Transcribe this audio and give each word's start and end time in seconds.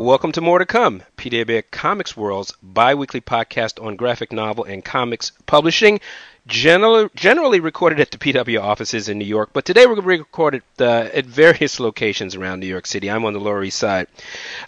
Welcome 0.00 0.32
to 0.32 0.40
More 0.40 0.58
to 0.58 0.64
Come, 0.64 1.02
PWA 1.18 1.62
Comics 1.70 2.16
World's 2.16 2.54
bi-weekly 2.62 3.20
podcast 3.20 3.84
on 3.84 3.96
graphic 3.96 4.32
novel 4.32 4.64
and 4.64 4.82
comics 4.82 5.32
publishing. 5.44 6.00
Generally, 6.46 7.10
generally 7.14 7.60
recorded 7.60 8.00
at 8.00 8.10
the 8.10 8.16
PW 8.16 8.62
offices 8.62 9.10
in 9.10 9.18
New 9.18 9.26
York, 9.26 9.50
but 9.52 9.66
today 9.66 9.84
we're 9.84 9.96
gonna 9.96 10.08
be 10.08 10.16
recorded 10.16 10.62
uh, 10.80 11.10
at 11.12 11.26
various 11.26 11.78
locations 11.78 12.34
around 12.34 12.60
New 12.60 12.66
York 12.66 12.86
City. 12.86 13.10
I'm 13.10 13.26
on 13.26 13.34
the 13.34 13.40
Lower 13.40 13.62
East 13.62 13.78
Side. 13.78 14.06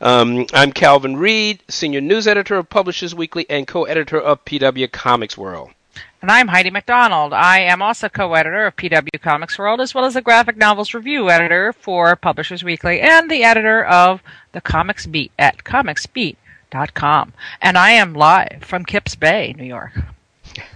Um, 0.02 0.44
I'm 0.52 0.70
Calvin 0.70 1.16
Reid, 1.16 1.62
senior 1.66 2.02
news 2.02 2.28
editor 2.28 2.56
of 2.56 2.68
Publishers 2.68 3.14
Weekly 3.14 3.46
and 3.48 3.66
co-editor 3.66 4.20
of 4.20 4.44
PW 4.44 4.92
Comics 4.92 5.38
World. 5.38 5.70
And 6.22 6.30
I'm 6.30 6.46
Heidi 6.46 6.70
MacDonald. 6.70 7.32
I 7.32 7.58
am 7.58 7.82
also 7.82 8.08
co-editor 8.08 8.66
of 8.66 8.76
PW 8.76 9.20
Comics 9.20 9.58
World, 9.58 9.80
as 9.80 9.92
well 9.92 10.04
as 10.04 10.14
a 10.14 10.22
graphic 10.22 10.56
novels 10.56 10.94
review 10.94 11.28
editor 11.28 11.72
for 11.72 12.14
Publishers 12.14 12.62
Weekly 12.62 13.00
and 13.00 13.28
the 13.28 13.42
editor 13.42 13.84
of 13.84 14.22
the 14.52 14.60
Comics 14.60 15.04
Beat 15.04 15.32
at 15.36 15.64
comicsbeat.com. 15.64 17.32
And 17.60 17.76
I 17.76 17.90
am 17.90 18.14
live 18.14 18.58
from 18.60 18.84
Kips 18.84 19.16
Bay, 19.16 19.52
New 19.58 19.64
York. 19.64 20.00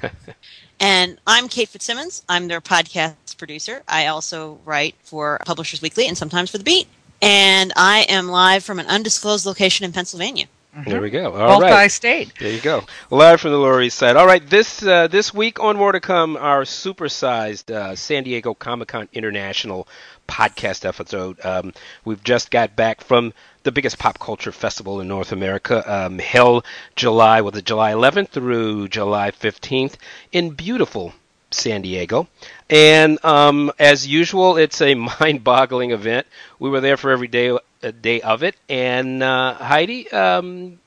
and 0.81 1.21
I'm 1.29 1.47
Kate 1.47 1.69
Fitzsimmons. 1.69 2.25
I'm 2.29 2.49
their 2.49 2.61
podcast 2.61 3.39
producer. 3.39 3.85
I 3.87 4.09
also 4.09 4.59
write 4.65 4.97
for 5.05 5.41
Publishers 5.47 5.81
Weekly 5.81 6.09
and 6.09 6.19
sometimes 6.19 6.51
for 6.51 6.59
The 6.59 6.65
Beat. 6.65 6.89
And 7.23 7.73
I 7.77 8.05
am 8.09 8.27
live 8.27 8.65
from 8.65 8.81
an 8.81 8.87
undisclosed 8.87 9.47
location 9.47 9.85
in 9.85 9.93
Pennsylvania. 9.93 10.47
Mm-hmm. 10.77 10.91
There 10.91 11.01
we 11.01 11.09
go. 11.09 11.33
All 11.33 11.61
Multi-state. 11.61 12.35
There 12.39 12.53
you 12.53 12.61
go. 12.61 12.85
Live 13.09 13.41
from 13.41 13.53
the 13.53 13.57
Lower 13.57 13.81
East 13.81 13.97
Side. 13.97 14.17
All 14.17 14.27
right, 14.27 14.47
this 14.47 14.83
uh, 14.83 15.07
this 15.07 15.33
week 15.33 15.59
on 15.59 15.79
More 15.79 15.91
to 15.91 16.01
Come, 16.01 16.37
our 16.37 16.65
supersized 16.65 17.71
uh, 17.71 17.97
San 17.97 18.25
Diego 18.25 18.53
Comic 18.53 18.89
Con 18.89 19.09
International 19.15 19.89
podcast 20.29 20.85
episode. 20.85 21.43
Um, 21.43 21.73
we've 22.05 22.23
just 22.23 22.51
got 22.51 22.77
back 22.77 23.01
from 23.01 23.33
the 23.63 23.73
biggest 23.73 23.99
pop 23.99 24.19
culture 24.19 24.53
festival 24.53 25.01
in 25.01 25.09
North 25.09 25.33
America, 25.33 25.83
um, 25.91 26.19
held 26.19 26.67
July, 26.95 27.41
was 27.41 27.57
it 27.57 27.65
July 27.65 27.93
11th 27.93 28.29
through 28.29 28.89
July 28.89 29.31
15th 29.31 29.95
in 30.31 30.51
beautiful 30.51 31.15
San 31.57 31.83
Diego. 31.83 32.29
And 32.69 33.25
um, 33.25 33.73
as 33.79 34.07
usual, 34.07 34.57
it's 34.57 34.81
a 34.81 34.95
mind-boggling 35.21 35.91
event. 35.91 36.27
We 36.59 36.71
were 36.71 36.81
there 36.81 36.97
for 36.97 37.11
every 37.11 37.29
day 37.29 37.57
day 37.93 38.21
of 38.21 38.43
it. 38.43 38.57
And 38.69 39.23
uh, 39.23 39.55
Heidi, 39.55 40.11
um, 40.11 40.79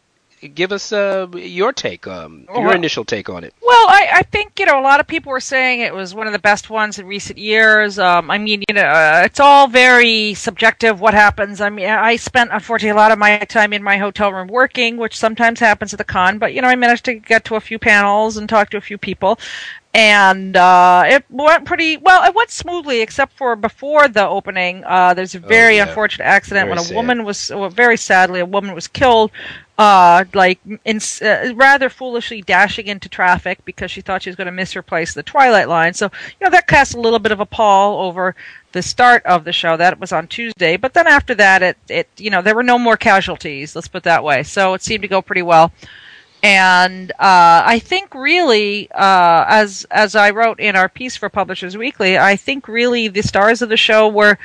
give 0.48 0.72
us 0.72 0.92
uh, 0.92 1.28
your 1.34 1.73
take, 1.73 2.08
um, 2.08 2.45
your 2.53 2.67
well, 2.67 2.76
initial 2.76 3.03
take 3.03 3.30
on 3.30 3.44
it. 3.44 3.53
Well, 3.61 3.88
I, 3.89 4.09
I, 4.14 4.22
think 4.23 4.59
you 4.59 4.66
know 4.66 4.80
a 4.80 4.81
lot 4.81 5.00
of 5.00 5.08
people 5.08 5.31
were 5.31 5.39
saying 5.39 5.81
it 5.81 5.94
was 5.94 6.16
one 6.16 6.28
of 6.28 6.34
the 6.34 6.39
best 6.39 6.70
ones 6.70 6.98
in 6.98 7.06
recent 7.06 7.38
years. 7.38 8.00
Um, 8.00 8.31
I 8.31 8.38
mean, 8.38 8.64
you 8.70 8.76
know, 8.76 8.83
uh, 8.83 9.22
it's 9.26 9.39
all 9.39 9.67
very 9.67 10.33
subjective. 10.33 11.02
What 11.02 11.14
happens? 11.14 11.61
I 11.61 11.70
mean, 11.70 11.88
I 11.89 12.16
spent 12.16 12.52
unfortunately 12.54 12.92
a 12.92 13.02
lot 13.02 13.11
of 13.11 13.20
my 13.20 13.39
time 13.39 13.73
in 13.73 13.83
my 13.83 13.98
hotel 13.98 14.31
room 14.31 14.48
working, 14.48 14.98
which 14.98 15.17
sometimes 15.17 15.59
happens 15.59 15.94
at 15.94 15.98
the 15.98 16.06
con. 16.06 16.39
But 16.39 16.54
you 16.54 16.61
know, 16.61 16.67
I 16.67 16.76
managed 16.76 17.06
to 17.06 17.16
get 17.16 17.45
to 17.45 17.56
a 17.56 17.61
few 17.61 17.80
panels 17.80 18.38
and 18.38 18.48
talk 18.48 18.70
to 18.70 18.78
a 18.78 18.81
few 18.81 18.98
people 18.98 19.39
and 19.94 20.56
uh, 20.56 21.04
it 21.08 21.26
went 21.30 21.66
pretty 21.66 21.98
well. 21.98 22.23
It 22.23 22.36
went 22.36 22.52
smoothly, 22.52 23.02
except 23.02 23.36
for 23.38 23.56
before 23.56 24.08
the 24.08 24.28
opening. 24.28 24.84
Uh, 24.86 25.16
there's 25.16 25.34
a 25.34 25.44
oh, 25.44 25.48
very 25.48 25.76
oh, 25.76 25.84
yeah. 25.84 25.88
unfortunate 25.88 26.26
accident 26.26 26.66
very 26.66 26.70
when 26.70 26.78
a 26.78 26.84
sad. 26.84 26.95
woman 26.95 27.23
was, 27.23 27.50
well, 27.50 27.70
very 27.70 27.98
sadly, 27.98 28.40
a 28.40 28.45
woman 28.45 28.76
was 28.76 28.88
killed, 28.88 29.32
uh, 29.80 30.26
like 30.36 30.60
in, 30.86 31.00
uh, 31.23 31.54
rather 31.56 31.90
foolishly 31.90 32.42
dashing 32.44 32.86
into 32.86 33.10
traffic 33.10 33.66
because 33.66 33.90
she 33.90 34.02
thought 34.02 34.22
she 34.22 34.30
was 34.30 34.36
going 34.36 34.45
to 34.45 34.52
miss 34.52 34.73
her 34.73 34.84
place 34.84 35.16
the 35.16 35.23
Twilight 35.23 35.67
Line. 35.67 35.95
So 35.95 36.12
you 36.40 36.45
know 36.45 36.52
that 36.52 36.67
cast 36.67 36.94
a 36.94 37.00
little 37.00 37.20
bit 37.20 37.32
of 37.32 37.40
a 37.40 37.45
pall 37.45 38.06
over 38.06 38.36
the 38.73 38.84
start 38.84 39.26
of 39.26 39.44
the 39.44 39.54
show. 39.54 39.76
That 39.76 40.00
was 40.00 40.12
on 40.12 40.28
Tuesday, 40.28 40.78
but 40.78 40.94
then 40.94 41.08
after 41.08 41.34
that, 41.36 41.64
it 41.64 41.78
it 41.88 42.10
you 42.17 42.30
know 42.30 42.44
there 42.44 42.56
were 42.56 42.62
no 42.62 42.78
more 42.78 42.98
casualties. 42.98 43.76
Let's 43.76 43.88
put 43.88 43.99
it 43.99 44.04
that 44.04 44.23
way. 44.23 44.44
So 44.44 44.76
it 44.76 44.83
seemed 44.83 45.02
to 45.02 45.08
go 45.08 45.23
pretty 45.23 45.42
well 45.42 45.72
and 46.42 47.11
uh, 47.11 47.64
I 47.66 47.80
think 47.80 48.14
really, 48.16 48.89
uh, 48.92 49.45
as 49.48 49.86
as 49.92 50.16
I 50.16 50.30
wrote 50.30 50.60
in 50.60 50.76
our 50.76 50.88
piece 50.88 51.17
for 51.17 51.30
Publishers 51.30 51.76
Weekly, 51.76 52.17
I 52.17 52.36
think 52.36 52.67
really 52.67 53.08
the 53.10 53.22
stars 53.22 53.61
of 53.61 53.70
the 53.70 53.77
show 53.77 54.08
were 54.08 54.38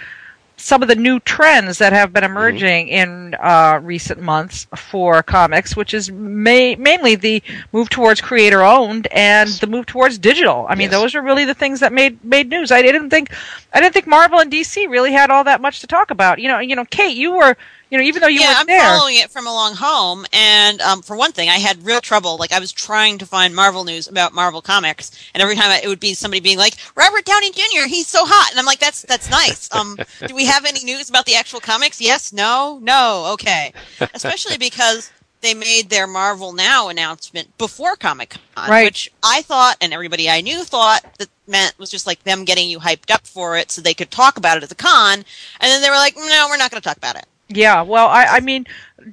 some 0.56 0.82
of 0.82 0.88
the 0.88 0.94
new 0.94 1.20
trends 1.20 1.78
that 1.78 1.92
have 1.92 2.12
been 2.12 2.22
mm-hmm. 2.22 2.32
emerging 2.32 2.86
mm-hmm. 2.86 2.94
in 2.94 3.34
uh, 3.34 3.80
recent 3.82 4.20
months 4.20 4.66
for 4.76 5.22
comics, 5.22 5.76
which 5.76 5.94
is 5.94 6.10
ma- 6.10 6.74
mainly 6.78 7.14
the 7.16 7.42
move 7.72 7.90
towards 7.90 8.20
creator 8.20 8.62
owned 8.62 9.06
and 9.08 9.48
the 9.48 9.66
move 9.66 9.86
towards 9.86 10.18
digital. 10.18 10.66
I 10.68 10.74
mean, 10.74 10.90
yes. 10.90 10.92
those 10.92 11.14
are 11.14 11.22
really 11.22 11.44
the 11.44 11.54
things 11.54 11.80
that 11.80 11.92
made 11.92 12.22
made 12.24 12.48
news. 12.48 12.70
I 12.72 12.82
didn't 12.82 13.10
think 13.10 13.32
I 13.72 13.80
didn't 13.80 13.92
think 13.92 14.06
Marvel 14.06 14.40
and 14.40 14.50
DC 14.50 14.88
really 14.88 15.12
had 15.12 15.30
all 15.30 15.44
that 15.44 15.60
much 15.60 15.80
to 15.80 15.86
talk 15.86 16.10
about. 16.10 16.38
You 16.38 16.48
know, 16.48 16.58
you 16.58 16.76
know, 16.76 16.84
Kate, 16.84 17.16
you 17.16 17.36
were 17.36 17.56
you 17.94 18.00
know, 18.00 18.06
even 18.06 18.22
though 18.22 18.26
you 18.26 18.40
yeah, 18.40 18.54
I'm 18.56 18.66
there. 18.66 18.80
following 18.80 19.14
it 19.18 19.30
from 19.30 19.46
along 19.46 19.76
home, 19.76 20.26
and 20.32 20.80
um, 20.80 21.00
for 21.00 21.14
one 21.14 21.30
thing, 21.30 21.48
I 21.48 21.58
had 21.58 21.86
real 21.86 22.00
trouble. 22.00 22.36
Like 22.38 22.50
I 22.50 22.58
was 22.58 22.72
trying 22.72 23.18
to 23.18 23.26
find 23.26 23.54
Marvel 23.54 23.84
news 23.84 24.08
about 24.08 24.34
Marvel 24.34 24.60
comics, 24.60 25.12
and 25.32 25.40
every 25.40 25.54
time 25.54 25.70
it 25.70 25.86
would 25.86 26.00
be 26.00 26.12
somebody 26.12 26.40
being 26.40 26.58
like, 26.58 26.74
"Robert 26.96 27.24
Downey 27.24 27.52
Jr. 27.52 27.86
He's 27.86 28.08
so 28.08 28.24
hot," 28.26 28.50
and 28.50 28.58
I'm 28.58 28.66
like, 28.66 28.80
"That's 28.80 29.02
that's 29.02 29.30
nice." 29.30 29.72
Um, 29.72 29.96
do 30.26 30.34
we 30.34 30.44
have 30.46 30.64
any 30.64 30.82
news 30.82 31.08
about 31.08 31.24
the 31.24 31.36
actual 31.36 31.60
comics? 31.60 32.00
Yes, 32.00 32.32
no, 32.32 32.80
no, 32.82 33.30
okay. 33.34 33.72
Especially 34.12 34.58
because 34.58 35.12
they 35.40 35.54
made 35.54 35.88
their 35.88 36.08
Marvel 36.08 36.52
Now 36.52 36.88
announcement 36.88 37.56
before 37.58 37.94
Comic 37.94 38.34
Con, 38.56 38.70
right. 38.70 38.86
which 38.86 39.08
I 39.22 39.42
thought, 39.42 39.76
and 39.80 39.92
everybody 39.92 40.28
I 40.28 40.40
knew 40.40 40.64
thought 40.64 41.04
that 41.18 41.28
meant 41.46 41.78
was 41.78 41.90
just 41.90 42.08
like 42.08 42.24
them 42.24 42.44
getting 42.44 42.68
you 42.68 42.80
hyped 42.80 43.14
up 43.14 43.24
for 43.24 43.56
it 43.56 43.70
so 43.70 43.80
they 43.80 43.94
could 43.94 44.10
talk 44.10 44.36
about 44.36 44.56
it 44.56 44.64
at 44.64 44.68
the 44.68 44.74
con, 44.74 45.14
and 45.14 45.24
then 45.60 45.80
they 45.80 45.90
were 45.90 45.94
like, 45.94 46.16
"No, 46.16 46.48
we're 46.50 46.56
not 46.56 46.72
going 46.72 46.80
to 46.82 46.88
talk 46.88 46.96
about 46.96 47.14
it." 47.14 47.26
Yeah, 47.54 47.82
well, 47.82 48.08
I, 48.08 48.24
I 48.24 48.40
mean, 48.40 48.66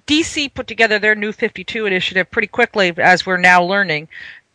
DC 0.08 0.54
put 0.54 0.68
together 0.68 1.00
their 1.00 1.16
new 1.16 1.32
52 1.32 1.86
initiative 1.86 2.30
pretty 2.32 2.48
quickly, 2.48 2.94
as 2.98 3.26
we're 3.26 3.38
now 3.38 3.64
learning. 3.64 4.08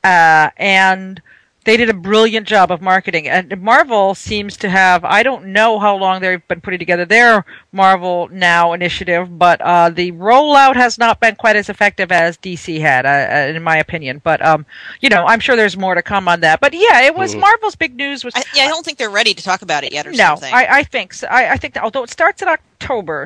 Uh, 0.05 0.51
and 0.57 1.21
they 1.67 1.77
did 1.77 1.91
a 1.91 1.95
brilliant 1.95 2.47
job 2.47 2.71
of 2.71 2.81
marketing. 2.81 3.29
And 3.29 3.61
Marvel 3.61 4.15
seems 4.15 4.57
to 4.59 4.69
have, 4.69 5.05
I 5.05 5.25
don't 5.25 5.47
know 5.47 5.81
how 5.81 5.97
long 5.97 6.21
they've 6.21 6.47
been 6.47 6.61
putting 6.61 6.79
together 6.79 7.05
their 7.05 7.45
Marvel 7.73 8.29
Now 8.31 8.73
initiative, 8.73 9.37
but 9.37 9.61
uh, 9.61 9.91
the 9.91 10.13
rollout 10.13 10.77
has 10.77 10.97
not 10.97 11.19
been 11.19 11.35
quite 11.35 11.57
as 11.57 11.69
effective 11.69 12.13
as 12.13 12.39
DC 12.39 12.81
had, 12.81 13.05
uh, 13.05 13.09
uh, 13.09 13.57
in 13.57 13.63
my 13.65 13.79
opinion. 13.79 14.21
But, 14.23 14.47
um, 14.47 14.65
you 15.01 15.09
know, 15.09 15.27
I'm 15.27 15.41
sure 15.41 15.57
there's 15.57 15.77
more 15.77 15.97
to 15.97 16.03
come 16.03 16.29
on 16.29 16.41
that. 16.41 16.61
But 16.61 16.73
yeah, 16.73 17.03
it 17.03 17.17
was 17.17 17.35
mm. 17.35 17.41
Marvel's 17.41 17.75
big 17.75 17.97
news. 17.97 18.25
Was 18.25 18.35
I, 18.37 18.45
Yeah, 18.55 18.65
I 18.65 18.69
don't 18.69 18.85
think 18.85 18.99
they're 18.99 19.11
ready 19.11 19.35
to 19.35 19.43
talk 19.43 19.63
about 19.63 19.83
it 19.83 19.93
yet 19.93 20.07
or 20.07 20.13
no, 20.13 20.17
something. 20.17 20.55
I, 20.55 20.67
I 20.71 20.83
think 20.85 21.15
so. 21.15 21.27
I, 21.27 21.53
I 21.53 21.57
think, 21.57 21.75
that, 21.75 21.83
although 21.83 22.05
it 22.05 22.11
starts 22.11 22.43
in 22.43 22.49
October, 22.49 22.66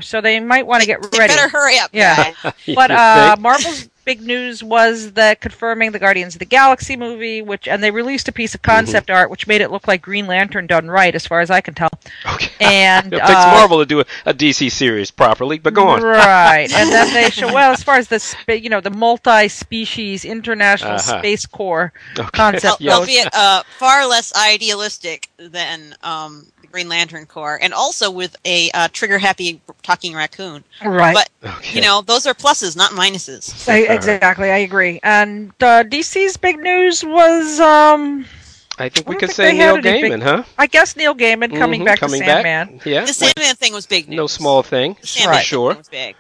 so 0.01 0.21
they 0.21 0.41
might 0.41 0.67
want 0.67 0.83
to 0.83 0.87
get 0.87 1.01
they 1.11 1.19
ready. 1.19 1.35
better 1.35 1.49
hurry 1.49 1.79
up. 1.79 1.91
Yeah. 1.93 2.33
but 2.75 2.91
uh, 2.91 3.37
Marvel's 3.39 3.89
big 4.11 4.27
news 4.27 4.61
was 4.61 5.13
the 5.13 5.37
confirming 5.41 5.93
the 5.93 5.99
Guardians 6.01 6.35
of 6.35 6.41
the 6.41 6.45
Galaxy 6.45 6.97
movie, 6.97 7.43
which 7.43 7.69
and 7.69 7.81
they 7.81 7.93
released 7.93 8.27
a 8.27 8.33
piece 8.33 8.57
of 8.57 8.63
concept 8.63 9.07
mm-hmm. 9.07 9.17
art 9.17 9.31
which 9.31 9.47
made 9.47 9.61
it 9.61 9.71
look 9.71 9.87
like 9.87 10.03
Green 10.03 10.27
Lantern 10.27 10.67
done 10.67 10.89
right, 10.89 11.15
as 11.15 11.29
far 11.29 11.39
as 11.39 11.49
I 11.49 11.61
can 11.61 11.75
tell. 11.75 11.91
Okay. 12.27 12.49
And 12.61 13.15
it 13.15 13.19
takes 13.19 13.31
uh, 13.31 13.53
Marvel 13.55 13.79
to 13.79 13.87
do 13.87 14.01
a, 14.01 14.05
a, 14.27 14.35
DC 14.35 14.71
series 14.71 15.11
properly, 15.11 15.59
but 15.59 15.73
go 15.73 15.89
on. 15.89 16.03
Right, 16.03 16.71
and 16.71 16.91
then 16.91 17.13
they 17.15 17.31
show 17.31 17.47
well 17.55 17.73
as 17.73 17.83
far 17.83 17.97
as 17.97 18.09
the 18.09 18.61
you 18.61 18.69
know 18.69 18.81
the 18.81 18.91
multi-species 18.91 20.25
international 20.27 20.93
uh-huh. 20.95 21.19
space 21.19 21.47
corps 21.47 21.93
okay. 22.19 22.29
concept 22.33 22.81
goes. 22.81 22.93
Albeit 22.93 23.35
uh, 23.35 23.63
far 23.79 24.07
less 24.07 24.33
idealistic 24.37 25.29
than 25.39 25.95
um, 26.03 26.47
Green 26.71 26.89
Lantern 26.89 27.27
Corps, 27.27 27.59
and 27.61 27.75
also 27.75 28.11
with 28.11 28.37
a 28.45 28.71
uh, 28.73 28.89
trigger 28.93 29.19
happy 29.19 29.61
talking 29.83 30.15
raccoon. 30.15 30.65
Right. 30.85 31.15
But 31.15 31.51
okay. 31.57 31.75
you 31.75 31.83
know, 31.83 32.03
those 32.03 32.27
are 32.27 32.35
pluses, 32.35 32.77
not 32.77 32.93
minuses. 32.93 33.69
I, 33.69 33.95
exactly, 34.05 34.51
I 34.51 34.59
agree. 34.59 35.01
And 35.03 35.51
uh, 35.61 35.85
DC's 35.85 36.37
big 36.37 36.59
news 36.59 37.05
was. 37.05 37.61
Um, 37.61 38.27
I 38.79 38.89
think 38.89 39.09
we 39.09 39.17
could 39.17 39.31
say 39.31 39.53
Neil 39.53 39.77
Gaiman, 39.77 40.11
big, 40.11 40.23
huh? 40.23 40.45
I 40.57 40.67
guess 40.67 40.97
Neil 40.97 41.15
Gaiman 41.15 41.55
coming 41.57 41.81
mm-hmm, 41.81 41.85
back 41.85 42.01
coming 42.01 42.21
to 42.21 42.27
Sandman. 42.27 42.79
Back. 42.79 42.87
Yeah. 42.87 43.05
The 43.05 43.13
Sandman 43.13 43.57
thing 43.57 43.75
was 43.75 43.87
big 43.87 44.09
news. 44.09 44.17
No 44.17 44.27
small 44.27 44.63
thing. 44.63 44.97
The 45.01 45.07
Sandman 45.07 45.37
right. 45.37 45.45
sure. 45.45 45.75
was 45.75 45.89
big. 45.89 46.17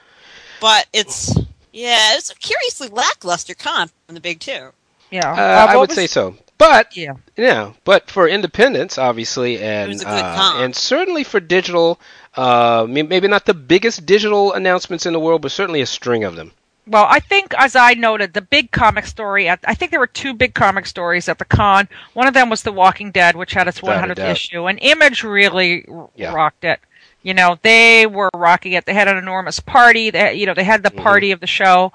But 0.60 0.86
it's 0.92 1.34
yeah, 1.72 2.16
it's 2.16 2.30
a 2.30 2.34
curiously 2.34 2.88
lackluster 2.88 3.54
con 3.54 3.88
from 4.06 4.14
the 4.14 4.20
big 4.20 4.40
two. 4.40 4.70
Yeah, 5.10 5.30
uh, 5.30 5.34
uh, 5.34 5.66
I 5.70 5.76
would 5.76 5.88
was, 5.88 5.96
say 5.96 6.06
so. 6.06 6.36
But 6.58 6.96
yeah, 6.96 7.14
yeah. 7.36 7.72
But 7.84 8.10
for 8.10 8.28
independence, 8.28 8.98
obviously, 8.98 9.58
and 9.60 10.04
uh, 10.04 10.54
and 10.58 10.76
certainly 10.76 11.24
for 11.24 11.40
digital, 11.40 11.98
uh, 12.36 12.86
maybe 12.88 13.26
not 13.26 13.46
the 13.46 13.54
biggest 13.54 14.04
digital 14.04 14.52
announcements 14.52 15.06
in 15.06 15.12
the 15.12 15.20
world, 15.20 15.42
but 15.42 15.52
certainly 15.52 15.80
a 15.80 15.86
string 15.86 16.24
of 16.24 16.36
them. 16.36 16.52
Well, 16.90 17.06
I 17.08 17.20
think, 17.20 17.54
as 17.56 17.76
I 17.76 17.94
noted, 17.94 18.32
the 18.34 18.42
big 18.42 18.72
comic 18.72 19.06
story. 19.06 19.48
At, 19.48 19.60
I 19.64 19.74
think 19.74 19.92
there 19.92 20.00
were 20.00 20.08
two 20.08 20.34
big 20.34 20.54
comic 20.54 20.86
stories 20.86 21.28
at 21.28 21.38
the 21.38 21.44
con. 21.44 21.88
One 22.14 22.26
of 22.26 22.34
them 22.34 22.50
was 22.50 22.64
The 22.64 22.72
Walking 22.72 23.12
Dead, 23.12 23.36
which 23.36 23.52
had 23.52 23.68
its 23.68 23.80
100th 23.80 24.18
issue, 24.18 24.66
and 24.66 24.76
Image 24.82 25.22
really 25.22 25.86
yeah. 26.16 26.34
rocked 26.34 26.64
it. 26.64 26.80
You 27.22 27.34
know, 27.34 27.58
they 27.62 28.06
were 28.06 28.30
rocking 28.34 28.72
it. 28.72 28.86
They 28.86 28.94
had 28.94 29.06
an 29.06 29.18
enormous 29.18 29.60
party. 29.60 30.10
They, 30.10 30.34
you 30.34 30.46
know, 30.46 30.54
they 30.54 30.64
had 30.64 30.82
the 30.82 30.90
mm-hmm. 30.90 31.02
party 31.02 31.28
mm-hmm. 31.28 31.34
of 31.34 31.40
the 31.40 31.46
show 31.46 31.92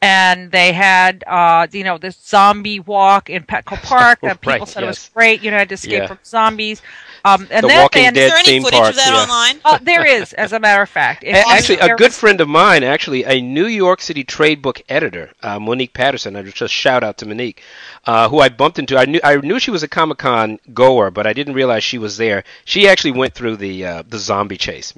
and 0.00 0.52
they 0.52 0.72
had 0.72 1.24
uh, 1.26 1.66
you 1.72 1.82
know 1.82 1.98
this 1.98 2.16
zombie 2.16 2.80
walk 2.80 3.28
in 3.28 3.42
Petco 3.42 3.76
Park 3.82 4.20
that 4.20 4.40
people 4.40 4.60
Right, 4.60 4.68
said 4.68 4.84
it 4.84 4.86
was 4.86 5.10
great. 5.12 5.42
You 5.42 5.50
know, 5.50 5.58
had 5.58 5.68
to 5.70 5.74
escape 5.74 6.02
Yeah. 6.02 6.06
from 6.06 6.18
zombies. 6.24 6.82
Um, 7.24 7.46
and 7.50 7.64
The 7.64 7.68
then 7.68 7.82
Walking 7.82 8.02
they 8.02 8.08
Is 8.08 8.14
there 8.14 8.28
Dead 8.30 8.38
any 8.38 8.44
theme 8.46 8.62
footage 8.62 8.78
park, 8.78 8.90
of 8.90 8.96
that 8.96 9.12
yeah. 9.12 9.22
online? 9.22 9.60
Oh, 9.64 9.78
there 9.82 10.06
is, 10.06 10.32
as 10.34 10.52
a 10.52 10.60
matter 10.60 10.82
of 10.82 10.88
fact. 10.88 11.24
If 11.24 11.34
A- 11.34 11.48
Actually, 11.48 11.78
a 11.78 11.96
good 11.96 12.12
friend 12.12 12.40
of 12.40 12.48
mine, 12.48 12.82
actually, 12.84 13.24
a 13.24 13.40
New 13.40 13.66
York 13.66 14.00
City 14.00 14.24
trade 14.24 14.62
book 14.62 14.82
editor, 14.88 15.32
uh, 15.42 15.58
Monique 15.58 15.92
Patterson. 15.92 16.36
I 16.36 16.42
just 16.42 16.72
shout 16.72 17.02
out 17.02 17.18
to 17.18 17.26
Monique, 17.26 17.62
uh, 18.06 18.28
who 18.28 18.40
I 18.40 18.48
bumped 18.48 18.78
into. 18.78 18.96
I 18.96 19.04
knew 19.06 19.20
I 19.24 19.36
knew 19.36 19.58
she 19.58 19.70
was 19.70 19.82
a 19.82 19.88
Comic 19.88 20.18
Con 20.18 20.58
goer, 20.72 21.10
but 21.10 21.26
I 21.26 21.32
didn't 21.32 21.54
realize 21.54 21.82
she 21.84 21.98
was 21.98 22.16
there. 22.16 22.44
She 22.64 22.88
actually 22.88 23.12
went 23.12 23.34
through 23.34 23.56
the 23.56 23.84
uh, 23.84 24.02
the 24.06 24.18
zombie 24.18 24.56
chase. 24.56 24.92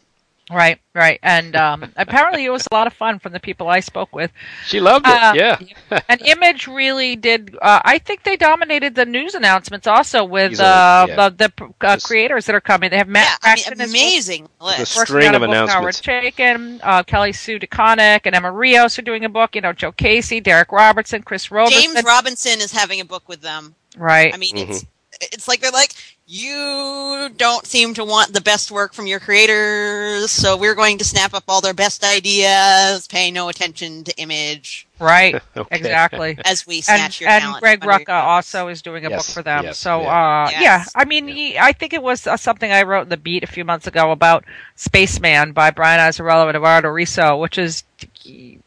Right, 0.53 0.81
right, 0.97 1.21
and 1.23 1.55
um, 1.55 1.93
apparently 1.97 2.45
it 2.45 2.51
was 2.51 2.67
a 2.71 2.75
lot 2.75 2.89
of 2.89 2.93
fun 2.93 3.21
from 3.21 3.33
the 3.33 3.39
people 3.39 3.69
I 3.69 3.79
spoke 3.79 4.13
with. 4.15 4.33
She 4.67 4.81
loved 4.81 5.07
it. 5.07 5.13
Uh, 5.13 5.33
yeah. 5.37 6.01
And 6.09 6.21
Image 6.23 6.67
really 6.67 7.15
did. 7.15 7.57
Uh, 7.63 7.81
I 7.85 7.99
think 7.99 8.25
they 8.25 8.37
dominated 8.37 8.97
the 8.97 9.05
news 9.05 9.35
announcements 9.37 9.87
also 9.87 10.25
with 10.25 10.59
uh, 10.59 11.07
yeah. 11.09 11.29
the, 11.31 11.51
the 11.57 11.65
uh, 11.87 11.95
Just- 11.95 12.07
creators 12.07 12.47
that 12.47 12.55
are 12.57 12.61
coming. 12.61 12.91
They 12.91 12.97
have 12.97 13.07
Matt 13.09 13.39
yeah, 13.45 13.55
I 13.67 13.71
mean, 13.77 13.81
amazing 13.89 14.49
The 14.59 14.65
list. 14.65 14.97
working 14.97 15.07
string 15.07 15.29
on 15.29 15.35
of 15.37 15.41
book, 15.43 15.51
Howard 15.71 15.71
announcements. 15.95 16.01
Chaykin, 16.01 16.81
uh, 16.83 17.03
Kelly 17.05 17.33
Sue 17.33 17.61
DeConnick, 17.61 18.23
and 18.25 18.35
Emma 18.35 18.51
Rios 18.51 18.99
are 18.99 19.03
doing 19.03 19.25
a 19.25 19.29
book. 19.29 19.55
You 19.55 19.61
know, 19.61 19.73
Joe 19.73 19.93
Casey, 19.93 20.41
Derek 20.41 20.73
Robertson, 20.73 21.23
Chris 21.23 21.51
Roberson. 21.53 21.81
James 21.81 22.03
Robinson 22.05 22.61
is 22.61 22.73
having 22.73 23.01
a 23.01 23.05
book 23.05 23.29
with 23.29 23.41
them. 23.41 23.77
right. 23.97 24.35
I 24.35 24.37
mean, 24.37 24.57
Mm-hmm. 24.57 24.73
it's 24.73 24.85
it's 25.23 25.49
like 25.49 25.61
they're 25.61 25.71
like 25.71 25.93
you 26.33 27.29
don't 27.37 27.67
seem 27.67 27.93
to 27.95 28.05
want 28.05 28.33
the 28.33 28.41
best 28.41 28.71
work 28.71 28.93
from 28.95 29.07
your 29.09 29.19
creators, 29.19 30.31
so 30.31 30.57
we're 30.57 30.77
going 30.77 30.97
to 30.99 31.05
snap 31.05 31.35
up 31.35 31.43
all 31.49 31.61
their 31.61 31.75
best 31.75 32.05
ideas, 32.05 33.09
pay 33.09 33.33
no 33.33 33.49
attention 33.49 34.05
to 34.05 34.17
image 34.17 34.87
right. 35.01 35.43
Okay. 35.57 35.77
Exactly. 35.77 36.39
as 36.45 36.67
we 36.69 36.77
and 36.77 36.85
snatch 36.85 37.21
your 37.21 37.31
and 37.31 37.43
talent. 37.43 37.61
Greg 37.63 37.83
under 37.83 37.93
your 37.99 38.07
Rucka 38.07 38.23
also 38.23 38.69
is 38.69 38.81
doing 38.81 39.05
a 39.07 39.11
Yes, 39.11 39.27
book 39.27 39.35
for 39.35 39.43
them. 39.43 39.65
yes, 39.65 39.79
so 39.79 40.03
yeah. 40.03 40.45
uh, 40.47 40.51
Yes. 40.51 40.63
yeah, 40.63 40.85
I 40.95 41.05
mean, 41.05 41.27
Yeah. 41.27 41.35
he- 41.35 41.59
I 41.59 41.73
think 41.73 41.93
it 41.95 42.03
was 42.03 42.27
uh, 42.29 42.37
something 42.37 42.71
I 42.71 42.83
wrote 42.85 43.03
in 43.03 43.09
the 43.09 43.17
Beat 43.17 43.43
a 43.43 43.49
few 43.49 43.65
months 43.65 43.87
ago 43.89 44.13
about 44.13 44.45
Spaceman 44.77 45.53
by 45.53 45.71
Brian 45.73 45.99
Azzarello 45.99 46.47
and 46.47 46.57
Eduardo 46.57 46.89
Risso, 46.89 47.41
which 47.41 47.59
is 47.59 47.83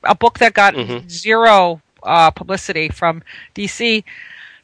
a 0.04 0.15
book 0.15 0.39
that 0.39 0.54
got 0.54 0.74
Mhm. 0.74 1.10
zero 1.10 1.81
uh, 2.04 2.30
publicity 2.31 2.89
from 2.89 3.24
DC. 3.56 4.04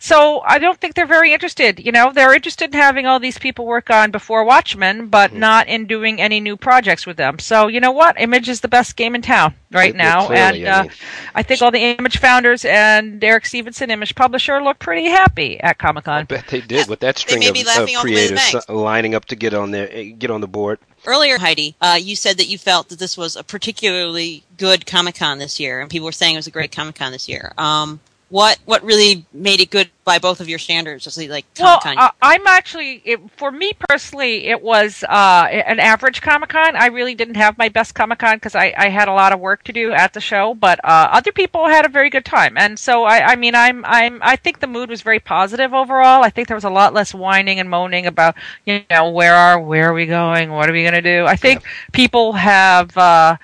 So 0.02 0.42
I 0.46 0.60
don't 0.60 0.80
think 0.80 0.96
they're 0.96 1.06
very 1.06 1.34
interested. 1.34 1.78
You 1.86 1.92
know, 1.92 2.14
they're 2.14 2.34
interested 2.34 2.74
in 2.74 2.80
having 2.80 3.06
all 3.06 3.20
these 3.20 3.38
people 3.38 3.66
work 3.66 3.90
on 3.90 4.12
before 4.12 4.46
Watchmen, 4.46 5.08
but 5.08 5.32
Mm-hmm. 5.32 5.40
not 5.40 5.68
in 5.68 5.86
doing 5.88 6.22
any 6.22 6.40
new 6.40 6.56
projects 6.56 7.06
with 7.06 7.18
them. 7.18 7.38
So 7.38 7.68
you 7.68 7.82
know 7.82 7.92
what? 7.92 8.20
Image 8.20 8.48
is 8.48 8.62
the 8.62 8.70
best 8.70 8.96
game 8.96 9.14
in 9.14 9.22
town 9.22 9.54
right 9.72 9.90
It- 9.90 9.96
it 9.96 9.98
now, 9.98 10.28
clearly, 10.28 10.66
and 10.66 10.74
I 10.74 10.80
uh, 10.80 10.84
mean- 10.84 10.92
I 11.36 11.44
think 11.44 11.62
all 11.62 11.70
the 11.72 11.84
Image 12.00 12.18
founders 12.18 12.64
and 12.64 13.20
Derek 13.20 13.46
Stephenson, 13.46 13.92
Image 13.92 14.16
publisher, 14.16 14.64
look 14.64 14.80
pretty 14.80 15.10
happy 15.10 15.60
at 15.60 15.78
Comic 15.80 16.08
I 16.08 16.20
Con. 16.20 16.26
bet 16.26 16.48
they 16.48 16.62
did 16.62 16.88
with 16.88 17.02
that 17.02 17.18
string 17.18 17.44
of, 17.44 17.50
of 17.56 17.66
laughing 17.66 17.96
all 17.98 18.04
the 18.06 18.14
way 18.16 18.28
to 18.28 18.34
the 18.34 18.40
creators 18.40 18.66
uh, 18.70 18.74
lining 18.74 19.16
up 19.16 19.26
to 19.26 19.36
get 19.36 19.54
on 19.54 19.72
there, 19.72 19.90
eh, 19.92 20.12
get 20.18 20.32
on 20.32 20.40
the 20.40 20.48
board. 20.48 20.80
Earlier, 21.06 21.38
Heidi, 21.40 21.76
uh, 21.82 21.98
you 22.02 22.16
said 22.16 22.38
that 22.38 22.48
you 22.48 22.58
felt 22.58 22.88
that 22.90 23.00
this 23.00 23.18
was 23.18 23.36
a 23.36 23.44
particularly 23.44 24.44
good 24.58 24.86
Comic 24.86 25.16
Con 25.16 25.40
this 25.40 25.60
year, 25.60 25.82
and 25.82 25.90
people 25.90 26.06
were 26.06 26.12
saying 26.14 26.36
it 26.36 26.38
was 26.38 26.48
a 26.48 26.52
great 26.52 26.72
Comic 26.72 26.96
Con 26.96 27.12
this 27.12 27.28
year. 27.30 27.54
Um, 27.58 28.00
what 28.30 28.60
what 28.66 28.84
really 28.84 29.26
made 29.34 29.60
it 29.60 29.72
good 29.72 29.90
by 30.06 30.20
both 30.20 30.40
of 30.40 30.48
your 30.48 30.60
standards? 30.60 31.06
Was 31.06 31.18
like 31.18 31.46
Well, 31.60 31.80
uh, 31.84 32.12
I'm 32.22 32.46
actually, 32.48 33.02
it, 33.06 33.20
for 33.38 33.52
me 33.52 33.74
personally, 33.90 34.48
it 34.48 34.62
was 34.62 35.04
uh, 35.08 35.48
an 35.52 35.80
average 35.80 36.22
Comic 36.22 36.50
Con. 36.50 36.76
I 36.76 36.88
really 36.88 37.16
didn't 37.16 37.36
have 37.36 37.58
my 37.58 37.70
best 37.70 37.96
Comic 37.96 38.20
Con 38.20 38.38
because 38.38 38.56
I, 38.56 38.74
I 38.78 38.90
had 38.90 39.08
a 39.08 39.14
lot 39.14 39.34
of 39.34 39.40
work 39.40 39.64
to 39.66 39.74
do 39.74 39.92
at 39.92 40.14
the 40.14 40.22
show, 40.22 40.54
but 40.54 40.80
uh, 40.84 41.10
other 41.12 41.32
people 41.32 41.68
had 41.68 41.86
a 41.86 41.90
very 41.90 42.10
good 42.10 42.26
time. 42.26 42.58
And 42.58 42.78
so, 42.80 43.04
I, 43.04 43.34
I 43.34 43.36
mean, 43.36 43.56
I'm, 43.56 43.84
I'm, 43.86 44.20
I 44.24 44.36
think 44.36 44.60
the 44.60 44.68
mood 44.68 44.90
was 44.90 45.02
very 45.02 45.20
positive 45.20 45.74
overall. 45.74 46.24
I 46.24 46.30
think 46.30 46.48
there 46.48 46.58
was 46.58 46.64
a 46.64 46.70
lot 46.70 46.94
less 46.94 47.14
whining 47.14 47.60
and 47.60 47.70
moaning 47.70 48.06
about, 48.06 48.36
you 48.66 48.82
know, 48.90 49.10
where 49.10 49.36
are, 49.36 49.60
where 49.60 49.90
are 49.90 49.94
we 49.94 50.06
going? 50.06 50.52
What 50.52 50.70
are 50.70 50.74
we 50.74 50.82
going 50.82 50.94
to 50.96 51.02
do? 51.02 51.26
I 51.26 51.36
think 51.36 51.64
people 51.92 52.34
have, 52.34 52.96
uh, 52.98 53.38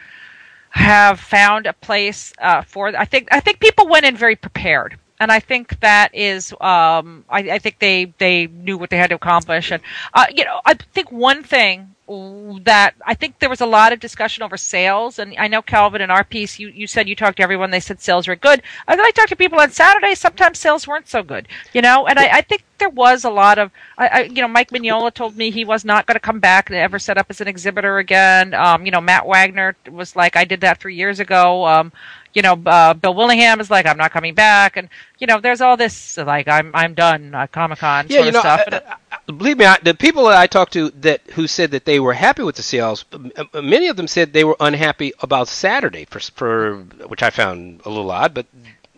have 0.75 1.19
found 1.21 1.65
a 1.65 1.73
place 1.73 2.33
uh, 2.39 2.61
for. 2.61 2.95
I 2.95 3.05
think 3.05 3.29
I 3.31 3.39
think 3.39 3.59
people 3.59 3.87
went 3.87 4.05
in 4.05 4.15
very 4.15 4.35
prepared, 4.35 4.99
and 5.19 5.31
I 5.31 5.39
think 5.39 5.79
that 5.79 6.13
is. 6.13 6.51
Um, 6.59 7.23
I, 7.29 7.39
I 7.51 7.59
think 7.59 7.79
they 7.79 8.13
they 8.17 8.47
knew 8.47 8.77
what 8.77 8.89
they 8.89 8.97
had 8.97 9.09
to 9.09 9.15
accomplish, 9.15 9.71
and 9.71 9.81
uh, 10.13 10.25
you 10.29 10.43
know, 10.43 10.59
I 10.65 10.73
think 10.73 11.11
one 11.11 11.43
thing 11.43 11.94
that 12.07 12.93
I 13.03 13.15
think 13.15 13.39
there 13.39 13.49
was 13.49 13.61
a 13.61 13.65
lot 13.65 13.91
of 13.91 13.99
discussion 13.99 14.43
over 14.43 14.57
sales, 14.57 15.17
and 15.17 15.35
I 15.39 15.47
know 15.47 15.61
Calvin 15.63 16.01
in 16.01 16.11
our 16.11 16.23
piece, 16.23 16.59
you, 16.59 16.67
you 16.67 16.85
said 16.85 17.09
you 17.09 17.15
talked 17.15 17.37
to 17.37 17.43
everyone, 17.43 17.71
they 17.71 17.79
said 17.79 17.99
sales 17.99 18.27
were 18.27 18.35
good. 18.35 18.61
And 18.87 18.99
then 18.99 19.05
I 19.05 19.11
talked 19.11 19.29
to 19.29 19.35
people 19.35 19.59
on 19.59 19.71
Saturday, 19.71 20.13
sometimes 20.13 20.59
sales 20.59 20.87
weren't 20.87 21.07
so 21.07 21.23
good, 21.23 21.47
you 21.73 21.81
know, 21.81 22.05
and 22.05 22.19
I, 22.19 22.37
I 22.37 22.41
think 22.41 22.63
there 22.77 22.89
was 22.89 23.23
a 23.23 23.29
lot 23.31 23.57
of, 23.57 23.71
I, 23.97 24.07
I, 24.07 24.21
you 24.23 24.41
know, 24.41 24.47
Mike 24.47 24.69
Mignola 24.69 25.11
told 25.13 25.35
me 25.35 25.49
he 25.49 25.65
was 25.65 25.83
not 25.83 26.05
going 26.05 26.15
to 26.15 26.19
come 26.19 26.39
back 26.39 26.69
and 26.69 26.77
ever 26.77 26.99
set 26.99 27.17
up 27.17 27.27
as 27.29 27.41
an 27.41 27.47
exhibitor 27.47 27.97
again. 27.97 28.53
Um, 28.53 28.85
you 28.85 28.91
know, 28.91 29.01
Matt 29.01 29.25
Wagner 29.25 29.75
was 29.89 30.15
like, 30.15 30.35
I 30.35 30.45
did 30.45 30.61
that 30.61 30.79
three 30.79 30.95
years 30.95 31.19
ago. 31.19 31.65
Um, 31.65 31.91
you 32.33 32.41
know, 32.41 32.61
uh, 32.65 32.93
Bill 32.93 33.13
Willingham 33.15 33.61
is 33.61 33.71
like, 33.71 33.85
I'm 33.85 33.97
not 33.97 34.11
coming 34.11 34.33
back, 34.35 34.75
and 34.75 34.89
you 35.19 35.25
know, 35.27 35.39
there's 35.39 35.61
all 35.61 35.77
this 35.77 36.17
like, 36.17 36.49
I'm 36.49 36.69
I'm 36.75 36.93
done, 36.93 37.33
uh, 37.33 37.47
Comic 37.47 37.79
Con 37.79 38.07
Yeah, 38.09 38.17
sort 38.17 38.23
you 38.23 38.27
of 38.27 38.33
know, 38.33 38.39
stuff. 38.41 38.61
I- 38.67 38.75
I- 38.75 38.95
believe 39.25 39.57
me, 39.57 39.65
I, 39.65 39.77
the 39.81 39.93
people 39.93 40.25
that 40.25 40.37
I 40.37 40.47
talked 40.47 40.73
to 40.73 40.89
that 41.01 41.21
who 41.31 41.47
said 41.47 41.71
that 41.71 41.85
they 41.85 41.99
were 41.99 42.13
happy 42.13 42.43
with 42.43 42.55
the 42.55 42.63
sales, 42.63 43.05
many 43.53 43.87
of 43.87 43.95
them 43.95 44.07
said 44.07 44.33
they 44.33 44.43
were 44.43 44.57
unhappy 44.59 45.13
about 45.19 45.47
Saturday 45.47 46.05
for 46.05 46.19
for 46.19 46.77
which 47.07 47.23
I 47.23 47.29
found 47.29 47.81
a 47.85 47.89
little 47.89 48.11
odd, 48.11 48.33
but 48.33 48.45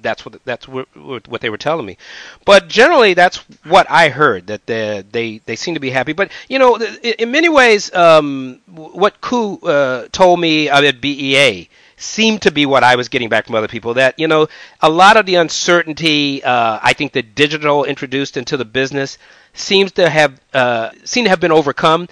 that's 0.02 0.26
what 0.26 0.44
that's 0.46 0.68
what, 0.68 0.88
what 1.28 1.42
they 1.42 1.50
were 1.50 1.58
telling 1.58 1.86
me. 1.86 1.98
But 2.46 2.68
generally, 2.68 3.14
that's 3.14 3.38
what 3.64 3.90
I 3.90 4.10
heard 4.10 4.48
that 4.48 4.66
they 4.66 5.04
they 5.10 5.40
they 5.40 5.56
seem 5.56 5.74
to 5.74 5.80
be 5.80 5.90
happy. 5.90 6.14
But 6.14 6.32
you 6.48 6.60
know, 6.60 6.76
in, 6.76 7.14
in 7.20 7.32
many 7.32 7.50
ways, 7.50 7.94
um, 7.94 8.62
what 8.68 9.22
Ku 9.22 9.60
uh, 9.64 10.08
told 10.12 10.40
me 10.40 10.70
uh, 10.70 10.82
at 10.82 11.02
BEA 11.02 11.70
seemed 12.00 12.44
to 12.44 12.52
be 12.52 12.66
what 12.66 12.84
I 12.84 12.96
was 12.96 13.10
getting 13.10 13.30
back 13.30 13.46
from 13.48 13.56
other 13.56 13.68
people. 13.68 13.96
That 13.96 14.20
you 14.20 14.28
know, 14.28 14.48
a 14.82 14.90
lot 14.90 15.18
of 15.18 15.26
the 15.26 15.36
uncertainty, 15.36 16.44
uh, 16.44 16.80
I 16.82 16.94
think, 16.94 17.14
that 17.14 17.36
digital 17.36 17.84
introduced 17.84 18.38
into 18.38 18.58
the 18.58 18.66
business 18.66 19.18
seems 19.58 19.92
to 19.94 20.10
have 20.10 20.40
uh, 20.54 20.92
seem 21.04 21.26
to 21.26 21.30
have 21.30 21.40
been 21.40 21.52
overcome. 21.52 22.08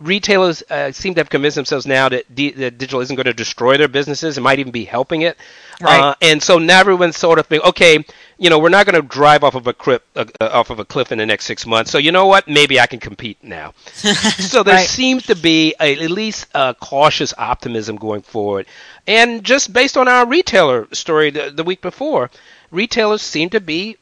Retailers 0.00 0.62
uh, 0.70 0.92
seem 0.92 1.14
to 1.14 1.20
have 1.20 1.28
convinced 1.28 1.56
themselves 1.56 1.86
now 1.86 2.08
that, 2.08 2.34
di- 2.34 2.52
that 2.52 2.78
digital 2.78 3.00
isn't 3.00 3.14
going 3.16 3.26
to 3.26 3.34
destroy 3.34 3.76
their 3.76 3.88
businesses; 3.88 4.38
it 4.38 4.40
might 4.40 4.58
even 4.58 4.72
be 4.72 4.84
helping 4.84 5.22
it. 5.22 5.36
Right. 5.80 6.00
Uh, 6.00 6.14
and 6.22 6.42
so 6.42 6.58
now 6.58 6.80
everyone's 6.80 7.16
sort 7.18 7.38
of 7.38 7.46
think, 7.46 7.62
okay, 7.64 8.04
you 8.38 8.48
know, 8.50 8.58
we're 8.58 8.70
not 8.70 8.86
going 8.86 9.00
to 9.00 9.06
drive 9.06 9.44
off 9.44 9.54
of 9.54 9.66
a 9.66 9.74
cliff, 9.74 10.00
uh, 10.16 10.24
uh, 10.40 10.48
off 10.52 10.70
of 10.70 10.78
a 10.78 10.84
cliff 10.84 11.12
in 11.12 11.18
the 11.18 11.26
next 11.26 11.44
six 11.44 11.66
months. 11.66 11.90
So 11.90 11.98
you 11.98 12.12
know 12.12 12.26
what? 12.26 12.48
Maybe 12.48 12.80
I 12.80 12.86
can 12.86 12.98
compete 13.00 13.42
now. 13.42 13.74
so 13.92 14.62
there 14.62 14.76
Right. 14.76 14.88
seems 14.88 15.26
to 15.26 15.36
be 15.36 15.74
a, 15.80 16.02
at 16.02 16.10
least 16.10 16.48
a 16.54 16.74
cautious 16.80 17.34
optimism 17.36 17.96
going 17.96 18.22
forward. 18.22 18.66
And 19.06 19.44
just 19.44 19.72
based 19.72 19.96
on 19.96 20.08
our 20.08 20.26
retailer 20.26 20.88
story 20.92 21.30
the, 21.30 21.50
the 21.50 21.64
week 21.64 21.82
before, 21.82 22.30
retailers 22.70 23.22
seem 23.22 23.50
to 23.50 23.60
be 23.60 23.96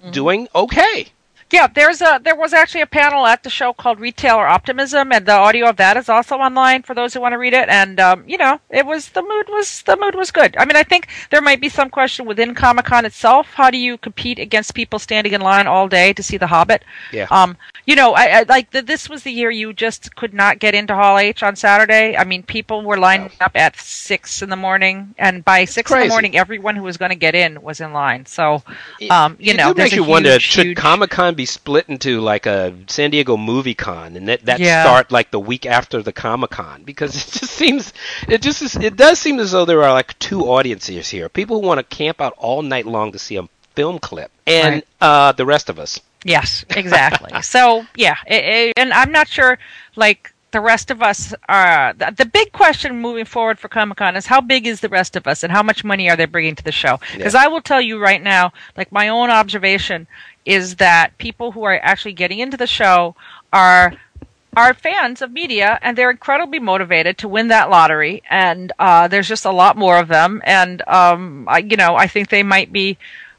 Mm-hmm. 0.00 0.10
doing 0.12 0.48
okay. 0.54 1.08
Yeah, 1.50 1.66
there's 1.66 2.02
a 2.02 2.20
there 2.22 2.36
was 2.36 2.52
actually 2.52 2.82
a 2.82 2.86
panel 2.86 3.24
at 3.24 3.42
the 3.42 3.48
show 3.48 3.72
called 3.72 4.00
Retailer 4.00 4.46
Optimism, 4.46 5.12
and 5.12 5.24
the 5.24 5.32
audio 5.32 5.68
of 5.70 5.76
that 5.76 5.96
is 5.96 6.08
also 6.08 6.36
online 6.36 6.82
for 6.82 6.94
those 6.94 7.14
who 7.14 7.20
want 7.20 7.32
to 7.32 7.38
read 7.38 7.54
it. 7.54 7.68
And 7.70 7.98
um, 7.98 8.24
you 8.26 8.36
know, 8.36 8.60
it 8.68 8.84
was 8.84 9.08
the 9.10 9.22
mood 9.22 9.46
was 9.48 9.82
the 9.82 9.96
mood 9.96 10.14
was 10.14 10.30
good. 10.30 10.56
I 10.58 10.66
mean, 10.66 10.76
I 10.76 10.82
think 10.82 11.08
there 11.30 11.40
might 11.40 11.60
be 11.60 11.70
some 11.70 11.88
question 11.88 12.26
within 12.26 12.54
Comic 12.54 12.84
Con 12.84 13.06
itself. 13.06 13.46
How 13.54 13.70
do 13.70 13.78
you 13.78 13.96
compete 13.96 14.38
against 14.38 14.74
people 14.74 14.98
standing 14.98 15.32
in 15.32 15.40
line 15.40 15.66
all 15.66 15.88
day 15.88 16.12
to 16.12 16.22
see 16.22 16.36
The 16.36 16.46
Hobbit? 16.46 16.84
Yeah. 17.12 17.26
Um, 17.30 17.56
you 17.86 17.96
know, 17.96 18.12
I, 18.12 18.40
I 18.40 18.42
like 18.42 18.70
the, 18.70 18.82
this 18.82 19.08
was 19.08 19.22
the 19.22 19.32
year 19.32 19.50
you 19.50 19.72
just 19.72 20.14
could 20.16 20.34
not 20.34 20.58
get 20.58 20.74
into 20.74 20.94
Hall 20.94 21.16
H 21.16 21.42
on 21.42 21.56
Saturday. 21.56 22.14
I 22.14 22.24
mean, 22.24 22.42
people 22.42 22.82
were 22.82 22.98
lining 22.98 23.30
up 23.40 23.52
at 23.54 23.74
six 23.78 24.42
in 24.42 24.50
the 24.50 24.56
morning, 24.56 25.14
and 25.16 25.42
by 25.42 25.64
six 25.64 25.90
in 25.90 26.00
the 26.00 26.08
morning, 26.08 26.36
everyone 26.36 26.76
who 26.76 26.82
was 26.82 26.98
going 26.98 27.10
to 27.12 27.16
get 27.16 27.34
in 27.34 27.62
was 27.62 27.80
in 27.80 27.94
line. 27.94 28.26
So, 28.26 28.62
um, 29.08 29.38
you 29.40 29.52
it 29.52 29.56
know, 29.56 29.72
there's 29.72 29.92
makes 29.92 29.96
you 29.96 30.04
wonder 30.04 30.32
huge, 30.32 30.42
should 30.42 30.76
Comic 30.76 31.08
Con 31.08 31.37
be 31.38 31.46
split 31.46 31.88
into 31.88 32.20
like 32.20 32.44
a 32.46 32.74
San 32.88 33.10
Diego 33.10 33.36
Movie 33.36 33.74
Con 33.74 34.16
and 34.16 34.28
that, 34.28 34.44
that 34.44 34.60
Yeah. 34.60 34.82
start 34.82 35.10
like 35.10 35.30
the 35.30 35.40
week 35.40 35.64
after 35.64 36.02
the 36.02 36.12
Comic 36.12 36.50
Con 36.50 36.82
because 36.84 37.14
it 37.16 37.32
just 37.38 37.52
seems 37.52 37.92
it 38.28 38.42
just 38.42 38.60
is, 38.60 38.76
it 38.76 38.96
does 38.96 39.18
seem 39.18 39.38
as 39.40 39.52
though 39.52 39.64
there 39.64 39.82
are 39.82 39.92
like 39.92 40.18
two 40.18 40.42
audiences 40.42 41.08
here 41.08 41.28
people 41.28 41.60
who 41.60 41.66
want 41.66 41.78
to 41.78 41.96
camp 41.96 42.20
out 42.20 42.34
all 42.36 42.60
night 42.62 42.86
long 42.86 43.12
to 43.12 43.18
see 43.18 43.36
a 43.36 43.48
film 43.74 43.98
clip 43.98 44.30
and 44.46 44.74
Right. 44.74 44.86
uh, 45.00 45.32
the 45.32 45.46
rest 45.46 45.70
of 45.70 45.78
us 45.78 46.00
Yes, 46.24 46.64
exactly. 46.70 47.30
so 47.54 47.86
yeah, 47.94 48.16
it, 48.26 48.44
it- 48.44 48.72
and 48.76 48.92
I'm 48.92 49.12
not 49.12 49.28
sure 49.28 49.58
like 49.96 50.34
the 50.50 50.60
rest 50.60 50.90
of 50.90 51.02
us 51.02 51.34
are. 51.48 51.92
The, 51.92 52.10
the 52.16 52.24
big 52.24 52.52
question 52.52 52.96
moving 53.02 53.26
forward 53.26 53.58
for 53.58 53.68
Comic 53.68 53.98
Con 53.98 54.16
is 54.16 54.24
how 54.26 54.40
big 54.40 54.66
is 54.66 54.80
the 54.80 54.88
rest 54.88 55.14
of 55.14 55.26
us, 55.26 55.42
and 55.44 55.52
how 55.52 55.62
much 55.62 55.84
money 55.84 56.08
are 56.08 56.16
they 56.16 56.24
bringing 56.24 56.56
to 56.56 56.64
the 56.64 56.72
show? 56.72 56.98
Because 57.14 57.34
I 57.34 57.48
will 57.48 57.60
tell 57.60 57.82
you 57.82 57.98
right 58.00 58.22
now, 58.22 58.52
like 58.74 58.90
my 58.90 59.08
own 59.08 59.28
observation 59.28 60.06
is 60.48 60.76
that 60.76 61.16
people 61.18 61.52
who 61.52 61.62
are 61.62 61.78
actually 61.82 62.14
getting 62.14 62.38
into 62.38 62.56
the 62.56 62.66
show 62.66 63.14
are 63.52 63.92
are 64.56 64.72
fans 64.72 65.20
of 65.20 65.30
media 65.30 65.78
and 65.82 65.96
they're 65.96 66.10
incredibly 66.10 66.58
motivated 66.58 67.18
to 67.18 67.28
win 67.28 67.48
that 67.48 67.70
lottery. 67.70 68.22
And 68.30 68.72
uh, 68.78 69.06
there's 69.06 69.28
just 69.28 69.44
a 69.44 69.52
lot 69.52 69.76
more 69.76 69.98
of 69.98 70.08
them. 70.08 70.40
And, 70.42 70.82
um, 70.88 71.46
I, 71.48 71.58
you 71.58 71.76
know, 71.76 71.94
I 71.94 72.08
think 72.08 72.30
they 72.30 72.42
might 72.42 72.72
be 72.72 72.96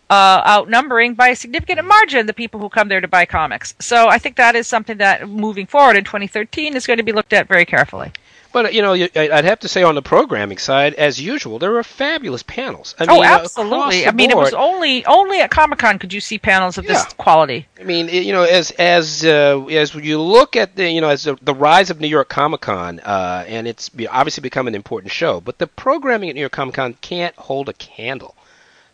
uh, 0.09 0.41
outnumbering 0.47 1.15
by 1.15 1.29
a 1.29 1.35
significant 1.35 1.85
margin 1.85 2.25
the 2.25 2.33
people 2.33 2.59
who 2.59 2.69
come 2.69 2.87
there 2.87 3.01
to 3.01 3.07
buy 3.07 3.25
comics. 3.25 3.75
So 3.79 4.07
I 4.07 4.17
think 4.17 4.37
that 4.37 4.55
is 4.55 4.67
something 4.67 4.97
that 4.99 5.27
moving 5.27 5.65
forward 5.65 5.97
in 5.97 6.05
2013 6.05 6.75
is 6.75 6.87
going 6.87 6.97
to 6.97 7.03
be 7.03 7.11
looked 7.11 7.33
at 7.33 7.47
very 7.47 7.65
carefully. 7.65 8.11
But 8.51 8.73
you 8.73 8.81
know, 8.81 8.93
I'd 8.93 9.45
have 9.45 9.59
to 9.59 9.67
say 9.67 9.83
on 9.83 9.93
the 9.93 10.01
programming 10.01 10.57
side, 10.57 10.95
as 10.95 11.21
usual, 11.21 11.59
there 11.59 11.71
were 11.71 11.83
fabulous 11.83 12.41
panels. 12.41 12.95
I 12.97 13.05
oh, 13.07 13.15
mean, 13.15 13.25
uh, 13.25 13.39
absolutely. 13.43 14.07
I 14.07 14.11
mean, 14.11 14.31
board, 14.31 14.41
it 14.41 14.45
was 14.45 14.53
only 14.53 15.05
only 15.05 15.39
at 15.39 15.51
Comic 15.51 15.79
Con 15.79 15.99
could 15.99 16.11
you 16.11 16.19
see 16.19 16.39
panels 16.39 16.77
of 16.79 16.85
Yeah. 16.85 16.93
this 16.93 17.05
quality. 17.13 17.67
I 17.79 17.83
mean, 17.83 18.09
you 18.09 18.33
know, 18.33 18.43
as 18.43 18.71
as 18.71 19.23
uh, 19.23 19.63
as 19.69 19.93
you 19.93 20.19
look 20.19 20.55
at 20.55 20.75
the 20.75 20.89
you 20.89 20.99
know 20.99 21.09
as 21.09 21.23
the, 21.23 21.37
the 21.41 21.53
rise 21.53 21.91
of 21.91 21.99
New 21.99 22.07
York 22.07 22.29
Comic 22.29 22.61
Con, 22.61 22.99
uh, 23.01 23.45
and 23.47 23.67
it's 23.67 23.91
obviously 24.09 24.41
become 24.41 24.67
an 24.67 24.73
important 24.75 25.11
show, 25.13 25.39
but 25.39 25.59
the 25.59 25.67
programming 25.67 26.29
at 26.29 26.35
New 26.35 26.41
York 26.41 26.51
Comic 26.51 26.75
Con 26.75 26.95
can't 27.01 27.35
hold 27.35 27.69
a 27.69 27.73
candle 27.73 28.35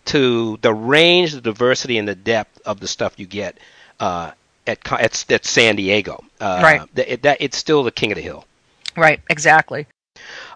to 0.06 0.58
the 0.62 0.74
range, 0.74 1.32
the 1.32 1.42
diversity, 1.42 1.98
and 1.98 2.08
the 2.08 2.16
depth 2.16 2.62
of 2.66 2.82
the 2.82 2.88
stuff 2.88 3.14
you 3.18 3.26
get 3.26 3.58
uh, 4.02 4.32
at, 4.68 4.80
at 4.92 5.32
at 5.32 5.46
San 5.46 5.78
Diego. 5.78 6.24
Uh, 6.42 6.60
Right. 6.62 6.96
That, 6.96 7.14
it- 7.14 7.22
that 7.24 7.38
it's 7.40 7.58
still 7.58 7.84
the 7.84 7.92
king 7.92 8.12
of 8.12 8.18
the 8.18 8.22
hill. 8.22 8.46
Right. 8.98 9.22
Exactly. 9.30 9.88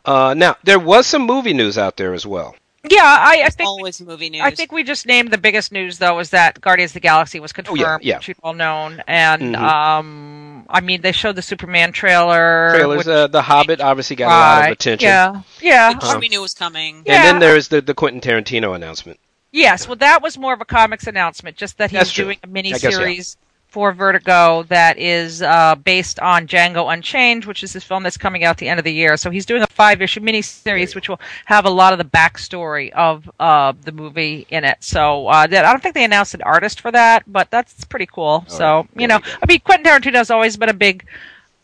Uh, 0.05 0.33
now 0.35 0.55
there 0.63 0.79
was 0.79 1.05
some 1.07 1.23
movie 1.23 1.53
news 1.53 1.77
out 1.77 1.97
there 1.97 2.13
as 2.13 2.25
well. 2.25 2.55
Yeah, 2.89 3.01
I, 3.03 3.43
I 3.45 3.49
think 3.49 3.67
always 3.67 3.99
movie 3.99 4.29
news. 4.29 4.41
I 4.41 4.51
think 4.51 4.71
we 4.71 4.83
just 4.85 5.05
named 5.05 5.31
the 5.31 5.37
biggest 5.37 5.73
news 5.73 5.97
though 5.97 6.17
is 6.19 6.29
that 6.29 6.61
Guardians 6.61 6.91
of 6.91 6.93
the 6.93 6.99
Galaxy 7.01 7.41
was 7.41 7.51
confirmed, 7.51 7.77
Oh, 7.81 7.99
yeah. 8.01 8.17
which 8.19 8.33
well 8.41 8.53
known, 8.53 9.03
and 9.05 9.53
Mhm. 9.53 9.57
um, 9.61 10.65
I 10.69 10.79
mean 10.79 11.01
they 11.01 11.11
showed 11.11 11.35
the 11.35 11.41
Superman 11.41 11.91
trailer. 11.91 12.71
Trailers, 12.73 12.97
which- 12.99 13.07
uh, 13.07 13.27
The 13.27 13.41
Hobbit 13.41 13.81
obviously 13.81 14.15
got 14.15 14.27
a 14.27 14.29
lot 14.61 14.65
of 14.67 14.71
attention. 14.71 15.05
Yeah, 15.09 15.41
yeah. 15.59 15.93
which 15.93 16.03
Um, 16.05 16.19
we 16.21 16.29
knew 16.29 16.41
was 16.41 16.53
coming. 16.53 17.03
Yeah. 17.05 17.15
And 17.15 17.23
then 17.25 17.39
there's 17.39 17.67
the, 17.67 17.81
the 17.81 17.93
Quentin 17.93 18.21
Tarantino 18.21 18.73
announcement. 18.73 19.19
Yes, 19.51 19.85
well, 19.87 19.97
that 19.97 20.21
was 20.21 20.37
more 20.37 20.53
of 20.53 20.61
a 20.61 20.65
comics 20.65 21.05
announcement, 21.05 21.57
just 21.57 21.79
that 21.79 21.91
he's 21.91 22.13
doing 22.13 22.37
a 22.43 22.47
mini 22.47 22.73
series. 22.75 23.35
yeah. 23.41 23.45
For 23.69 23.93
Vertigo 23.93 24.63
that 24.63 24.97
is 24.97 25.41
uh, 25.41 25.75
based 25.75 26.19
on 26.19 26.47
Django 26.47 26.91
Unchained, 26.91 27.45
which 27.45 27.63
is 27.63 27.73
this 27.73 27.83
film 27.83 28.03
that's 28.03 28.17
coming 28.17 28.43
out 28.43 28.51
at 28.51 28.57
the 28.57 28.67
end 28.67 28.79
of 28.79 28.83
the 28.83 28.93
year. 28.93 29.15
So 29.15 29.29
he's 29.29 29.45
doing 29.45 29.61
a 29.61 29.67
five 29.67 30.01
issue 30.01 30.21
mini 30.21 30.41
series, 30.41 30.95
which 30.95 31.07
will 31.07 31.19
have 31.45 31.65
a 31.65 31.69
lot 31.69 31.93
of 31.93 31.99
the 31.99 32.05
backstory 32.05 32.89
of 32.91 33.29
uh, 33.39 33.73
the 33.83 33.91
movie 33.91 34.47
in 34.49 34.63
it. 34.63 34.77
So 34.79 35.27
uh, 35.27 35.45
that, 35.47 35.65
I 35.65 35.71
don't 35.71 35.81
think 35.81 35.93
they 35.93 36.03
announced 36.03 36.33
an 36.33 36.41
artist 36.41 36.81
for 36.81 36.91
that, 36.91 37.23
but 37.27 37.51
that's 37.51 37.83
pretty 37.85 38.07
cool. 38.07 38.43
so 38.47 38.77
right. 38.77 38.89
you 38.95 39.07
know, 39.07 39.17
you. 39.17 39.31
I 39.43 39.45
mean, 39.47 39.59
Quentin 39.59 39.85
Tarantino's 39.85 40.31
always 40.31 40.57
been 40.57 40.69
a 40.69 40.73
big 40.73 41.05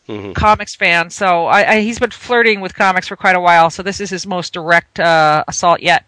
hmm 0.06 0.32
comics 0.34 0.76
fan, 0.76 1.10
so 1.10 1.46
I, 1.46 1.72
I, 1.72 1.80
he's 1.80 1.98
been 1.98 2.12
flirting 2.12 2.60
with 2.60 2.76
comics 2.76 3.08
for 3.08 3.16
quite 3.16 3.34
a 3.34 3.40
while. 3.40 3.70
So 3.70 3.82
this 3.82 4.00
is 4.00 4.10
his 4.10 4.24
most 4.24 4.52
direct 4.52 5.00
uh, 5.00 5.42
assault 5.48 5.82
yet. 5.82 6.04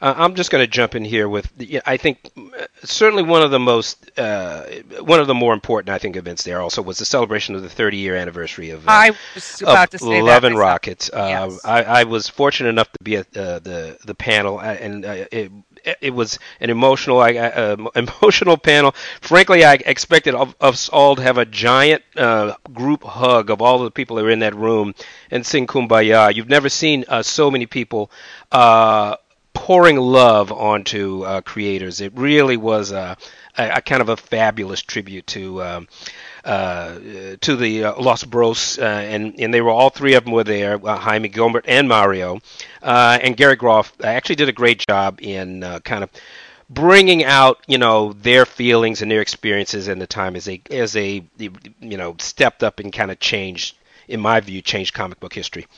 Uh, 0.00 0.14
I'm 0.16 0.34
just 0.34 0.50
going 0.50 0.62
to 0.62 0.70
jump 0.70 0.94
in 0.94 1.04
here 1.04 1.28
with, 1.28 1.50
the, 1.56 1.80
I 1.86 1.96
think, 1.96 2.18
uh, 2.36 2.66
certainly 2.84 3.22
one 3.22 3.42
of 3.42 3.50
the 3.50 3.58
most, 3.58 4.10
uh, 4.18 4.64
one 5.00 5.20
of 5.20 5.26
the 5.26 5.34
more 5.34 5.54
important, 5.54 5.94
I 5.94 5.98
think, 5.98 6.16
events 6.16 6.42
there 6.44 6.60
also 6.60 6.82
was 6.82 6.98
the 6.98 7.04
celebration 7.04 7.54
of 7.54 7.62
the 7.62 7.68
30 7.68 7.96
year 7.96 8.16
anniversary 8.16 8.70
of, 8.70 8.88
uh, 8.88 8.90
I 8.92 9.10
was 9.34 9.62
about 9.62 9.90
to 9.92 9.98
say 9.98 10.22
Love 10.22 10.44
and. 10.44 10.56
Rockets. 10.58 11.10
Uh, 11.12 11.48
Yes. 11.50 11.60
I, 11.64 11.82
I 11.82 12.04
was 12.04 12.28
fortunate 12.28 12.68
enough 12.68 12.90
to 12.92 12.98
be 13.02 13.16
at 13.16 13.34
uh, 13.36 13.58
the 13.60 13.96
the 14.04 14.14
panel, 14.14 14.60
and 14.60 15.04
uh, 15.04 15.24
it 15.32 15.50
it 16.00 16.14
was 16.14 16.38
an 16.60 16.70
emotional, 16.70 17.20
uh, 17.20 17.76
emotional 17.94 18.56
panel. 18.56 18.94
Frankly, 19.20 19.64
I 19.64 19.74
expected 19.74 20.34
of, 20.34 20.54
of 20.60 20.74
us 20.74 20.88
all 20.88 21.16
to 21.16 21.22
have 21.22 21.38
a 21.38 21.44
giant 21.44 22.02
uh, 22.16 22.54
group 22.72 23.02
hug 23.02 23.50
of 23.50 23.60
all 23.62 23.76
of 23.78 23.84
the 23.84 23.90
people 23.90 24.16
that 24.16 24.22
were 24.24 24.30
in 24.30 24.40
that 24.40 24.54
room 24.54 24.94
and 25.30 25.44
sing 25.46 25.66
"Kumbaya." 25.66 26.34
You've 26.34 26.48
never 26.48 26.68
seen 26.68 27.04
uh, 27.08 27.22
so 27.22 27.50
many 27.50 27.66
people. 27.66 28.10
Pouring 29.62 29.96
love 29.96 30.50
onto 30.50 31.22
uh, 31.22 31.40
creators. 31.40 32.00
It 32.00 32.12
really 32.16 32.56
was 32.56 32.90
a, 32.90 33.16
a, 33.56 33.76
a 33.76 33.80
kind 33.80 34.02
of 34.02 34.08
a 34.08 34.16
fabulous 34.16 34.82
tribute 34.82 35.24
to 35.28 35.62
um, 35.62 35.88
uh, 36.44 36.98
to 37.40 37.54
the 37.54 37.84
uh, 37.84 38.02
Los 38.02 38.24
Bros, 38.24 38.76
uh, 38.80 38.82
and 38.82 39.38
and 39.38 39.54
they 39.54 39.60
were 39.60 39.70
all 39.70 39.90
three 39.90 40.14
of 40.14 40.24
them 40.24 40.32
were 40.32 40.42
there. 40.42 40.84
Uh, 40.84 40.96
Jaime 40.96 41.28
Gilbert 41.28 41.64
and 41.68 41.88
Mario, 41.88 42.40
uh, 42.82 43.20
and 43.22 43.36
Gary 43.36 43.54
Groth 43.54 43.92
actually 44.02 44.34
did 44.34 44.48
a 44.48 44.52
great 44.52 44.84
job 44.84 45.20
in 45.22 45.60
kind 45.84 46.02
of 46.02 46.10
bringing 46.68 47.22
out 47.22 47.60
you 47.68 47.78
know 47.78 48.14
their 48.14 48.44
feelings 48.44 49.00
and 49.00 49.12
their 49.12 49.20
experiences 49.20 49.86
in 49.86 50.00
the 50.00 50.08
time 50.08 50.34
as 50.34 50.44
they 50.44 50.60
as 50.72 50.92
they 50.92 51.22
you 51.38 51.96
know 51.96 52.16
stepped 52.18 52.64
up 52.64 52.80
and 52.80 52.92
kind 52.92 53.12
of 53.12 53.20
changed 53.20 53.76
in 54.08 54.18
my 54.18 54.40
view 54.40 54.60
changed 54.60 54.92
comic 54.92 55.20
book 55.20 55.32
history 55.32 55.68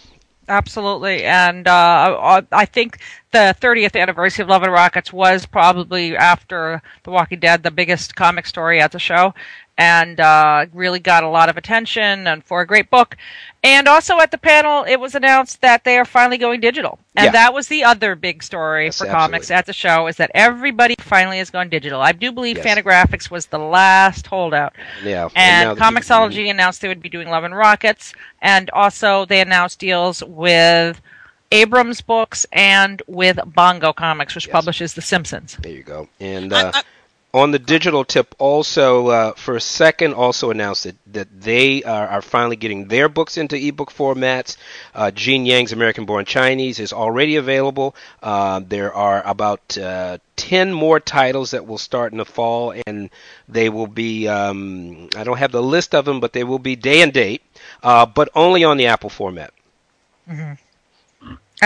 Absolutely, 0.46 1.24
and 1.24 1.66
uh, 1.66 2.42
I 2.52 2.66
think 2.66 2.98
the 3.32 3.56
30th 3.58 3.98
anniversary 3.98 4.42
of 4.42 4.50
Love 4.50 4.62
and 4.62 4.70
Rockets 4.72 5.10
was 5.10 5.46
probably 5.46 6.14
after 6.16 6.82
The 7.04 7.10
Walking 7.10 7.40
Dead 7.40 7.62
the 7.62 7.70
biggest 7.70 8.14
comic 8.14 8.44
story 8.44 8.78
at 8.78 8.92
the 8.92 8.98
show, 8.98 9.32
and 9.76 10.20
uh, 10.20 10.66
really 10.72 11.00
got 11.00 11.24
a 11.24 11.28
lot 11.28 11.48
of 11.48 11.56
attention 11.56 12.26
and 12.28 12.44
for 12.44 12.60
a 12.60 12.66
great 12.66 12.90
book. 12.90 13.16
And 13.64 13.88
also 13.88 14.18
at 14.20 14.30
the 14.30 14.38
panel, 14.38 14.84
it 14.84 15.00
was 15.00 15.14
announced 15.14 15.60
that 15.62 15.84
they 15.84 15.98
are 15.98 16.04
finally 16.04 16.36
going 16.38 16.60
digital, 16.60 16.98
and 17.16 17.24
Yeah. 17.26 17.32
that 17.32 17.54
was 17.54 17.68
the 17.68 17.82
other 17.82 18.14
big 18.14 18.42
story 18.42 18.84
Yes, 18.86 18.98
for 18.98 19.06
comics 19.06 19.50
at 19.50 19.64
the 19.66 19.72
show 19.72 20.06
is 20.06 20.16
that 20.18 20.30
everybody 20.34 20.94
finally 21.00 21.38
has 21.38 21.50
gone 21.50 21.70
digital. 21.70 22.00
I 22.02 22.12
do 22.12 22.30
believe 22.30 22.58
Yes. 22.58 22.66
Fantagraphics 22.66 23.30
was 23.30 23.46
the 23.46 23.58
last 23.58 24.26
holdout. 24.26 24.74
yeah 25.02 25.28
And, 25.34 25.68
now 25.70 25.74
the- 25.74 25.80
Comixology 25.80 26.50
announced 26.50 26.82
they 26.82 26.88
would 26.88 27.02
be 27.02 27.08
doing 27.08 27.28
Love 27.28 27.44
and 27.44 27.56
Rockets, 27.56 28.12
and 28.42 28.68
also 28.70 29.24
they 29.24 29.40
announced 29.40 29.78
deals 29.78 30.22
with 30.22 31.00
Abrams 31.50 32.00
Books 32.00 32.44
and 32.52 33.00
with 33.06 33.38
Bongo 33.46 33.92
Comics, 33.92 34.34
which 34.34 34.46
Yes. 34.46 34.52
publishes 34.52 34.94
The 34.94 35.02
Simpsons. 35.02 35.56
There 35.62 35.72
you 35.72 35.82
go. 35.82 36.08
And 36.20 36.52
I- 36.52 36.62
uh, 36.64 36.72
I- 36.74 36.82
on 37.34 37.50
the 37.50 37.58
digital 37.58 38.04
tip, 38.04 38.34
also 38.38 39.08
uh, 39.08 39.32
for 39.34 39.56
a 39.56 39.60
second, 39.60 40.14
also 40.14 40.50
announced 40.50 40.84
that, 40.84 40.96
that 41.12 41.40
they 41.42 41.82
are, 41.82 42.06
are 42.08 42.22
finally 42.22 42.56
getting 42.56 42.88
their 42.88 43.08
books 43.08 43.36
into 43.36 43.56
ebook 43.56 43.92
formats. 43.92 44.56
Uh, 44.94 45.10
Gene 45.10 45.44
Yang's 45.44 45.72
American 45.72 46.06
Born 46.06 46.24
Chinese 46.24 46.78
is 46.80 46.92
already 46.92 47.36
available. 47.36 47.94
Uh, 48.22 48.60
there 48.66 48.94
are 48.94 49.22
about 49.26 49.76
uh, 49.76 50.18
10 50.36 50.72
more 50.72 51.00
titles 51.00 51.50
that 51.50 51.66
will 51.66 51.78
start 51.78 52.12
in 52.12 52.18
the 52.18 52.24
fall, 52.24 52.74
and 52.86 53.10
they 53.48 53.68
will 53.68 53.88
be, 53.88 54.28
um, 54.28 55.08
I 55.16 55.24
don't 55.24 55.38
have 55.38 55.52
the 55.52 55.62
list 55.62 55.94
of 55.94 56.04
them, 56.06 56.20
but 56.20 56.32
they 56.32 56.44
will 56.44 56.60
be 56.60 56.76
day 56.76 57.02
and 57.02 57.12
date, 57.12 57.42
uh, 57.82 58.06
but 58.06 58.28
only 58.34 58.64
on 58.64 58.76
the 58.78 58.86
Apple 58.86 59.10
format. 59.10 59.52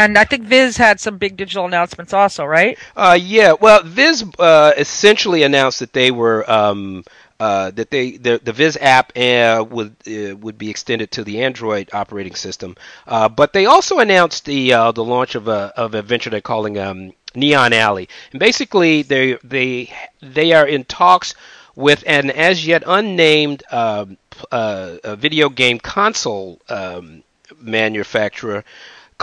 And 0.05 0.17
I 0.17 0.25
think 0.25 0.45
Viz 0.45 0.77
had 0.77 1.01
some 1.01 1.19
big 1.19 1.37
digital 1.37 1.65
announcements 1.67 2.13
also, 2.13 2.45
right? 2.45 2.79
Uh, 2.97 3.19
yeah. 3.21 3.53
Well, 3.53 3.83
Viz 3.83 4.25
uh, 4.39 4.73
essentially 4.77 5.43
announced 5.43 5.81
that 5.81 5.93
they 5.93 6.11
were 6.11 6.49
um, 6.51 7.05
uh, 7.41 7.71
that 7.73 7.91
they 7.91 8.17
the, 8.17 8.41
the 8.43 8.53
Viz 8.53 8.79
app 8.81 9.13
uh, 9.17 9.65
would 9.69 9.97
uh, 10.07 10.37
would 10.37 10.57
be 10.57 10.71
extended 10.71 11.11
to 11.13 11.25
the 11.25 11.43
Android 11.43 11.91
operating 11.93 12.35
system. 12.35 12.77
Uh, 13.07 13.29
but 13.29 13.53
they 13.53 13.67
also 13.67 13.99
announced 13.99 14.45
the 14.45 14.73
uh, 14.73 14.93
the 14.93 15.05
launch 15.05 15.35
of 15.35 15.49
a 15.49 15.73
of 15.77 15.95
a 15.95 16.03
venture 16.03 16.31
they're 16.31 16.41
calling 16.41 16.79
um, 16.79 17.13
Neon 17.35 17.73
Alley, 17.73 18.09
and 18.33 18.41
basically 18.41 19.03
they 19.03 19.39
they 19.43 19.93
they 20.21 20.53
are 20.53 20.67
in 20.67 20.85
talks 20.85 21.35
with 21.75 22.05
an 22.07 22.31
as 22.31 22.67
yet 22.67 22.83
unnamed 22.87 23.63
um, 23.71 24.17
uh, 24.53 25.17
video 25.17 25.49
game 25.49 25.79
console 25.79 26.61
um, 26.69 27.23
manufacturer 27.61 28.65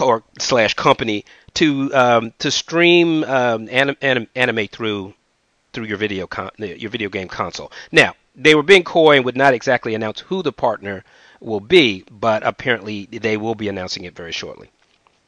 or 0.01 0.23
slash 0.39 0.73
company 0.73 1.25
to 1.55 1.93
um, 1.93 2.33
to 2.39 2.51
stream 2.51 3.23
um, 3.23 3.67
anim, 3.71 3.95
anim, 4.01 4.27
animate 4.35 4.71
through 4.71 5.13
through 5.73 5.85
your 5.85 5.97
video 5.97 6.27
con- 6.27 6.51
your 6.57 6.89
video 6.89 7.09
game 7.09 7.27
console. 7.27 7.71
Now 7.91 8.13
they 8.35 8.55
were 8.55 8.63
being 8.63 8.83
coy 8.83 9.15
and 9.15 9.25
would 9.25 9.37
not 9.37 9.53
exactly 9.53 9.95
announce 9.95 10.19
who 10.19 10.43
the 10.43 10.51
partner 10.51 11.03
will 11.39 11.59
be, 11.59 12.03
but 12.11 12.45
apparently 12.45 13.05
they 13.05 13.37
will 13.37 13.55
be 13.55 13.67
announcing 13.67 14.03
it 14.03 14.15
very 14.15 14.31
shortly. 14.31 14.69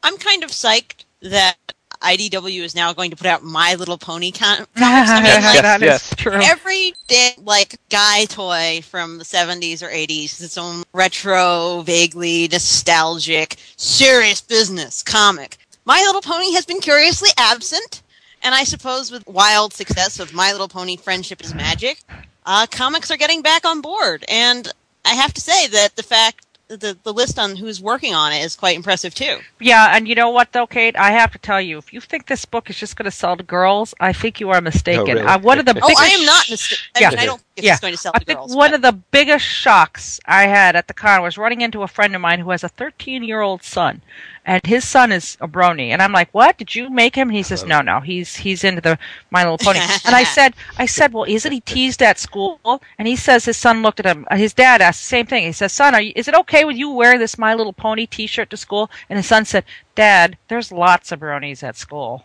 I'm 0.02 0.16
kind 0.16 0.44
of 0.44 0.50
psyched 0.50 1.04
that 1.22 1.67
IDW 2.00 2.62
is 2.62 2.74
now 2.74 2.92
going 2.92 3.10
to 3.10 3.16
put 3.16 3.26
out 3.26 3.42
My 3.42 3.74
Little 3.74 3.98
Pony 3.98 4.30
con- 4.30 4.66
comics. 4.76 5.10
I 5.10 5.22
mean, 5.22 5.42
like, 5.42 5.62
that 5.62 5.82
is 5.82 5.86
yes. 5.86 6.14
true. 6.16 6.32
every 6.32 6.94
day, 7.06 7.30
like 7.38 7.76
guy 7.90 8.24
toy 8.26 8.80
from 8.82 9.18
the 9.18 9.24
70s 9.24 9.82
or 9.82 9.88
80s, 9.88 10.42
its 10.42 10.58
own 10.58 10.82
retro, 10.92 11.82
vaguely 11.82 12.48
nostalgic, 12.48 13.56
serious 13.76 14.40
business 14.40 15.02
comic. 15.02 15.56
My 15.84 16.02
Little 16.06 16.22
Pony 16.22 16.52
has 16.52 16.66
been 16.66 16.80
curiously 16.80 17.30
absent, 17.38 18.02
and 18.42 18.54
I 18.54 18.64
suppose 18.64 19.10
with 19.10 19.26
wild 19.26 19.72
success 19.72 20.20
of 20.20 20.34
My 20.34 20.52
Little 20.52 20.68
Pony 20.68 20.96
Friendship 20.96 21.42
is 21.42 21.54
Magic, 21.54 22.02
uh, 22.46 22.66
comics 22.70 23.10
are 23.10 23.16
getting 23.16 23.42
back 23.42 23.64
on 23.64 23.80
board. 23.80 24.24
And 24.28 24.70
I 25.04 25.14
have 25.14 25.32
to 25.34 25.40
say 25.40 25.66
that 25.68 25.96
the 25.96 26.02
fact 26.02 26.44
the 26.68 26.96
the 27.02 27.12
list 27.12 27.38
on 27.38 27.56
who's 27.56 27.80
working 27.80 28.14
on 28.14 28.32
it 28.32 28.44
is 28.44 28.54
quite 28.54 28.76
impressive 28.76 29.14
too. 29.14 29.38
Yeah, 29.58 29.96
and 29.96 30.06
you 30.06 30.14
know 30.14 30.30
what 30.30 30.52
though, 30.52 30.66
Kate? 30.66 30.96
I 30.96 31.10
have 31.12 31.32
to 31.32 31.38
tell 31.38 31.60
you, 31.60 31.78
if 31.78 31.92
you 31.92 32.00
think 32.00 32.26
this 32.26 32.44
book 32.44 32.68
is 32.68 32.76
just 32.76 32.96
going 32.96 33.04
to 33.04 33.10
sell 33.10 33.36
to 33.36 33.42
girls, 33.42 33.94
I 34.00 34.12
think 34.12 34.38
you 34.40 34.50
are 34.50 34.60
mistaken. 34.60 35.00
Oh, 35.10 35.14
really? 35.14 35.20
uh, 35.26 35.38
one 35.38 35.58
of 35.58 35.64
the 35.66 35.74
biggest 35.74 35.92
Oh, 35.98 36.02
I 36.02 36.08
am 36.08 36.24
not 36.26 36.50
mistaken. 36.50 36.84
I, 36.96 37.00
Yeah. 37.00 37.10
mean, 37.10 37.18
I 37.20 37.24
don't 37.26 37.40
think 37.54 37.64
Yeah. 37.66 37.72
it's 37.72 37.80
going 37.80 37.94
to 37.94 37.98
sell 37.98 38.12
I 38.14 38.18
to 38.18 38.24
think 38.24 38.38
girls. 38.38 38.54
one 38.54 38.70
but- 38.70 38.76
of 38.76 38.82
the 38.82 38.92
biggest 38.92 39.44
shocks 39.46 40.20
I 40.26 40.46
had 40.46 40.76
at 40.76 40.88
the 40.88 40.94
con 40.94 41.22
was 41.22 41.38
running 41.38 41.62
into 41.62 41.82
a 41.82 41.88
friend 41.88 42.14
of 42.14 42.20
mine 42.20 42.40
who 42.40 42.50
has 42.50 42.62
a 42.62 42.68
13 42.68 43.22
year 43.24 43.40
old 43.40 43.62
son, 43.62 44.02
and 44.48 44.64
his 44.66 44.84
son 44.88 45.12
is 45.12 45.36
a 45.40 45.46
brony, 45.46 45.90
and 45.90 46.02
I'm 46.02 46.12
like, 46.12 46.30
"What? 46.32 46.58
Did 46.58 46.74
you 46.74 46.90
make 46.90 47.14
him?" 47.14 47.28
And 47.28 47.36
he 47.36 47.44
says, 47.44 47.64
"No, 47.64 47.80
no, 47.82 48.00
he's 48.00 48.36
he's 48.36 48.64
into 48.64 48.80
the 48.80 48.98
My 49.30 49.42
Little 49.44 49.58
Pony." 49.58 49.78
and 50.06 50.16
I 50.16 50.24
said, 50.24 50.54
"I 50.78 50.86
said, 50.86 51.12
well, 51.12 51.24
isn't 51.28 51.52
he 51.52 51.60
teased 51.60 52.02
at 52.02 52.18
school?" 52.18 52.58
And 52.98 53.06
he 53.06 53.14
says 53.16 53.44
his 53.44 53.56
son 53.58 53.82
looked 53.82 54.00
at 54.00 54.06
him. 54.06 54.26
uh, 54.30 54.36
His 54.36 54.54
dad 54.54 54.80
asked 54.80 55.02
the 55.02 55.06
same 55.06 55.26
thing. 55.26 55.44
He 55.44 55.52
says, 55.52 55.72
"Son, 55.72 55.94
are 55.94 56.00
you, 56.00 56.12
is 56.16 56.26
it 56.28 56.34
okay 56.34 56.64
with 56.64 56.76
you 56.76 56.90
wear 56.90 57.18
this 57.18 57.38
My 57.38 57.54
Little 57.54 57.72
Pony 57.74 58.06
T-shirt 58.06 58.50
to 58.50 58.56
school?" 58.56 58.90
And 59.10 59.18
his 59.18 59.26
son 59.26 59.44
said, 59.44 59.64
"Dad, 59.94 60.38
there's 60.48 60.72
lots 60.72 61.12
of 61.12 61.20
bronies 61.20 61.62
at 61.62 61.76
school." 61.76 62.24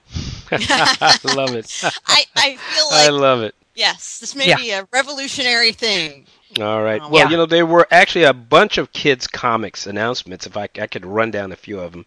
I 0.51 0.57
love 1.35 1.55
it. 1.55 1.67
I, 2.07 2.23
I 2.35 2.55
feel 2.57 2.89
like 2.89 3.07
I 3.07 3.09
love 3.09 3.41
it. 3.41 3.55
yes, 3.75 4.19
this 4.19 4.35
may 4.35 4.47
Yeah. 4.49 4.57
be 4.57 4.71
a 4.71 4.87
revolutionary 4.93 5.71
thing. 5.73 6.25
All 6.59 6.83
right. 6.83 7.01
Oh, 7.01 7.09
Well, 7.09 7.23
yeah. 7.23 7.29
you 7.29 7.37
know, 7.37 7.45
there 7.45 7.65
were 7.65 7.87
actually 7.91 8.25
a 8.25 8.33
bunch 8.33 8.77
of 8.77 8.91
kids' 8.91 9.27
comics 9.27 9.87
announcements. 9.87 10.45
If 10.45 10.57
I, 10.57 10.69
I 10.79 10.87
could 10.87 11.05
run 11.05 11.31
down 11.31 11.51
a 11.51 11.55
few 11.55 11.79
of 11.79 11.91
them, 11.91 12.05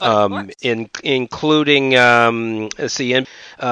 of 0.00 0.32
um, 0.32 0.50
in, 0.60 0.90
including 1.02 1.96
um, 1.96 2.68
let's 2.78 2.94
see, 2.94 3.14
uh, 3.14 3.24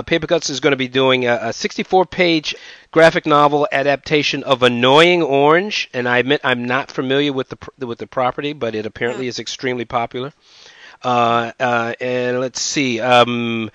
Papercutz 0.02 0.50
is 0.50 0.61
going 0.61 0.73
to 0.73 0.76
be 0.76 0.88
doing 0.88 1.26
a, 1.26 1.35
a 1.35 1.49
64-page 1.49 2.55
graphic 2.93 3.26
novel 3.26 3.69
adaptation 3.73 4.43
of 4.45 4.62
Annoying 4.62 5.23
Orange, 5.23 5.88
and 5.93 6.09
I 6.09 6.19
admit 6.19 6.40
I'm 6.45 6.64
not 6.64 6.90
familiar 6.90 7.33
with 7.33 7.49
the 7.50 7.87
with 7.87 7.99
the 7.99 8.07
property, 8.07 8.52
but 8.52 8.75
it 8.75 8.87
apparently 8.87 9.26
is 9.26 9.38
extremely 9.38 9.85
popular. 9.85 10.33
Uh, 11.02 11.52
uh, 11.59 11.95
and 12.00 12.40
let's 12.40 12.61
see. 12.61 13.00
Um, 13.00 13.71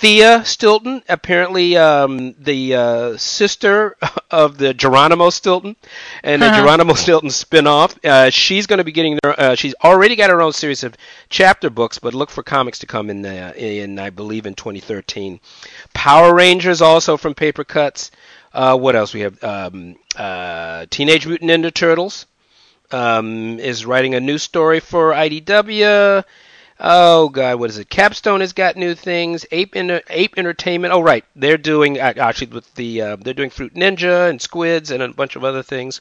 Thea 0.00 0.44
Stilton, 0.44 1.02
apparently 1.08 1.76
um, 1.76 2.32
the 2.38 2.74
uh, 2.76 3.16
sister 3.16 3.96
of 4.30 4.56
the 4.56 4.72
Geronimo 4.72 5.30
Stilton, 5.30 5.74
and 6.22 6.40
the 6.40 6.46
Uh-huh. 6.46 6.60
Geronimo 6.62 6.94
Stilton 6.94 7.30
spinoff. 7.30 7.96
Uh, 8.04 8.30
she's 8.30 8.66
going 8.68 8.78
to 8.78 8.84
be 8.84 8.92
getting. 8.92 9.18
Their, 9.22 9.40
uh, 9.40 9.54
she's 9.56 9.74
already 9.82 10.14
got 10.14 10.30
her 10.30 10.40
own 10.40 10.52
series 10.52 10.84
of 10.84 10.94
chapter 11.30 11.68
books, 11.68 11.98
but 11.98 12.14
look 12.14 12.30
for 12.30 12.44
comics 12.44 12.78
to 12.78 12.86
come 12.86 13.10
in. 13.10 13.26
Uh, 13.26 13.52
in 13.56 13.98
I 13.98 14.10
believe 14.10 14.46
in 14.46 14.54
2013. 14.54 15.40
Power 15.94 16.32
Rangers 16.32 16.80
also 16.80 17.16
from 17.16 17.34
Papercutz. 17.34 18.10
Uh, 18.54 18.78
what 18.78 18.94
else 18.94 19.12
we 19.12 19.20
have? 19.22 19.42
Um, 19.42 19.96
uh, 20.16 20.86
Teenage 20.90 21.26
Mutant 21.26 21.50
Ninja 21.50 21.74
Turtles 21.74 22.26
um, 22.92 23.58
is 23.58 23.84
writing 23.84 24.14
a 24.14 24.20
new 24.20 24.38
story 24.38 24.78
for 24.78 25.10
IDW. 25.12 26.22
Oh 26.80 27.28
God, 27.28 27.58
what 27.58 27.70
is 27.70 27.78
it? 27.78 27.88
Capstone 27.88 28.40
has 28.40 28.52
got 28.52 28.76
new 28.76 28.94
things. 28.94 29.44
Ape 29.50 29.74
Inter- 29.74 30.02
Ape 30.10 30.34
Entertainment. 30.38 30.92
Oh 30.94 31.00
right, 31.00 31.24
they're 31.34 31.58
doing 31.58 31.98
uh, 32.00 32.14
actually 32.16 32.48
with 32.48 32.72
the 32.76 33.02
uh, 33.02 33.16
they're 33.16 33.34
doing 33.34 33.50
Fruit 33.50 33.74
Ninja 33.74 34.30
and 34.30 34.40
Squids 34.40 34.90
and 34.92 35.02
a 35.02 35.08
bunch 35.08 35.34
of 35.34 35.42
other 35.44 35.62
things. 35.62 36.00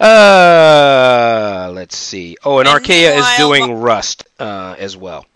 Uh, 0.00 1.70
let's 1.74 1.96
see. 1.96 2.36
Oh, 2.44 2.58
and 2.58 2.68
And 2.68 2.78
Archaia 2.78 3.10
is 3.10 3.16
meanwhile- 3.16 3.38
doing 3.38 3.72
Rust 3.80 4.24
uh, 4.38 4.76
as 4.78 4.96
well. 4.96 5.26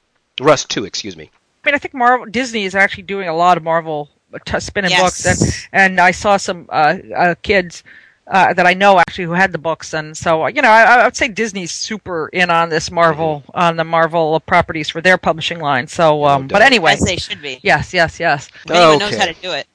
Rust 0.41 0.71
two, 0.71 0.85
excuse 0.85 1.17
me. 1.17 1.31
I 1.65 1.69
mean, 1.69 1.75
I 1.75 1.79
think 1.79 1.95
Marvel 1.95 2.27
Disney 2.27 2.65
is 2.65 2.75
actually 2.75 3.03
doing 3.05 3.29
a 3.29 3.35
lot 3.35 3.57
of 3.57 3.63
Marvel 3.63 4.09
t- 4.45 4.61
spinning 4.61 4.91
Yes. 4.91 5.23
books, 5.23 5.67
and 5.73 5.91
and 5.93 6.01
I 6.01 6.11
saw 6.13 6.37
some 6.37 6.67
uh, 6.71 6.97
uh, 7.15 7.35
kids 7.43 7.83
uh, 8.27 8.53
that 8.55 8.67
I 8.67 8.75
know 8.75 8.99
actually 8.99 9.25
who 9.25 9.33
had 9.33 9.53
the 9.53 9.59
books, 9.59 9.95
and 9.95 10.17
so 10.17 10.47
you 10.49 10.63
know, 10.63 10.69
I, 10.71 10.83
I 11.01 11.05
would 11.05 11.17
say 11.17 11.29
Disney's 11.29 11.73
super 11.73 12.29
in 12.29 12.51
on 12.51 12.69
this 12.69 12.91
Marvel 12.91 13.45
on 13.55 13.77
the 13.77 13.85
Marvel 13.85 14.41
properties 14.41 14.89
for 14.89 15.01
their 15.01 15.17
publishing 15.19 15.61
line. 15.61 15.87
So, 15.87 16.25
um, 16.25 16.49
but 16.49 16.63
anyway, 16.63 16.93
As 16.95 17.01
they 17.01 17.17
should 17.17 17.41
be. 17.43 17.61
yes, 17.63 17.95
yes, 17.95 18.19
yes. 18.19 18.49
If 18.65 18.71
anyone 18.71 18.99
knows 18.99 19.13
Okay. 19.13 19.19
how 19.21 19.27
to 19.27 19.41
do 19.41 19.53
it. 19.53 19.67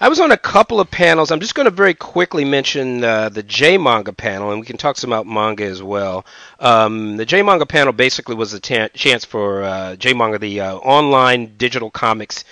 I 0.00 0.08
was 0.08 0.20
on 0.20 0.32
a 0.32 0.36
couple 0.36 0.80
of 0.80 0.90
panels. 0.90 1.30
I'm 1.30 1.40
just 1.40 1.54
going 1.54 1.64
to 1.64 1.70
very 1.70 1.94
quickly 1.94 2.44
mention 2.44 3.02
uh, 3.02 3.28
the 3.30 3.42
J 3.44 3.78
Manga 3.78 4.12
panel, 4.12 4.50
and 4.50 4.60
we 4.60 4.66
can 4.66 4.76
talk 4.76 4.96
some 4.98 5.12
about 5.12 5.26
manga 5.26 5.64
as 5.64 5.82
well. 5.82 6.26
Um, 6.60 7.16
the 7.16 7.24
J 7.24 7.42
Manga 7.42 7.64
panel 7.64 7.92
basically 7.92 8.34
was 8.34 8.52
a 8.52 8.60
chance 8.60 9.24
for 9.24 9.62
uh, 9.62 9.96
J 9.96 10.12
Manga, 10.12 10.38
the 10.38 10.60
uh, 10.60 10.76
online 10.76 11.54
digital 11.56 11.90
comics 11.90 12.44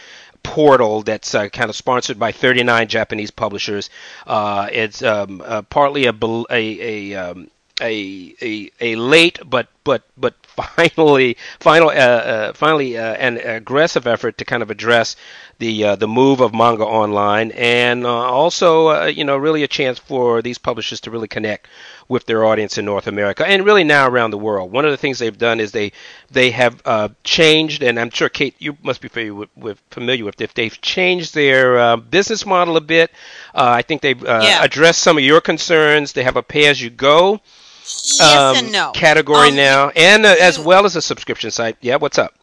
portal 0.43 1.03
that's 1.03 1.35
uh, 1.35 1.49
kind 1.49 1.71
of 1.71 1.77
sponsored 1.77 2.19
by 2.19 2.33
39 2.33 2.89
Japanese 2.89 3.31
publishers. 3.31 3.91
Uh, 4.27 4.69
it's 4.73 5.03
um, 5.03 5.43
uh, 5.45 5.63
partly 5.63 6.07
a 6.07 6.13
a 6.51 7.13
a, 7.13 7.15
um, 7.15 7.51
a 7.81 8.35
a 8.43 8.71
a 8.81 8.97
late 8.97 9.39
but 9.45 9.69
but 9.85 10.03
but 10.17 10.35
finally 10.47 11.37
final 11.61 11.89
uh, 11.89 11.93
uh, 11.93 12.53
finally 12.53 12.97
uh, 12.97 13.15
an 13.15 13.39
aggressive 13.39 14.07
effort 14.07 14.39
to 14.39 14.45
kind 14.45 14.63
of 14.63 14.71
address 14.71 15.17
the 15.59 15.85
uh, 15.85 15.97
the 15.97 16.09
move 16.09 16.41
of 16.41 16.53
manga 16.55 16.85
online 16.85 17.51
and 17.53 18.05
uh, 18.05 18.09
also 18.11 18.89
uh, 18.89 19.05
you 19.07 19.25
know 19.25 19.37
really 19.37 19.63
a 19.63 19.69
chance 19.69 19.99
for 19.99 20.43
these 20.43 20.59
publishers 20.59 21.01
to 21.01 21.11
really 21.11 21.29
connect 21.29 21.69
with 22.09 22.27
their 22.27 22.45
audience 22.45 22.79
in 22.79 22.85
North 22.85 23.07
America 23.07 23.47
and 23.47 23.65
really 23.65 23.85
now 23.85 24.07
around 24.09 24.31
the 24.31 24.39
world. 24.39 24.71
One 24.73 24.85
of 24.85 24.91
the 24.91 24.97
things 24.97 25.19
they've 25.19 25.37
done 25.37 25.61
is 25.61 25.73
they 25.73 25.93
they 26.31 26.51
have 26.51 26.81
uh, 26.85 27.09
changed, 27.25 27.83
and 27.83 27.99
I'm 27.99 28.11
sure 28.11 28.29
Kate, 28.29 28.55
you 28.59 28.77
must 28.83 29.01
be 29.01 29.09
familiar 29.09 29.35
with, 29.35 29.49
with 29.57 29.83
familiar 29.91 30.25
with 30.25 30.41
if 30.41 30.55
they've 30.55 30.79
changed 30.81 31.35
their 31.35 31.97
business 31.97 32.45
model 32.45 32.77
a 32.77 32.81
bit. 32.81 33.11
Uh, 33.55 33.71
I 33.79 33.83
think 33.83 34.03
they've 34.03 34.23
uh, 34.23 34.41
Yeah. 34.43 34.65
addressed 34.65 35.03
some 35.03 35.17
of 35.19 35.25
your 35.25 35.41
concerns. 35.41 36.13
They 36.13 36.25
have 36.25 36.37
a 36.37 36.43
pay 36.43 36.67
as 36.67 36.81
you 36.81 36.91
go 36.91 37.41
Yes 37.85 38.21
um, 38.21 38.57
and 38.57 38.73
no. 38.73 38.93
category 38.93 39.49
Um, 39.49 39.57
now, 39.57 39.89
and 39.91 40.25
uh, 40.25 40.35
as 40.41 40.59
well 40.59 40.85
as 40.85 40.97
a 40.97 41.03
subscription 41.03 41.51
site. 41.51 41.77
Yeah, 41.81 41.97
what's 41.97 42.19
up? 42.19 42.35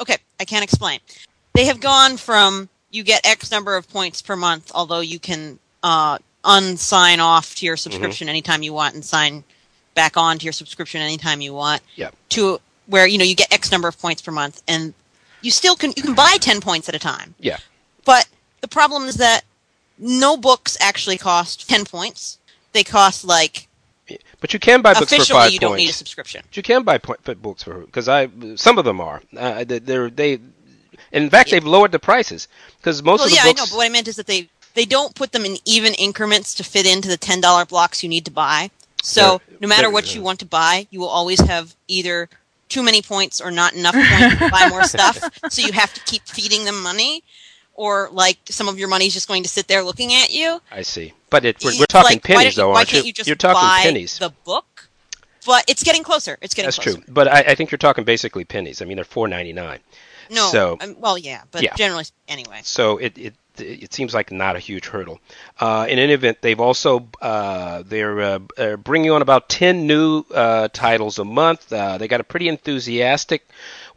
Okay, 0.00 0.16
I 0.38 0.44
can't 0.44 0.62
explain. 0.62 1.00
They 1.54 1.64
have 1.64 1.80
gone 1.80 2.16
from 2.16 2.68
you 2.90 3.02
get 3.02 3.26
X 3.26 3.50
number 3.50 3.76
of 3.76 3.88
points 3.90 4.22
per 4.22 4.36
month, 4.36 4.70
although 4.74 5.00
you 5.00 5.18
can 5.18 5.58
uh, 5.82 6.18
unsign 6.44 7.18
off 7.18 7.54
to 7.56 7.66
your 7.66 7.76
Mm-hmm. 7.76 7.82
subscription 7.92 8.28
anytime 8.28 8.62
you 8.62 8.72
want 8.72 8.94
and 8.94 9.04
sign 9.04 9.44
back 9.94 10.16
on 10.16 10.38
to 10.38 10.44
your 10.44 10.52
subscription 10.52 11.00
anytime 11.00 11.40
you 11.40 11.52
want. 11.52 11.82
Yep. 11.96 12.14
To 12.30 12.60
where 12.86 13.06
you 13.06 13.18
know 13.18 13.24
you 13.24 13.34
get 13.34 13.52
X 13.52 13.70
number 13.72 13.88
of 13.88 13.98
points 14.00 14.22
per 14.22 14.30
month, 14.32 14.62
and 14.68 14.94
you 15.42 15.50
still 15.50 15.74
can 15.74 15.92
you 15.96 16.02
can 16.02 16.14
buy 16.14 16.36
ten 16.40 16.60
points 16.60 16.88
at 16.88 16.94
a 16.94 16.98
time. 16.98 17.34
Yeah. 17.40 17.58
But 18.04 18.28
the 18.60 18.68
problem 18.68 19.04
is 19.04 19.16
that 19.16 19.42
no 19.98 20.36
books 20.36 20.76
actually 20.80 21.18
cost 21.18 21.68
ten 21.68 21.84
points. 21.84 22.38
They 22.72 22.84
cost 22.84 23.24
like 23.24 23.67
But 24.40 24.52
you 24.52 24.58
can 24.58 24.82
buy 24.82 24.94
books 24.94 25.08
for 25.10 25.14
officially 25.16 25.38
five 25.40 25.52
you 25.52 25.58
don't 25.58 25.76
need 25.76 25.90
a 25.90 25.92
subscription. 25.92 26.42
But 26.46 26.56
you 26.56 26.62
can 26.62 26.82
buy 26.82 26.98
put 26.98 27.42
books 27.42 27.62
for 27.62 27.80
because 27.80 28.08
I 28.08 28.28
some 28.56 28.78
of 28.78 28.84
them 28.84 29.00
are. 29.00 29.22
Uh, 29.36 29.64
they- 29.64 29.78
they're 29.78 30.10
they. 30.10 30.38
In 31.12 31.30
fact, 31.30 31.48
Yeah. 31.48 31.56
they've 31.56 31.64
lowered 31.66 31.92
the 31.92 31.98
prices 31.98 32.48
because 32.78 33.02
most 33.02 33.18
well, 33.20 33.26
of 33.26 33.30
the 33.30 33.36
yeah, 33.36 33.44
books. 33.44 33.60
I 33.60 33.64
know, 33.64 33.70
but 33.70 33.76
what 33.76 33.86
I 33.86 33.88
meant 33.90 34.08
is 34.08 34.16
that 34.16 34.26
they 34.26 34.48
they 34.74 34.84
don't 34.84 35.14
put 35.14 35.32
them 35.32 35.44
in 35.44 35.56
even 35.64 35.94
increments 35.94 36.54
to 36.54 36.64
fit 36.64 36.86
into 36.86 37.08
the 37.08 37.16
ten 37.16 37.40
dollar 37.40 37.64
blocks 37.64 38.02
you 38.02 38.08
need 38.08 38.24
to 38.26 38.30
buy. 38.30 38.70
So 39.02 39.40
They're- 39.48 39.58
no 39.60 39.68
matter 39.68 39.90
what 39.90 40.14
you 40.14 40.22
want 40.22 40.40
to 40.40 40.46
buy, 40.46 40.86
you 40.90 41.00
will 41.00 41.08
always 41.08 41.40
have 41.40 41.74
either 41.86 42.28
too 42.68 42.82
many 42.82 43.00
points 43.00 43.40
or 43.40 43.50
not 43.50 43.72
enough 43.72 43.94
points 43.94 44.38
to 44.38 44.50
buy 44.50 44.68
more 44.68 44.84
stuff. 44.96 45.18
So 45.50 45.62
you 45.62 45.72
have 45.72 45.94
to 45.94 46.00
keep 46.02 46.26
feeding 46.26 46.64
them 46.64 46.82
money, 46.82 47.22
or 47.74 48.10
like 48.12 48.38
some 48.46 48.68
of 48.68 48.78
your 48.78 48.88
money's 48.88 49.14
just 49.14 49.28
going 49.28 49.42
to 49.44 49.48
sit 49.48 49.68
there 49.68 49.82
looking 49.82 50.12
at 50.14 50.30
you. 50.32 50.60
I 50.70 50.82
see, 50.82 51.14
but 51.30 51.44
it, 51.44 51.62
we're, 51.64 51.72
we're 51.78 51.86
talking 51.86 52.16
like, 52.16 52.24
pennies, 52.24 52.56
though, 52.56 52.72
aren't 52.72 52.88
can't 52.88 53.04
you? 53.06 53.12
you 53.16 53.24
You're 53.26 53.36
talking 53.36 53.82
pennies. 53.82 54.18
the 54.18 54.30
book? 54.44 54.88
But 55.46 55.64
it's 55.68 55.82
getting 55.82 56.02
closer. 56.02 56.36
It's 56.42 56.52
getting 56.54 56.66
closer. 56.70 56.80
That's 56.82 56.96
closer. 56.96 57.04
true, 57.06 57.14
but 57.14 57.28
I, 57.28 57.40
I 57.52 57.54
think 57.54 57.70
you're 57.70 57.78
talking 57.78 58.04
basically 58.04 58.44
pennies. 58.44 58.82
I 58.82 58.84
mean, 58.84 58.96
they're 58.96 59.04
four 59.04 59.28
ninety 59.28 59.52
nine. 59.52 59.80
No, 60.30 60.50
So- 60.50 60.76
um, 60.80 60.96
well, 61.00 61.16
yeah, 61.16 61.42
but 61.50 61.62
Yeah. 61.62 61.74
generally, 61.74 62.04
anyway. 62.28 62.60
So 62.62 62.98
it, 62.98 63.16
it 63.16 63.34
it 63.60 63.92
seems 63.92 64.14
like 64.14 64.30
not 64.30 64.56
a 64.56 64.58
huge 64.58 64.86
hurdle. 64.86 65.18
Uh, 65.58 65.86
in 65.88 65.98
any 65.98 66.12
event, 66.12 66.38
they've 66.42 66.60
also 66.60 67.08
uh, 67.20 67.82
they're 67.86 68.20
uh, 68.20 68.38
uh, 68.56 68.76
bringing 68.76 69.10
on 69.10 69.22
about 69.22 69.48
ten 69.48 69.86
new 69.86 70.24
uh, 70.34 70.68
titles 70.72 71.18
a 71.18 71.24
month. 71.24 71.72
Uh, 71.72 71.98
they 71.98 72.08
got 72.08 72.20
a 72.20 72.24
pretty 72.24 72.48
enthusiastic 72.48 73.48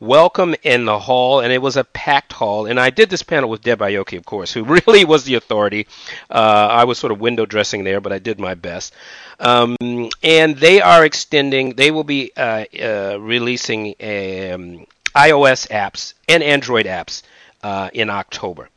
welcome 0.02 0.56
in 0.64 0.86
the 0.86 1.00
hall, 1.00 1.40
and 1.40 1.54
it 1.54 1.62
was 1.62 1.78
a 1.78 1.84
packed 1.84 2.34
hall. 2.34 2.66
And 2.66 2.80
I 2.80 2.90
did 2.90 3.10
this 3.10 3.24
panel 3.24 3.50
with 3.50 3.62
Deb 3.62 3.80
Aoki, 3.80 4.18
of 4.18 4.26
course, 4.26 4.52
who 4.52 4.64
really 4.88 5.06
was 5.06 5.24
the 5.24 5.36
authority. 5.36 5.88
Uh, 6.30 6.68
I 6.72 6.84
was 6.84 6.98
sort 6.98 7.14
of 7.14 7.22
window 7.22 7.46
dressing 7.46 7.86
there, 7.86 8.02
but 8.02 8.12
I 8.12 8.20
did 8.20 8.40
my 8.40 8.56
best. 8.56 8.94
Um, 9.40 9.78
and 10.22 10.58
they 10.58 10.82
are 10.82 11.06
extending. 11.06 11.76
They 11.76 11.92
will 11.92 12.04
be 12.04 12.32
uh, 12.36 12.66
uh, 12.82 13.18
releasing 13.20 13.90
um, 14.02 14.86
iOS 15.16 15.70
apps 15.70 16.14
and 16.28 16.44
Android 16.44 16.86
apps 16.86 17.22
uh, 17.64 17.90
in 17.94 18.10
October. 18.10 18.70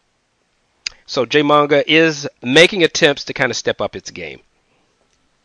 So 1.06 1.26
J 1.26 1.42
Manga 1.42 1.90
is 1.90 2.28
making 2.42 2.82
attempts 2.82 3.24
to 3.24 3.34
kind 3.34 3.50
of 3.50 3.56
step 3.56 3.80
up 3.80 3.96
its 3.96 4.10
game. 4.10 4.40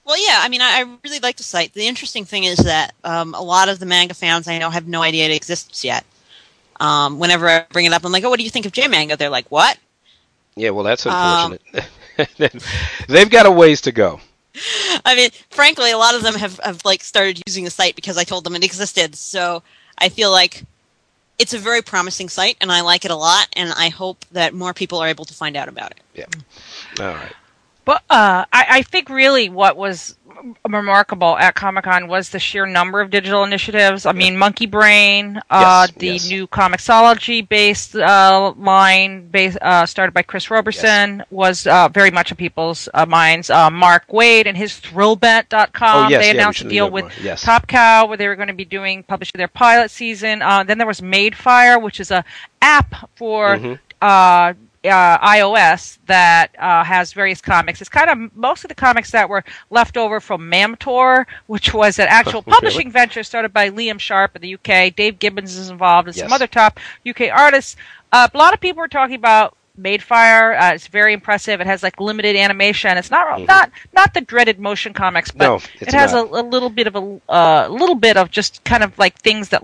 Well, 0.09 0.19
yeah, 0.19 0.39
I 0.41 0.49
mean, 0.49 0.59
I, 0.59 0.79
I 0.79 0.97
really 1.03 1.19
like 1.19 1.37
the 1.37 1.43
site. 1.43 1.71
The 1.73 1.85
interesting 1.85 2.25
thing 2.25 2.43
is 2.43 2.57
that 2.57 2.95
um, 3.03 3.35
a 3.35 3.43
lot 3.43 3.69
of 3.69 3.77
the 3.77 3.85
manga 3.85 4.15
fans 4.15 4.47
I 4.47 4.57
know 4.57 4.71
have 4.71 4.87
no 4.87 5.03
idea 5.03 5.25
it 5.25 5.35
exists 5.35 5.83
yet. 5.83 6.03
Um, 6.79 7.19
whenever 7.19 7.47
I 7.47 7.67
bring 7.71 7.85
it 7.85 7.93
up, 7.93 8.03
I'm 8.03 8.11
like, 8.11 8.23
"Oh, 8.23 8.29
what 8.31 8.39
do 8.39 8.43
you 8.43 8.49
think 8.49 8.65
of 8.65 8.71
J 8.71 8.87
Manga?" 8.87 9.15
They're 9.17 9.29
like, 9.29 9.45
"What?" 9.51 9.77
Yeah, 10.55 10.71
well, 10.71 10.83
that's 10.83 11.05
Um, 11.05 11.59
unfortunate. 12.17 12.63
They've 13.07 13.29
got 13.29 13.45
a 13.45 13.51
ways 13.51 13.81
to 13.81 13.91
go. 13.91 14.19
I 15.05 15.13
mean, 15.13 15.29
frankly, 15.51 15.91
a 15.91 15.97
lot 15.99 16.15
of 16.15 16.23
them 16.23 16.33
have, 16.33 16.59
have 16.63 16.83
like 16.83 17.03
started 17.03 17.43
using 17.45 17.63
the 17.63 17.69
site 17.69 17.95
because 17.95 18.17
I 18.17 18.23
told 18.23 18.45
them 18.45 18.55
it 18.55 18.63
existed. 18.63 19.13
So 19.15 19.61
I 19.99 20.09
feel 20.09 20.31
like 20.31 20.63
it's 21.37 21.53
a 21.53 21.59
very 21.59 21.83
promising 21.83 22.29
site, 22.29 22.57
and 22.61 22.71
I 22.71 22.81
like 22.81 23.05
it 23.05 23.11
a 23.11 23.15
lot. 23.15 23.47
And 23.53 23.71
I 23.77 23.89
hope 23.89 24.25
that 24.31 24.55
more 24.55 24.73
people 24.73 24.97
are 24.97 25.07
able 25.07 25.25
to 25.25 25.35
find 25.35 25.55
out 25.55 25.67
about 25.67 25.91
it. 25.91 26.01
Yeah. 26.15 26.25
All 26.99 27.13
right. 27.13 27.33
But 27.85 28.03
uh, 28.09 28.45
I, 28.53 28.65
I 28.69 28.81
think 28.83 29.09
really 29.09 29.49
what 29.49 29.75
was 29.77 30.15
remarkable 30.69 31.37
at 31.37 31.53
Comic 31.55 31.83
Con 31.83 32.07
was 32.07 32.29
the 32.29 32.39
sheer 32.39 32.65
number 32.65 33.01
of 33.01 33.09
digital 33.09 33.43
initiatives. 33.43 34.05
I 34.05 34.13
mean, 34.13 34.37
Monkey 34.37 34.67
Brain, 34.67 35.41
uh, 35.49 35.87
Yes, 35.89 35.97
the 35.97 36.07
yes. 36.07 36.29
new 36.29 36.47
Comixology 36.47 37.47
based 37.47 37.95
uh, 37.95 38.53
line 38.57 39.27
based, 39.27 39.57
uh, 39.61 39.85
started 39.85 40.13
by 40.13 40.21
Chris 40.21 40.49
Roberson 40.49 41.23
was 41.29 41.67
uh, 41.67 41.89
very 41.89 42.11
much 42.11 42.31
in 42.31 42.37
people's 42.37 42.87
uh, 42.93 43.05
minds. 43.05 43.49
Uh, 43.49 43.69
Mark 43.69 44.07
Waid 44.07 44.45
and 44.45 44.55
his 44.55 44.73
Thrillbent.com. 44.79 46.05
Oh, 46.05 46.09
yes, 46.09 46.23
they 46.23 46.31
announced 46.31 46.61
a 46.61 46.69
deal 46.69 46.89
with. 46.89 47.05
Yes. 47.21 47.41
Top 47.41 47.67
Cow 47.67 48.05
where 48.07 48.17
they 48.17 48.27
were 48.27 48.35
going 48.35 48.47
to 48.47 48.53
be 48.53 48.65
doing 48.65 49.03
publishing 49.03 49.39
their 49.39 49.47
pilot 49.49 49.91
season. 49.91 50.41
Uh, 50.41 50.63
then 50.63 50.77
there 50.77 50.87
was 50.87 51.01
Madefire, 51.01 51.81
which 51.81 51.99
is 51.99 52.11
a 52.11 52.23
app 52.61 53.09
for 53.15 53.57
Mhm. 53.57 53.79
Uh, 54.81 55.17
iOS 55.19 55.97
that 56.05 56.55
uh, 56.57 56.85
has 56.85 57.11
various 57.11 57.41
comics. 57.41 57.81
It's 57.81 57.89
kind 57.89 58.09
of 58.09 58.33
most 58.33 58.63
of 58.63 58.69
the 58.69 58.75
comics 58.75 59.11
that 59.11 59.27
were 59.27 59.43
left 59.69 59.97
over 59.97 60.21
from 60.21 60.47
Mam 60.47 60.77
Tor, 60.77 61.27
which 61.47 61.73
was 61.73 61.99
an 61.99 62.07
actual 62.07 62.43
Really? 62.45 62.53
publishing 62.55 62.89
venture 62.89 63.23
started 63.23 63.51
by 63.51 63.69
Liam 63.71 63.99
Sharp 63.99 64.37
in 64.37 64.41
the 64.41 64.53
UK. 64.53 64.95
Dave 64.95 65.19
Gibbons 65.19 65.57
is 65.57 65.69
involved, 65.69 66.07
and 66.07 66.15
some 66.15 66.31
other 66.31 66.47
top 66.47 66.79
UK 67.05 67.23
artists. 67.29 67.75
Uh, 68.13 68.29
a 68.33 68.37
lot 68.37 68.53
of 68.53 68.61
people 68.61 68.79
were 68.79 68.87
talking 68.87 69.15
about 69.15 69.57
Madefire. 69.81 70.59
Uh, 70.59 70.73
it's 70.75 70.87
very 70.87 71.13
impressive. 71.13 71.59
It 71.59 71.67
has 71.67 71.83
like 71.83 71.99
limited 71.99 72.35
animation. 72.35 72.97
It's 72.97 73.11
not 73.11 73.41
not 73.41 73.71
not 73.93 74.13
the 74.13 74.21
dreaded 74.21 74.59
motion 74.59 74.93
comics, 74.93 75.31
but 75.31 75.49
Mm-hmm. 75.49 75.85
No, 75.85 75.87
it 75.87 75.93
has 75.93 76.13
a, 76.13 76.19
a 76.19 76.43
little 76.43 76.69
bit 76.69 76.87
of 76.87 76.95
a 76.95 77.19
uh, 77.29 77.67
little 77.69 77.95
bit 77.95 78.17
of 78.17 78.29
just 78.29 78.63
kind 78.63 78.83
of 78.83 78.97
like 78.97 79.17
things 79.19 79.49
that 79.49 79.63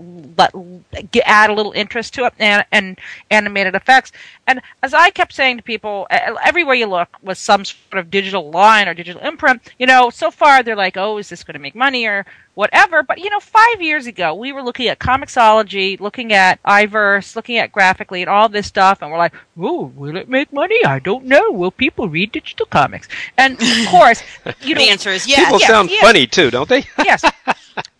get, 1.10 1.24
add 1.26 1.50
a 1.50 1.54
little 1.54 1.72
interest 1.72 2.14
to 2.14 2.24
it 2.24 2.34
and, 2.38 2.64
and 2.72 2.98
animated 3.30 3.74
effects. 3.74 4.12
And 4.46 4.60
as 4.82 4.94
I 4.94 5.10
kept 5.10 5.32
saying 5.32 5.58
to 5.58 5.62
people, 5.62 6.06
everywhere 6.10 6.74
you 6.74 6.86
look 6.86 7.08
was 7.22 7.38
some 7.38 7.64
sort 7.64 7.98
of 7.98 8.10
digital 8.10 8.50
line 8.50 8.88
or 8.88 8.94
digital 8.94 9.22
imprint. 9.22 9.72
You 9.78 9.86
know, 9.86 10.10
so 10.10 10.30
far 10.30 10.62
they're 10.62 10.76
like, 10.76 10.96
oh, 10.96 11.18
is 11.18 11.28
this 11.28 11.44
going 11.44 11.54
to 11.54 11.60
make 11.60 11.74
money 11.74 12.06
or 12.06 12.26
whatever? 12.56 13.04
But 13.04 13.18
you 13.18 13.30
know, 13.30 13.38
five 13.38 13.80
years 13.80 14.06
ago 14.08 14.34
we 14.34 14.50
were 14.50 14.62
looking 14.62 14.88
at 14.88 14.98
Comixology, 14.98 16.00
looking 16.00 16.32
at 16.32 16.60
iVerse, 16.64 17.36
looking 17.36 17.58
at 17.58 17.70
Graphicly 17.70 18.22
and 18.22 18.28
all 18.28 18.48
this 18.48 18.66
stuff, 18.66 19.02
and 19.02 19.12
we're 19.12 19.18
like, 19.18 19.34
oh, 19.60 19.92
will 19.94 20.16
it 20.16 20.28
make 20.28 20.52
money? 20.52 20.84
I 20.84 20.98
don't 20.98 21.26
know. 21.26 21.52
Will 21.52 21.70
people 21.70 22.08
read 22.08 22.32
digital 22.32 22.66
comics? 22.66 23.06
And 23.38 23.54
of 23.54 23.86
course, 23.88 24.22
you 24.62 24.74
know, 24.74 24.80
the 24.80 24.88
answer 24.88 25.10
is 25.10 25.28
yes. 25.28 25.44
People 25.44 25.60
yes, 25.60 25.68
sound 25.68 25.90
yes. 25.90 26.04
funny 26.04 26.26
too, 26.26 26.50
don't 26.50 26.68
they? 26.68 26.84
yes. 26.98 27.22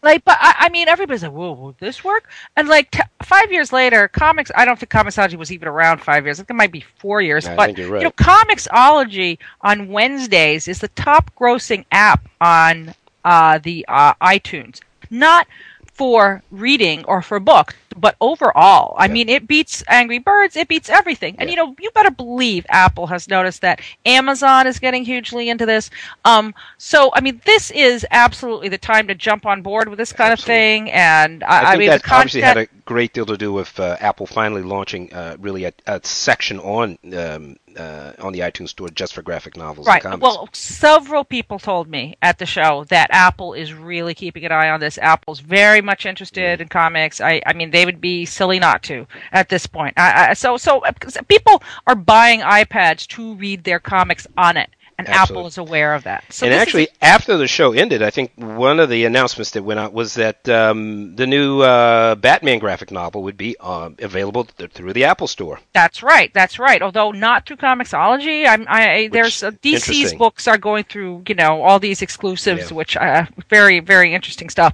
Like, 0.03 0.25
but 0.25 0.39
I, 0.41 0.55
I 0.61 0.69
mean, 0.71 0.89
everybody's 0.89 1.23
like, 1.23 1.33
"Whoa, 1.33 1.53
will 1.53 1.77
this 1.79 2.03
work?" 2.03 2.29
And 2.57 2.69
like 2.69 2.91
t- 2.93 3.03
five 3.23 3.53
years 3.53 3.73
later, 3.73 4.09
comics. 4.09 4.51
I 4.55 4.65
don't 4.65 4.79
think 4.79 4.91
Comixology 4.91 5.37
was 5.37 5.53
even 5.53 5.69
around 5.69 5.99
five 5.99 6.25
years. 6.25 6.39
I 6.39 6.45
think 6.45 6.51
it 6.51 6.55
might 6.55 6.73
be 6.73 6.85
four 6.99 7.21
years. 7.21 7.47
I 7.47 7.57
but 7.57 7.67
think 7.67 7.79
you're 7.79 7.91
right. 7.91 8.01
you 8.01 8.05
know, 8.05 8.13
Comixology 8.13 9.39
on 9.61 9.89
Wednesdays 9.89 10.69
is 10.69 10.79
the 10.79 10.89
top-grossing 10.89 11.85
app 11.91 12.27
on 12.41 12.95
uh, 13.27 13.59
the 13.59 13.85
uh, 13.89 14.15
iTunes. 14.23 14.81
Not 15.11 15.49
for 15.95 16.43
reading 16.51 17.05
or 17.07 17.23
for 17.23 17.41
books, 17.41 17.75
but 17.97 18.17
overall. 18.21 18.95
I 18.99 19.07
Yeah. 19.07 19.15
mean, 19.15 19.29
it 19.31 19.49
beats 19.49 19.83
Angry 19.89 20.19
Birds, 20.19 20.57
it 20.57 20.69
beats 20.69 20.91
everything. 20.91 21.37
And 21.39 21.49
Yeah. 21.49 21.53
you 21.53 21.57
know, 21.57 21.77
you 21.81 21.91
better 21.95 22.11
believe 22.11 22.67
Apple 22.71 23.07
has 23.09 23.29
noticed 23.29 23.63
that 23.63 23.81
Amazon 24.07 24.67
is 24.67 24.79
getting 24.79 25.05
hugely 25.05 25.49
into 25.49 25.67
this. 25.67 25.91
Um, 26.25 26.55
so 26.79 27.11
I 27.15 27.21
mean, 27.21 27.41
this 27.47 27.71
is 27.71 28.07
absolutely 28.11 28.69
the 28.69 28.79
time 28.79 29.09
to 29.09 29.15
jump 29.15 29.47
on 29.47 29.63
board 29.63 29.89
with 29.89 29.99
this 29.99 30.13
kind 30.13 30.33
Absolutely. 30.33 30.35
of 30.35 30.41
thing. 30.45 30.91
And 30.93 31.45
I, 31.45 31.73
I 31.73 31.75
I 31.75 31.77
mean, 31.77 31.87
that 31.87 32.03
the 32.03 32.03
obviously 32.11 32.43
had 32.43 32.59
a 32.59 32.67
great 32.85 33.13
deal 33.15 33.27
to 33.27 33.37
do 33.37 33.53
with 33.53 33.79
uh, 33.81 33.97
Apple 34.01 34.27
finally 34.27 34.63
launching 34.63 35.13
uh, 35.15 35.37
really 35.41 35.65
a, 35.65 35.73
a 35.87 36.01
section 36.05 36.59
on 36.61 36.99
um, 37.17 37.57
uh, 37.77 38.13
on 38.19 38.33
the 38.33 38.41
iTunes 38.41 38.71
Store 38.71 38.89
just 38.89 39.15
for 39.15 39.23
graphic 39.23 39.57
novels 39.57 39.87
Right. 39.87 40.05
and 40.05 40.21
comics. 40.21 40.23
Well, 40.23 40.49
several 40.53 41.25
people 41.25 41.59
told 41.59 41.89
me 41.89 42.17
at 42.23 42.39
the 42.39 42.47
show 42.47 42.85
that 42.89 43.09
Apple 43.11 43.55
is 43.55 43.73
really 43.75 44.15
keeping 44.15 44.45
an 44.45 44.53
eye 44.53 44.71
on 44.71 44.81
this. 44.81 44.99
Apple's 44.99 45.41
very 45.41 45.81
much 45.81 46.07
interested 46.07 46.61
in 46.61 46.69
comics. 46.69 47.21
I, 47.21 47.43
I 47.47 47.53
mean, 47.53 47.71
they 47.71 47.85
would 47.85 48.01
be 48.01 48.25
silly 48.25 48.59
not 48.59 48.83
to 48.85 49.07
at 49.33 49.49
this 49.49 49.67
point. 49.67 49.95
I, 49.97 50.31
I, 50.31 50.33
so, 50.35 50.57
so 50.57 50.85
uh, 50.85 50.93
people 51.29 51.63
are 51.87 51.95
buying 51.95 52.41
iPads 52.41 53.07
to 53.09 53.35
read 53.35 53.65
their 53.65 53.81
comics 53.81 54.27
on 54.37 54.57
it, 54.57 54.71
and 54.99 55.09
Apple 55.09 55.47
is 55.47 55.59
aware 55.59 55.95
of 55.95 56.05
that. 56.05 56.25
So 56.31 56.47
and 56.47 56.53
this 56.53 56.57
is 56.59 56.63
actually, 56.63 56.89
after 57.03 57.37
the 57.37 57.47
show 57.47 57.73
ended, 57.73 58.03
I 58.03 58.09
think 58.11 58.33
one 58.37 58.81
of 58.81 58.89
the 58.89 59.05
announcements 59.05 59.51
that 59.51 59.63
went 59.63 59.79
out 59.79 59.93
was 59.93 60.15
that 60.15 60.49
um, 60.49 61.15
the 61.17 61.27
new 61.27 61.61
uh, 61.61 62.15
Batman 62.15 62.59
graphic 62.59 62.91
novel 62.91 63.23
would 63.25 63.37
be 63.37 63.57
uh, 63.61 63.91
available 63.99 64.45
th- 64.45 64.71
through 64.73 64.95
the 64.95 65.05
Apple 65.05 65.27
Store. 65.27 65.61
That's 65.75 66.03
right. 66.03 66.33
That's 66.33 66.59
right. 66.59 66.81
Although 66.81 67.11
not 67.11 67.47
through 67.47 67.57
Comixology, 67.59 68.47
I'm, 68.47 68.65
I, 68.69 68.91
I 68.95 69.09
there's 69.09 69.43
uh, 69.43 69.51
DC's 69.51 70.15
books 70.15 70.49
are 70.49 70.57
going 70.59 70.85
through 70.85 71.25
you 71.29 71.35
know 71.35 71.61
all 71.63 71.79
these 71.79 72.01
exclusives, 72.01 72.71
Yeah. 72.71 72.77
which 72.77 72.97
uh, 72.97 73.27
very 73.51 73.81
very 73.81 74.15
interesting 74.15 74.49
stuff. 74.49 74.73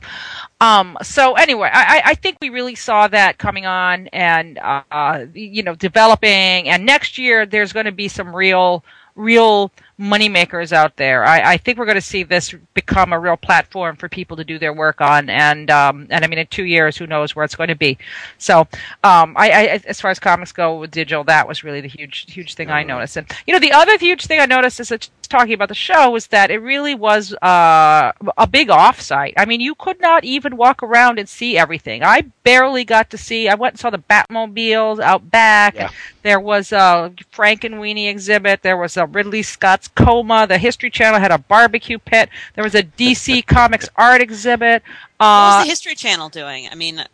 Um, 0.60 0.96
so 1.02 1.34
anyway, 1.34 1.68
I, 1.72 1.96
I- 1.98 2.02
I 2.12 2.14
think 2.14 2.36
we 2.40 2.50
really 2.50 2.74
saw 2.76 3.08
that 3.08 3.38
coming 3.38 3.66
on, 3.66 4.06
and 4.08 4.58
uh, 4.58 4.82
uh, 4.92 5.26
you 5.34 5.62
know 5.64 5.74
developing, 5.74 6.68
and 6.68 6.86
next 6.86 7.18
year 7.18 7.44
there's 7.46 7.72
going 7.72 7.86
to 7.86 7.92
be 7.92 8.06
some 8.08 8.34
real 8.34 8.84
real 9.14 9.70
moneymakers 10.02 10.72
out 10.72 10.96
there. 10.96 11.24
I, 11.24 11.52
I 11.52 11.56
think 11.56 11.78
we're 11.78 11.84
going 11.84 11.94
to 11.94 12.00
see 12.00 12.24
this 12.24 12.52
become 12.74 13.12
a 13.12 13.20
real 13.20 13.36
platform 13.36 13.94
for 13.94 14.08
people 14.08 14.36
to 14.36 14.44
do 14.44 14.58
their 14.58 14.72
work 14.72 15.00
on, 15.00 15.30
and 15.30 15.70
um, 15.70 16.08
and 16.10 16.24
I 16.24 16.28
mean 16.28 16.40
in 16.40 16.46
two 16.48 16.64
years, 16.64 16.96
who 16.96 17.06
knows 17.06 17.36
where 17.36 17.44
it's 17.44 17.54
going 17.54 17.68
to 17.68 17.76
be. 17.76 17.96
So 18.38 18.60
um, 19.04 19.34
I, 19.36 19.50
I 19.50 19.80
as 19.86 20.00
far 20.00 20.10
as 20.10 20.18
comics 20.18 20.50
go 20.52 20.80
with 20.80 20.90
digital, 20.90 21.22
that 21.24 21.46
was 21.46 21.62
really 21.62 21.80
the 21.80 21.88
huge 21.88 22.32
huge 22.32 22.54
thing 22.54 22.70
I 22.70 22.82
noticed. 22.82 23.16
And 23.16 23.30
you 23.46 23.52
know 23.52 23.60
the 23.60 23.72
other 23.72 23.96
huge 23.96 24.26
thing 24.26 24.40
I 24.40 24.46
noticed 24.46 24.80
is 24.80 24.88
that 24.88 25.08
talking 25.32 25.54
about 25.54 25.68
the 25.68 25.74
show 25.74 26.10
was 26.10 26.26
that 26.28 26.50
it 26.50 26.58
really 26.58 26.94
was 26.94 27.32
uh, 27.42 28.12
a 28.36 28.46
big 28.46 28.68
offsite. 28.68 29.32
I 29.36 29.46
mean, 29.46 29.60
you 29.60 29.74
could 29.74 30.00
not 30.00 30.24
even 30.24 30.56
walk 30.56 30.82
around 30.82 31.18
and 31.18 31.28
see 31.28 31.56
everything. 31.56 32.02
I 32.04 32.22
barely 32.44 32.84
got 32.84 33.10
to 33.10 33.18
see. 33.18 33.48
I 33.48 33.54
went 33.54 33.74
and 33.74 33.80
saw 33.80 33.90
the 33.90 33.98
Batmobiles 33.98 35.00
out 35.00 35.30
back. 35.30 35.74
Yeah. 35.74 35.90
There 36.22 36.38
was 36.38 36.70
a 36.70 37.12
Frankenweenie 37.32 38.08
exhibit. 38.08 38.62
There 38.62 38.76
was 38.76 38.96
a 38.96 39.06
Ridley 39.06 39.42
Scott's 39.42 39.88
Coma. 39.94 40.46
The 40.46 40.58
History 40.58 40.90
Channel 40.90 41.20
had 41.20 41.30
a 41.32 41.38
barbecue 41.38 41.98
pit. 41.98 42.28
There 42.54 42.64
was 42.64 42.74
a 42.74 42.82
DC 42.82 43.46
Comics 43.46 43.88
art 43.96 44.20
exhibit. 44.20 44.82
What 45.18 45.26
Uh, 45.26 45.56
was 45.58 45.64
the 45.64 45.70
History 45.70 45.94
Channel 45.94 46.28
doing? 46.28 46.68
I 46.70 46.74
mean, 46.74 47.04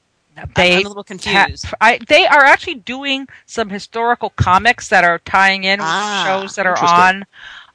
they 0.55 0.77
I'm 0.79 0.87
a 0.87 0.89
little 0.89 1.05
confused. 1.05 1.65
ha- 1.67 1.75
I, 1.81 1.99
they 2.07 2.27
are 2.27 2.45
actually 2.45 2.77
doing 2.77 3.27
some 3.47 3.69
historical 3.71 4.31
comics 4.31 4.89
that 4.89 5.05
are 5.05 5.19
tying 5.21 5.65
in 5.65 5.81
with 5.81 5.89
Ah, 5.89 6.23
shows 6.27 6.55
that 6.57 6.67
are 6.67 6.79
on 6.79 7.25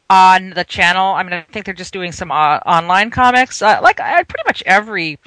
on 0.10 0.52
the 0.52 0.64
channel. 0.64 1.14
I 1.14 1.24
mean, 1.24 1.34
I 1.34 1.42
think 1.42 1.66
they're 1.66 1.74
just 1.74 1.94
doing 1.94 2.12
some 2.12 2.32
uh, 2.32 2.60
online 2.66 3.10
comics. 3.10 3.62
Uh, 3.62 3.80
like 3.82 4.00
I, 4.00 4.24
pretty 4.24 4.44
much 4.46 4.62
every, 4.66 5.20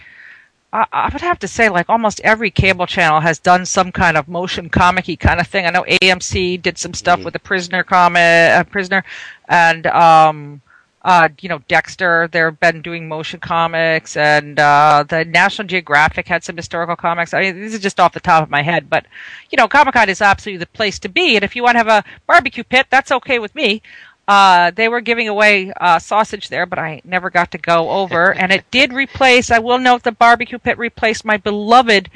I, 0.72 0.87
I 0.92 1.09
would 1.12 1.22
have 1.22 1.38
to 1.40 1.48
say, 1.48 1.68
like 1.68 1.88
almost 1.88 2.20
every 2.20 2.50
cable 2.50 2.87
channel 2.87 3.20
has 3.20 3.38
done 3.38 3.64
some 3.66 3.92
kind 3.92 4.16
of 4.16 4.29
motion 4.29 4.68
comic-y 4.68 5.16
kind 5.16 5.40
of 5.40 5.46
thing. 5.46 5.66
I 5.66 5.70
know 5.70 5.85
AMC 6.02 6.61
did 6.61 6.76
some 6.79 6.92
stuff 6.94 7.20
Mhm. 7.20 7.24
with 7.24 7.33
the 7.33 7.38
Prisoner 7.38 7.83
comic, 7.85 8.20
uh, 8.22 8.64
Prisoner, 8.64 9.05
and 9.48 9.87
um, 9.87 10.61
uh, 11.02 11.29
you 11.40 11.48
know 11.48 11.61
Dexter. 11.68 12.29
They've 12.31 12.59
been 12.59 12.83
doing 12.83 13.09
motion 13.09 13.38
comics, 13.40 14.16
and 14.16 14.59
uh, 14.59 15.05
the 15.09 15.24
National 15.24 15.68
Geographic 15.68 16.26
had 16.26 16.42
some 16.44 16.57
historical 16.57 16.96
comics. 16.96 17.33
I 17.33 17.40
mean, 17.42 17.61
this 17.61 17.72
is 17.74 17.81
just 17.81 18.00
off 18.00 18.12
the 18.12 18.20
top 18.20 18.42
of 18.42 18.50
my 18.50 18.62
head, 18.62 18.90
but 18.90 19.07
you 19.50 19.57
know, 19.57 19.68
Comic 19.68 19.94
Con 19.94 20.09
is 20.09 20.20
absolutely 20.20 20.59
the 20.59 20.66
place 20.66 20.98
to 21.00 21.09
be. 21.09 21.37
And 21.37 21.44
if 21.44 21.55
you 21.57 21.62
want 21.62 21.74
to 21.76 21.79
have 21.79 21.88
a 21.88 22.05
barbecue 22.26 22.64
pit, 22.64 22.87
that's 22.90 23.12
okay 23.12 23.38
with 23.38 23.55
me. 23.55 23.83
Uh, 24.28 24.70
they 24.72 24.88
were 24.88 25.00
giving 25.00 25.28
away 25.28 25.72
uh, 25.80 25.98
sausage 25.98 26.48
there, 26.48 26.66
but 26.66 26.78
I 26.78 27.00
never 27.04 27.30
got 27.30 27.50
to 27.52 27.58
go 27.58 27.90
over. 27.90 28.32
and 28.38 28.52
it 28.52 28.68
did 28.70 28.92
replace. 28.92 29.50
I 29.50 29.58
will 29.60 29.78
note 29.78 30.02
the 30.02 30.12
barbecue 30.12 30.58
pit 30.58 30.78
replaced 30.78 31.24
my 31.24 31.36
beloved 31.36 32.10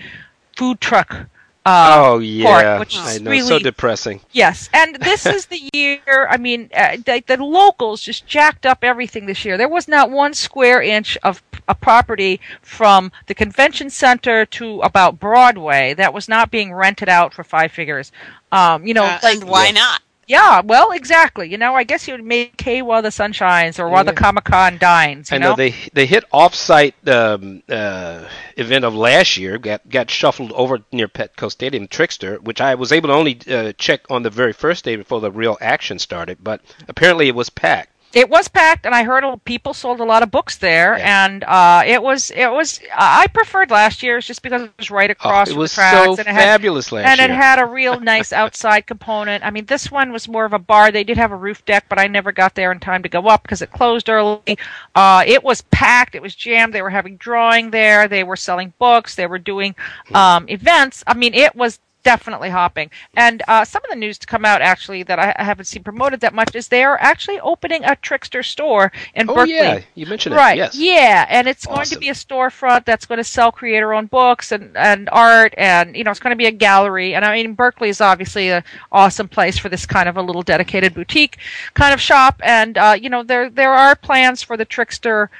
food 0.56 0.80
truck. 0.80 1.26
Uh, 1.66 2.02
oh 2.14 2.18
yeah, 2.20 2.78
which 2.78 2.96
I 2.96 3.12
is 3.12 3.20
know, 3.20 3.30
really 3.30 3.46
so 3.48 3.58
depressing. 3.58 4.20
Yes, 4.32 4.70
and 4.72 4.96
this 5.00 5.26
is 5.26 5.46
the 5.46 5.68
year. 5.74 6.26
I 6.28 6.38
mean, 6.38 6.70
uh, 6.74 6.96
the, 7.04 7.22
the 7.26 7.36
locals 7.36 8.00
just 8.00 8.26
jacked 8.26 8.64
up 8.64 8.78
everything 8.82 9.26
this 9.26 9.44
year. 9.44 9.58
There 9.58 9.68
was 9.68 9.86
not 9.86 10.10
one 10.10 10.32
square 10.32 10.80
inch 10.80 11.18
of 11.22 11.42
a 11.68 11.74
property 11.74 12.40
from 12.62 13.12
the 13.26 13.34
convention 13.34 13.90
center 13.90 14.46
to 14.46 14.80
about 14.80 15.20
Broadway 15.20 15.92
that 15.94 16.14
was 16.14 16.28
not 16.28 16.50
being 16.50 16.72
rented 16.72 17.10
out 17.10 17.34
for 17.34 17.44
five 17.44 17.70
figures. 17.72 18.10
Um, 18.50 18.86
you 18.86 18.94
know, 18.94 19.04
Uh, 19.04 19.18
like 19.22 19.40
and 19.40 19.44
why 19.48 19.66
Yeah. 19.66 19.72
not? 19.72 20.00
Yeah, 20.30 20.60
well, 20.64 20.92
exactly. 20.92 21.50
You 21.50 21.58
know, 21.58 21.74
I 21.74 21.82
guess 21.82 22.06
you 22.06 22.14
would 22.14 22.24
make 22.24 22.60
hay 22.60 22.82
while 22.82 23.02
the 23.02 23.10
sun 23.10 23.32
shines, 23.32 23.80
or 23.80 23.88
while 23.88 24.04
the 24.04 24.12
Comic 24.12 24.44
Con 24.44 24.78
dines. 24.78 25.32
You 25.32 25.34
I 25.34 25.38
know 25.38 25.56
they 25.56 25.74
they 25.92 26.06
hit 26.06 26.22
offsite 26.32 26.94
um, 27.08 27.64
uh, 27.68 28.28
event 28.56 28.84
of 28.84 28.94
last 28.94 29.36
year 29.36 29.58
got 29.58 29.88
got 29.90 30.08
shuffled 30.08 30.52
over 30.52 30.78
near 30.92 31.08
Petco 31.08 31.50
Stadium 31.50 31.88
Trickster, 31.88 32.36
which 32.36 32.60
I 32.60 32.76
was 32.76 32.92
able 32.92 33.08
to 33.08 33.14
only 33.14 33.40
uh, 33.50 33.72
check 33.72 34.02
on 34.08 34.22
the 34.22 34.30
very 34.30 34.52
first 34.52 34.84
day 34.84 34.94
before 34.94 35.20
the 35.20 35.32
real 35.32 35.58
action 35.60 35.98
started. 35.98 36.38
But 36.40 36.60
apparently 36.86 37.26
it 37.26 37.34
was 37.34 37.50
packed. 37.50 37.89
It 38.12 38.28
was 38.28 38.48
packed, 38.48 38.86
and 38.86 38.94
I 38.94 39.04
heard 39.04 39.24
people 39.44 39.72
sold 39.72 40.00
a 40.00 40.04
lot 40.04 40.24
of 40.24 40.32
books 40.32 40.56
there, 40.56 40.98
Yeah. 40.98 41.24
and 41.26 41.44
uh, 41.44 41.82
it 41.86 42.02
was 42.02 42.30
it 42.32 42.50
was. 42.50 42.80
I 42.92 43.28
preferred 43.28 43.70
last 43.70 44.02
year's 44.02 44.26
just 44.26 44.42
because 44.42 44.62
it 44.62 44.72
was 44.78 44.90
right 44.90 45.10
Oh, 45.10 45.12
across 45.12 45.48
it 45.50 45.56
was 45.56 45.70
the 45.70 45.76
tracks, 45.76 46.04
so 46.04 46.10
and 46.12 46.20
it 46.20 46.26
had 46.26 46.34
fabulous 46.42 46.90
last 46.90 47.06
and 47.06 47.18
year. 47.18 47.24
And 47.28 47.32
it 47.32 47.36
had 47.36 47.58
a 47.60 47.66
real 47.66 48.00
nice 48.00 48.32
outside 48.42 48.86
component. 48.88 49.44
I 49.44 49.50
mean, 49.50 49.66
this 49.66 49.92
one 49.92 50.10
was 50.12 50.26
more 50.26 50.44
of 50.44 50.52
a 50.52 50.58
bar. 50.58 50.90
They 50.90 51.04
did 51.04 51.18
have 51.18 51.30
a 51.30 51.36
roof 51.36 51.64
deck, 51.64 51.84
but 51.88 52.00
I 52.00 52.08
never 52.08 52.32
got 52.32 52.56
there 52.56 52.72
in 52.72 52.80
time 52.80 53.04
to 53.04 53.08
go 53.08 53.28
up 53.28 53.42
because 53.42 53.62
it 53.62 53.70
closed 53.70 54.08
early. 54.08 54.58
Uh, 54.94 55.22
it 55.26 55.44
was 55.44 55.60
packed. 55.70 56.16
It 56.16 56.22
was 56.22 56.34
jammed. 56.34 56.72
They 56.74 56.82
were 56.82 56.90
having 56.90 57.16
drawing 57.16 57.70
there. 57.70 58.08
They 58.08 58.24
were 58.24 58.36
selling 58.36 58.72
books. 58.80 59.14
They 59.14 59.26
were 59.28 59.38
doing 59.38 59.76
um, 60.14 60.48
events. 60.48 61.04
I 61.06 61.14
mean, 61.14 61.32
it 61.34 61.54
was 61.54 61.78
definitely 62.02 62.50
hopping. 62.50 62.90
And 63.14 63.42
uh, 63.48 63.64
some 63.64 63.82
of 63.84 63.90
the 63.90 63.96
news 63.96 64.18
to 64.18 64.26
come 64.26 64.44
out 64.44 64.62
actually 64.62 65.02
that 65.04 65.18
I, 65.18 65.34
I 65.38 65.44
haven't 65.44 65.66
seen 65.66 65.82
promoted 65.82 66.20
that 66.20 66.34
much 66.34 66.54
is 66.54 66.68
they 66.68 66.82
are 66.84 66.98
actually 67.00 67.40
opening 67.40 67.84
a 67.84 67.96
Trickster 67.96 68.42
store 68.42 68.92
in 69.14 69.28
oh 69.28 69.34
Berkeley. 69.34 69.54
yeah, 69.54 69.80
you 69.94 70.06
mentioned 70.06 70.34
Right. 70.34 70.54
it. 70.58 70.74
Yes. 70.74 70.76
Yeah, 70.76 71.26
and 71.28 71.48
it's 71.48 71.66
going 71.66 71.86
to 71.86 71.98
be 71.98 72.08
a 72.08 72.12
storefront 72.14 72.84
that's 72.84 73.06
going 73.06 73.18
to 73.18 73.24
sell 73.24 73.52
creator-owned 73.52 74.10
books 74.10 74.52
and, 74.52 74.76
and 74.76 75.08
art, 75.12 75.54
and 75.56 75.96
you 75.96 76.04
know 76.04 76.10
it's 76.10 76.20
going 76.20 76.32
to 76.32 76.36
be 76.36 76.46
a 76.46 76.50
gallery. 76.52 77.14
And 77.14 77.24
I 77.24 77.34
mean, 77.34 77.54
Berkeley 77.54 77.88
is 77.88 78.00
obviously 78.00 78.50
an 78.50 78.62
awesome 78.92 79.28
place 79.28 79.58
for 79.58 79.68
this 79.68 79.86
kind 79.86 80.08
of 80.08 80.16
a 80.16 80.22
little 80.22 80.42
dedicated 80.42 80.94
boutique 80.94 81.38
kind 81.74 81.92
of 81.94 82.00
shop. 82.00 82.40
And 82.44 82.76
uh, 82.78 82.96
you 83.00 83.10
know 83.10 83.22
there 83.22 83.50
there 83.50 83.72
are 83.72 83.94
plans 83.96 84.42
for 84.42 84.56
the 84.56 84.64
Trickster. 84.64 85.30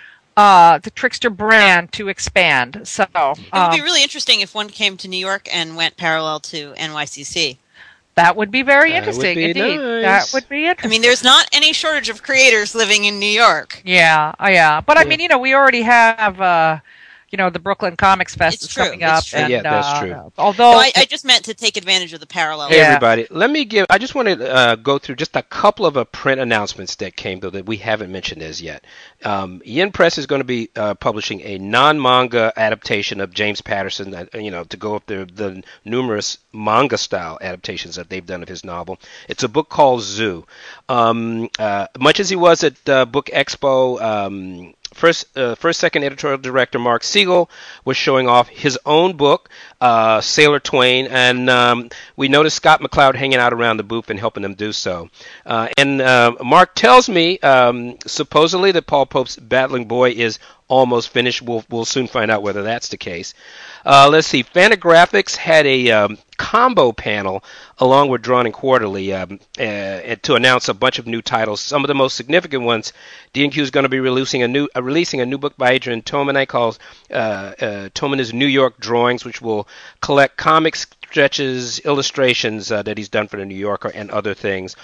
Uh, 0.40 0.78
the 0.78 0.90
Trickster 0.90 1.28
brand 1.28 1.92
to 1.92 2.08
expand. 2.08 2.80
So, 2.84 3.02
It 3.14 3.38
would 3.52 3.52
um, 3.52 3.74
be 3.74 3.82
really 3.82 4.02
interesting 4.02 4.40
if 4.40 4.54
one 4.54 4.70
came 4.70 4.96
to 4.96 5.06
New 5.06 5.18
York 5.18 5.46
and 5.52 5.76
went 5.76 5.98
parallel 5.98 6.40
to 6.40 6.72
NYCC. 6.78 7.58
that 8.14 8.36
would 8.36 8.50
be 8.50 8.62
very 8.62 8.92
That 8.92 9.00
would 9.06 9.08
interesting 9.08 9.36
be 9.36 9.44
indeed. 9.50 9.76
nice. 9.76 10.02
That 10.02 10.34
would 10.34 10.48
be 10.48 10.64
interesting. 10.64 10.88
I 10.88 10.90
mean, 10.90 11.02
there's 11.02 11.22
not 11.22 11.46
any 11.52 11.74
shortage 11.74 12.08
of 12.08 12.22
creators 12.22 12.74
living 12.74 13.04
in 13.04 13.18
New 13.18 13.26
York. 13.44 13.82
Yeah, 13.84 14.34
uh, 14.42 14.48
yeah, 14.50 14.80
but 14.80 14.96
I 14.96 15.04
mean, 15.04 15.20
you 15.20 15.28
know, 15.28 15.38
we 15.38 15.52
already 15.54 15.82
have, 15.82 16.40
uh, 16.40 16.78
you 17.30 17.36
know, 17.36 17.48
the 17.50 17.58
Brooklyn 17.60 17.96
Comics 17.96 18.34
Fest 18.34 18.56
It's 18.56 18.64
is 18.64 18.70
true, 18.74 18.84
coming 18.84 19.02
it's 19.02 19.10
up, 19.10 19.24
true. 19.24 19.38
and 19.38 19.50
Yeah, 19.50 19.62
that's 19.62 19.86
uh, 19.88 20.00
true. 20.00 20.32
Although, 20.36 20.72
No, 20.72 20.78
I, 20.78 20.90
I 20.96 21.04
just 21.04 21.24
meant 21.24 21.44
to 21.44 21.54
take 21.54 21.76
advantage 21.76 22.12
of 22.12 22.20
the 22.20 22.26
parallel. 22.26 22.68
Hey 22.68 22.78
Yeah. 22.78 22.94
everybody, 22.94 23.26
let 23.30 23.50
me 23.50 23.64
give. 23.64 23.86
I 23.88 23.98
just 23.98 24.14
want 24.14 24.28
to 24.28 24.52
uh, 24.52 24.74
go 24.76 24.98
through 24.98 25.14
just 25.16 25.36
a 25.36 25.42
couple 25.42 25.86
of 25.86 25.96
uh, 25.96 26.04
print 26.04 26.40
announcements 26.40 26.96
that 26.96 27.14
came 27.16 27.40
though 27.40 27.50
that 27.50 27.66
we 27.66 27.76
haven't 27.76 28.10
mentioned 28.10 28.42
as 28.42 28.60
yet. 28.60 28.84
Um, 29.24 29.62
Yen 29.64 29.92
Press 29.92 30.18
is 30.18 30.26
going 30.26 30.40
to 30.40 30.44
be 30.44 30.70
uh, 30.74 30.94
publishing 30.94 31.40
a 31.42 31.58
non-manga 31.58 32.52
adaptation 32.56 33.20
of 33.20 33.32
James 33.32 33.60
Patterson. 33.60 34.10
That 34.10 34.34
you 34.34 34.50
know 34.50 34.64
to 34.64 34.76
go 34.76 34.96
up 34.96 35.06
the 35.06 35.24
the 35.32 35.62
numerous 35.84 36.38
manga 36.52 36.98
style 36.98 37.38
adaptations 37.40 37.94
that 37.96 38.08
they've 38.08 38.26
done 38.26 38.42
of 38.42 38.48
his 38.48 38.64
novel. 38.64 38.98
It's 39.28 39.44
a 39.44 39.48
book 39.48 39.68
called 39.68 40.02
Zoo. 40.02 40.46
Um, 40.88 41.48
uh, 41.58 41.86
much 41.98 42.18
as 42.18 42.28
he 42.28 42.36
was 42.36 42.64
at 42.64 42.88
uh, 42.88 43.04
Book 43.04 43.26
Expo. 43.26 44.00
Um, 44.02 44.74
First, 44.92 45.36
uh, 45.38 45.54
first, 45.54 45.78
second 45.78 46.02
editorial 46.02 46.38
director 46.38 46.78
Mark 46.78 47.04
Siegel 47.04 47.48
was 47.84 47.96
showing 47.96 48.28
off 48.28 48.48
his 48.48 48.78
own 48.84 49.16
book, 49.16 49.48
uh, 49.80 50.20
Sailor 50.20 50.58
Twain, 50.58 51.06
and 51.06 51.48
um, 51.48 51.90
we 52.16 52.28
noticed 52.28 52.56
Scott 52.56 52.80
McCloud 52.80 53.14
hanging 53.14 53.38
out 53.38 53.52
around 53.52 53.76
the 53.76 53.84
booth 53.84 54.10
and 54.10 54.18
helping 54.18 54.42
them 54.42 54.54
do 54.54 54.72
so. 54.72 55.08
Uh, 55.46 55.68
and 55.78 56.00
uh, 56.00 56.34
Mark 56.44 56.74
tells 56.74 57.08
me, 57.08 57.38
um, 57.38 57.98
supposedly, 58.04 58.72
that 58.72 58.86
Paul 58.86 59.06
Pope's 59.06 59.36
Battling 59.36 59.86
Boy 59.86 60.10
is 60.10 60.40
almost 60.66 61.10
finished. 61.10 61.40
We'll, 61.42 61.64
we'll 61.70 61.84
soon 61.84 62.08
find 62.08 62.30
out 62.30 62.42
whether 62.42 62.62
that's 62.62 62.88
the 62.88 62.96
case. 62.96 63.34
Uh, 63.84 64.08
let's 64.10 64.26
see. 64.26 64.42
Fantagraphics 64.42 65.36
had 65.36 65.66
a 65.66 65.90
um, 65.90 66.18
combo 66.36 66.92
panel 66.92 67.42
along 67.78 68.08
with 68.08 68.22
Drawn 68.22 68.46
and 68.46 68.54
Quarterly 68.54 69.12
um, 69.12 69.40
uh, 69.58 70.16
to 70.22 70.34
announce 70.34 70.68
a 70.68 70.74
bunch 70.74 70.98
of 70.98 71.06
new 71.06 71.22
titles. 71.22 71.60
Some 71.60 71.84
of 71.84 71.88
the 71.88 71.94
most 71.94 72.16
significant 72.16 72.64
ones. 72.64 72.92
D&Q 73.32 73.62
is 73.62 73.70
going 73.70 73.84
to 73.84 73.88
be 73.88 74.00
releasing 74.00 74.42
a 74.42 74.48
new 74.48 74.68
uh, 74.74 74.82
releasing 74.82 75.20
a 75.20 75.26
new 75.26 75.38
book 75.38 75.56
by 75.56 75.72
Adrian 75.72 76.02
Tomine 76.02 76.46
called 76.46 76.78
uh, 77.10 77.14
uh, 77.14 77.88
Tomine's 77.94 78.32
New 78.32 78.46
York 78.46 78.78
Drawings, 78.78 79.24
which 79.24 79.40
will 79.40 79.68
collect 80.00 80.36
comics 80.36 80.86
stretches, 81.10 81.80
illustrations 81.80 82.70
uh, 82.70 82.82
that 82.82 82.96
he's 82.96 83.08
done 83.08 83.26
for 83.26 83.36
the 83.36 83.44
New 83.44 83.56
Yorker, 83.56 83.88
and 83.88 84.10
other 84.10 84.32
things. 84.32 84.76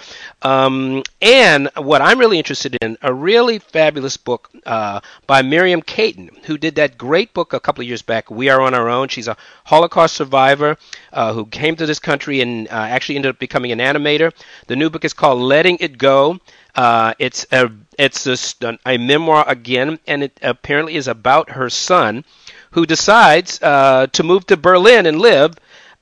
Um, 0.42 1.04
and 1.22 1.70
what 1.76 2.02
I'm 2.02 2.18
really 2.18 2.38
interested 2.38 2.76
in, 2.82 2.98
a 3.00 3.14
really 3.14 3.60
fabulous 3.60 4.16
book 4.16 4.50
uh, 4.66 5.00
by 5.28 5.42
Miriam 5.42 5.82
Katin, 5.82 6.30
who 6.44 6.58
did 6.58 6.74
that 6.74 6.98
great 6.98 7.32
book 7.32 7.52
a 7.52 7.60
couple 7.60 7.82
of 7.82 7.88
years 7.88 8.02
back, 8.02 8.28
We 8.28 8.48
Are 8.48 8.60
on 8.60 8.74
Our 8.74 8.88
Own. 8.88 9.06
She's 9.06 9.28
a 9.28 9.36
Holocaust 9.64 10.16
survivor 10.16 10.76
uh, 11.12 11.32
who 11.32 11.46
came 11.46 11.76
to 11.76 11.86
this 11.86 12.00
country 12.00 12.40
and 12.40 12.66
uh, 12.68 12.72
actually 12.72 13.16
ended 13.16 13.30
up 13.30 13.38
becoming 13.38 13.70
an 13.70 13.78
animator. 13.78 14.32
The 14.66 14.76
new 14.76 14.90
book 14.90 15.04
is 15.04 15.12
called 15.12 15.40
Letting 15.40 15.78
It 15.78 15.96
Go. 15.96 16.40
Uh, 16.74 17.14
it's 17.18 17.46
a 17.52 17.70
it's 17.98 18.26
an, 18.60 18.78
a 18.84 18.98
memoir 18.98 19.44
again, 19.48 19.98
and 20.06 20.22
it 20.24 20.38
apparently 20.42 20.96
is 20.96 21.08
about 21.08 21.50
her 21.50 21.70
son, 21.70 22.24
who 22.72 22.84
decides 22.84 23.62
uh, 23.62 24.08
to 24.08 24.22
move 24.22 24.44
to 24.46 24.56
Berlin 24.56 25.06
and 25.06 25.18
live 25.18 25.54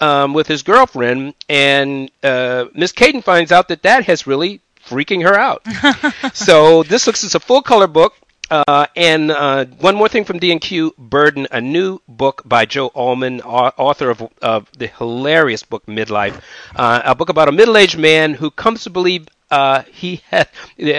um, 0.04 0.34
with 0.34 0.46
his 0.46 0.62
girlfriend, 0.62 1.34
and 1.48 2.10
uh, 2.22 2.66
Miss 2.74 2.92
Katin 2.92 3.22
finds 3.22 3.50
out 3.52 3.68
that 3.68 3.82
that 3.82 4.04
has 4.04 4.26
really 4.26 4.60
freaking 4.86 5.22
her 5.22 5.34
out. 5.34 5.62
so 6.34 6.82
this 6.82 7.06
looks 7.06 7.24
as 7.24 7.34
a 7.34 7.40
full 7.40 7.62
color 7.62 7.86
book. 7.86 8.14
Uh, 8.50 8.86
and 8.94 9.30
uh, 9.30 9.64
one 9.80 9.96
more 9.96 10.08
thing 10.08 10.22
from 10.22 10.38
D&Q, 10.38 10.94
Burden, 10.98 11.46
a 11.50 11.60
new 11.62 11.98
book 12.06 12.42
by 12.44 12.66
Joe 12.66 12.90
Ollmann, 12.90 13.40
author 13.42 14.10
of, 14.10 14.22
of 14.42 14.70
the 14.76 14.86
hilarious 14.86 15.62
book 15.62 15.86
Midlife, 15.86 16.38
uh, 16.76 17.00
a 17.04 17.14
book 17.14 17.30
about 17.30 17.48
a 17.48 17.52
middle-aged 17.52 17.98
man 17.98 18.34
who 18.34 18.50
comes 18.50 18.84
to 18.84 18.90
believe 18.90 19.26
uh, 19.50 19.82
he 19.90 20.20
has 20.30 20.46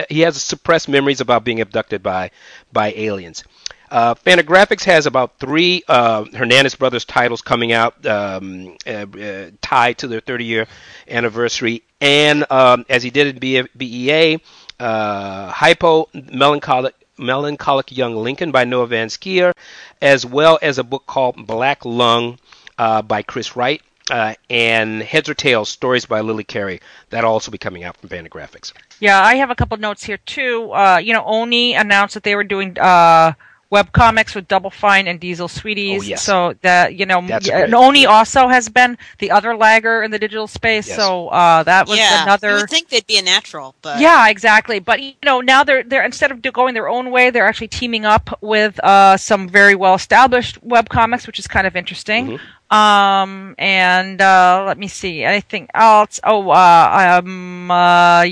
he 0.10 0.22
has 0.22 0.41
suppressed 0.41 0.88
memories 0.89 1.22
about 1.22 1.44
being 1.44 1.62
abducted 1.62 2.02
by 2.02 2.32
by 2.74 2.94
aliens. 2.94 3.44
Uh, 3.91 4.15
Fantagraphics 4.15 4.84
has 4.86 5.06
about 5.06 5.38
three 5.39 5.84
uh, 5.88 6.26
Hernandez 6.34 6.76
Brothers 6.76 7.06
titles 7.06 7.41
coming 7.41 7.71
out 7.71 8.06
um, 8.06 8.76
uh, 8.88 9.06
uh, 9.19 9.50
tied 9.62 9.98
to 10.00 10.08
their 10.08 10.21
30 10.21 10.45
year 10.45 10.67
anniversary. 11.08 11.84
And 12.02 12.45
um, 12.52 12.86
as 12.89 13.04
he 13.04 13.10
did 13.10 13.28
in 13.28 13.39
B- 13.39 13.67
BEA, 13.78 14.39
uh, 14.80 15.48
Hypo 15.52 16.10
Melancholic, 16.13 16.93
Melancholic 17.17 17.95
Young 17.95 18.15
Lincoln 18.15 18.52
by 18.52 18.65
Noah 18.65 18.88
Van 18.88 19.08
Sciver, 19.08 19.54
as 20.02 20.26
well 20.26 20.60
as 20.62 20.78
a 20.78 20.84
book 20.84 21.06
called 21.06 21.48
Black 21.48 21.86
Lung 21.86 22.38
uh, 22.78 23.02
by 23.02 23.21
Chris 23.21 23.56
Wright. 23.56 23.82
Uh, 24.12 24.36
and 24.52 25.02
Heads 25.02 25.30
or 25.30 25.34
Tails, 25.34 25.67
Stories 25.67 26.06
by 26.06 26.21
Lilli 26.21 26.45
Carré. 26.45 26.80
That'll 27.10 27.32
also 27.32 27.50
be 27.50 27.58
coming 27.58 27.84
out 27.84 27.98
from 27.98 28.10
Fantagraphics. 28.10 28.71
yeah, 29.00 29.19
I 29.19 29.34
have 29.38 29.50
a 29.50 29.56
couple 29.56 29.78
notes 29.78 30.04
here 30.04 30.17
too. 30.17 30.71
Uh, 30.71 31.00
you 31.04 31.12
know, 31.12 31.24
Oni 31.26 31.74
announced 31.74 32.13
that 32.13 32.21
they 32.21 32.36
were 32.36 32.43
doing 32.43 32.78
uh, 32.78 33.34
web 33.69 33.91
comics 33.91 34.36
with 34.36 34.47
Double 34.47 34.69
Fine 34.69 35.08
and 35.08 35.19
Diesel 35.19 35.47
Sweeties. 35.47 36.01
Oh, 36.01 36.06
yes. 36.06 36.23
So 36.23 36.56
that 36.62 36.95
you 36.95 37.06
know, 37.06 37.21
That's 37.25 37.49
and 37.49 37.73
Oni 37.73 38.06
also 38.06 38.47
has 38.47 38.69
been 38.69 38.97
the 39.19 39.32
other 39.32 39.56
lagger 39.56 40.04
in 40.04 40.12
the 40.12 40.19
digital 40.19 40.47
space. 40.47 40.88
Yes. 40.88 40.97
So 40.97 41.30
uh, 41.30 41.63
that 41.63 41.88
was 41.88 41.97
yeah, 41.97 42.23
another. 42.23 42.49
you 42.49 42.56
would 42.56 42.69
think 42.69 42.89
they'd 42.89 43.08
be 43.08 43.17
a 43.17 43.21
natural, 43.21 43.75
but 43.82 43.99
Yeah, 43.99 44.30
exactly. 44.30 44.80
But 44.80 45.01
you 45.01 45.13
know, 45.23 45.41
now 45.41 45.63
they're 45.63 45.84
they're 45.84 46.06
instead 46.06 46.32
of 46.32 46.41
going 46.41 46.73
their 46.73 46.88
own 46.88 47.12
way, 47.12 47.30
they're 47.30 47.47
actually 47.47 47.69
teaming 47.69 48.06
up 48.06 48.38
with 48.41 48.80
uh, 48.84 49.17
some 49.17 49.49
very 49.49 49.75
well 49.75 49.95
established 49.95 50.62
web 50.63 50.89
comics, 50.89 51.28
which 51.28 51.39
is 51.39 51.47
kind 51.47 51.67
of 51.67 51.75
interesting. 51.75 52.39
Um, 52.76 53.56
and 53.58 54.20
uh, 54.22 54.64
let 54.68 54.78
me 54.78 54.88
see, 54.88 55.24
anything 55.24 55.70
else? 55.74 56.20
Oh, 56.24 56.50
uh, 56.50 57.22
um, 57.24 57.72
uh, 57.72 58.26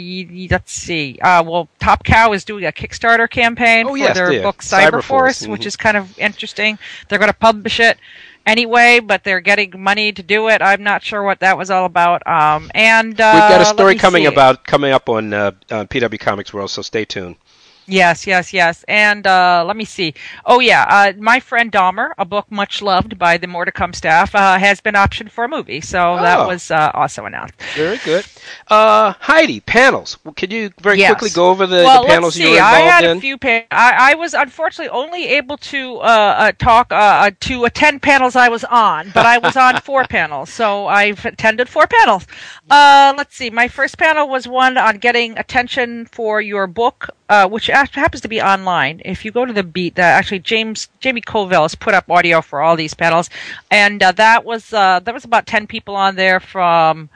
let's 0.49 0.71
see. 0.71 1.17
Uh, 1.21 1.43
well, 1.43 1.69
Top 1.79 2.03
Cow 2.03 2.33
is 2.33 2.43
doing 2.43 2.65
a 2.65 2.71
Kickstarter 2.71 3.29
campaign 3.29 3.85
Oh, 3.85 3.91
for 3.91 3.97
yes, 3.97 4.15
their 4.15 4.39
are. 4.39 4.41
book 4.41 4.61
Cyberforce, 4.61 5.01
Cyberforce, 5.01 5.47
which 5.47 5.61
mhm. 5.61 5.67
is 5.67 5.75
kind 5.77 5.95
of 5.95 6.17
interesting. 6.19 6.77
They're 7.07 7.19
going 7.19 7.31
to 7.31 7.37
publish 7.37 7.79
it 7.79 7.97
anyway, 8.45 8.99
but 8.99 9.23
they're 9.23 9.39
getting 9.39 9.81
money 9.81 10.11
to 10.11 10.21
do 10.21 10.49
it. 10.49 10.61
I'm 10.61 10.83
not 10.83 11.03
sure 11.03 11.23
what 11.23 11.39
that 11.39 11.57
was 11.57 11.71
all 11.71 11.85
about. 11.85 12.25
Um, 12.27 12.69
and 12.73 13.19
uh, 13.19 13.31
We've 13.33 13.49
got 13.49 13.61
a 13.61 13.65
story 13.65 13.95
coming 13.95 14.23
see. 14.23 14.27
about 14.27 14.65
coming 14.65 14.91
up 14.91 15.07
on 15.07 15.33
uh, 15.33 15.51
uh, 15.69 15.85
PW 15.85 16.19
Comics 16.19 16.53
World, 16.53 16.69
so 16.69 16.81
stay 16.81 17.05
tuned. 17.05 17.37
Yes, 17.85 18.25
yes, 18.25 18.53
yes. 18.53 18.83
And 18.87 19.27
uh, 19.27 19.63
let 19.67 19.75
me 19.75 19.83
see. 19.85 20.13
Oh, 20.45 20.59
yeah. 20.59 20.85
Uh, 20.87 21.13
My 21.19 21.39
Friend 21.39 21.71
Dahmer, 21.71 22.11
a 22.17 22.25
book 22.25 22.49
much 22.49 22.81
loved 22.81 23.19
by 23.19 23.37
the 23.37 23.47
More 23.47 23.65
to 23.65 23.71
Come 23.71 23.91
staff, 23.93 24.33
uh, 24.33 24.57
has 24.57 24.79
been 24.79 24.93
optioned 24.95 25.31
for 25.31 25.43
a 25.43 25.49
movie. 25.49 25.81
So 25.81 26.13
Oh. 26.13 26.21
that 26.21 26.47
was 26.47 26.71
uh, 26.71 26.91
also 26.93 27.25
announced. 27.25 27.55
Very 27.75 27.97
good. 28.05 28.25
Uh, 28.69 29.13
Heidi, 29.19 29.59
panels. 29.59 30.17
Well, 30.23 30.33
Could 30.33 30.51
you 30.53 30.71
very 30.81 30.97
Yes. 30.99 31.11
quickly 31.11 31.29
go 31.31 31.49
over 31.49 31.67
the, 31.67 31.83
well, 31.83 32.03
the 32.03 32.07
panels 32.07 32.35
let's 32.35 32.39
you 32.39 32.45
see. 32.45 32.51
were 32.53 32.61
I 32.61 32.79
involved 32.81 32.91
had 32.91 33.03
in? 33.11 33.17
a 33.17 33.21
few. 33.21 33.37
Pa- 33.37 33.63
I, 33.71 34.11
I 34.11 34.15
was 34.15 34.33
unfortunately 34.33 34.89
only 34.89 35.27
able 35.27 35.57
to 35.57 35.97
uh, 35.97 36.01
uh, 36.03 36.51
talk 36.57 36.89
to 36.89 37.65
attend 37.65 38.01
panels 38.01 38.35
I 38.35 38.47
was 38.49 38.63
on, 38.63 39.11
but 39.13 39.25
I 39.25 39.37
was 39.39 39.57
on 39.57 39.81
four 39.81 40.03
panels, 40.09 40.49
so 40.49 40.87
I've 40.87 41.25
attended 41.25 41.67
four 41.67 41.87
panels. 41.87 42.25
Uh, 42.69 43.13
let's 43.17 43.35
see. 43.35 43.49
My 43.49 43.67
first 43.67 43.97
panel 43.97 44.29
was 44.29 44.47
one 44.47 44.77
on 44.77 44.97
getting 44.99 45.37
attention 45.37 46.05
for 46.05 46.39
your 46.41 46.67
book, 46.67 47.09
uh, 47.29 47.47
which 47.47 47.67
happens 47.67 48.21
to 48.21 48.27
be 48.27 48.41
online. 48.41 49.01
If 49.05 49.23
you 49.25 49.31
go 49.31 49.45
to 49.45 49.53
the 49.53 49.63
Beat, 49.63 49.95
that 49.95 50.17
actually 50.17 50.39
James 50.39 50.89
Jamie 50.99 51.21
Coville 51.21 51.63
has 51.63 51.75
put 51.75 51.93
up 51.93 52.09
audio 52.09 52.41
for 52.41 52.61
all 52.61 52.75
these 52.75 52.93
panels, 52.93 53.29
and 53.71 54.01
uh, 54.01 54.11
that 54.13 54.45
was 54.45 54.73
uh, 54.73 54.99
there 54.99 55.13
was 55.13 55.25
about 55.25 55.45
ten 55.45 55.67
people 55.67 55.95
on 55.95 56.15
there 56.15 56.39
from 56.39 57.09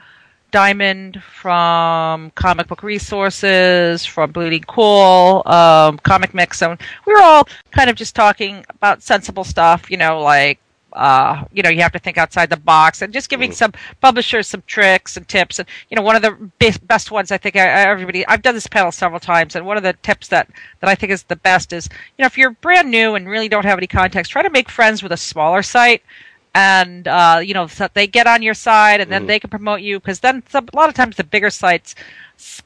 Diamond, 0.50 1.22
from 1.22 2.30
Comic 2.30 2.68
Book 2.68 2.82
Resources, 2.82 4.04
from 4.06 4.32
Bleeding 4.32 4.64
Cool, 4.66 5.42
um, 5.46 5.98
Comic 5.98 6.32
Mix, 6.32 6.62
and 6.62 6.80
we 7.06 7.12
were 7.12 7.20
all 7.20 7.48
kind 7.70 7.90
of 7.90 7.96
just 7.96 8.14
talking 8.14 8.64
about 8.70 9.02
sensible 9.02 9.44
stuff, 9.44 9.90
you 9.90 9.96
know, 9.96 10.20
like 10.20 10.58
uh, 10.94 11.44
you 11.52 11.62
know, 11.62 11.68
you 11.68 11.82
have 11.82 11.92
to 11.92 11.98
think 11.98 12.18
outside 12.18 12.50
the 12.50 12.56
box 12.56 13.02
and 13.02 13.12
just 13.12 13.28
giving 13.28 13.50
mm. 13.50 13.54
some 13.54 13.72
publishers 14.00 14.46
some 14.46 14.62
tricks 14.66 15.16
and 15.16 15.28
tips. 15.28 15.58
And, 15.58 15.68
you 15.90 15.96
know, 15.96 16.02
one 16.02 16.16
of 16.16 16.22
the 16.22 16.32
best, 16.58 16.86
best 16.86 17.10
ones 17.10 17.30
I 17.30 17.38
think 17.38 17.56
I, 17.56 17.68
everybody, 17.68 18.26
I've 18.26 18.42
done 18.42 18.54
this 18.54 18.66
panel 18.66 18.90
several 18.90 19.20
times. 19.20 19.54
And 19.54 19.66
one 19.66 19.76
of 19.76 19.82
the 19.82 19.92
tips 20.02 20.28
that, 20.28 20.48
that 20.80 20.88
I 20.88 20.94
think 20.94 21.12
is 21.12 21.24
the 21.24 21.36
best 21.36 21.72
is, 21.72 21.88
you 22.16 22.22
know, 22.22 22.26
if 22.26 22.38
you're 22.38 22.50
brand 22.50 22.90
new 22.90 23.14
and 23.14 23.28
really 23.28 23.48
don't 23.48 23.64
have 23.64 23.78
any 23.78 23.86
context, 23.86 24.32
try 24.32 24.42
to 24.42 24.50
make 24.50 24.70
friends 24.70 25.02
with 25.02 25.12
a 25.12 25.16
smaller 25.16 25.62
site. 25.62 26.02
And, 26.54 27.06
uh, 27.06 27.40
you 27.44 27.54
know, 27.54 27.66
so 27.66 27.88
they 27.92 28.06
get 28.06 28.26
on 28.26 28.42
your 28.42 28.54
side 28.54 29.00
and 29.00 29.12
then 29.12 29.24
mm. 29.24 29.26
they 29.28 29.38
can 29.38 29.50
promote 29.50 29.82
you 29.82 30.00
because 30.00 30.20
then 30.20 30.42
some, 30.48 30.68
a 30.72 30.76
lot 30.76 30.88
of 30.88 30.94
times 30.94 31.16
the 31.16 31.24
bigger 31.24 31.50
sites 31.50 31.94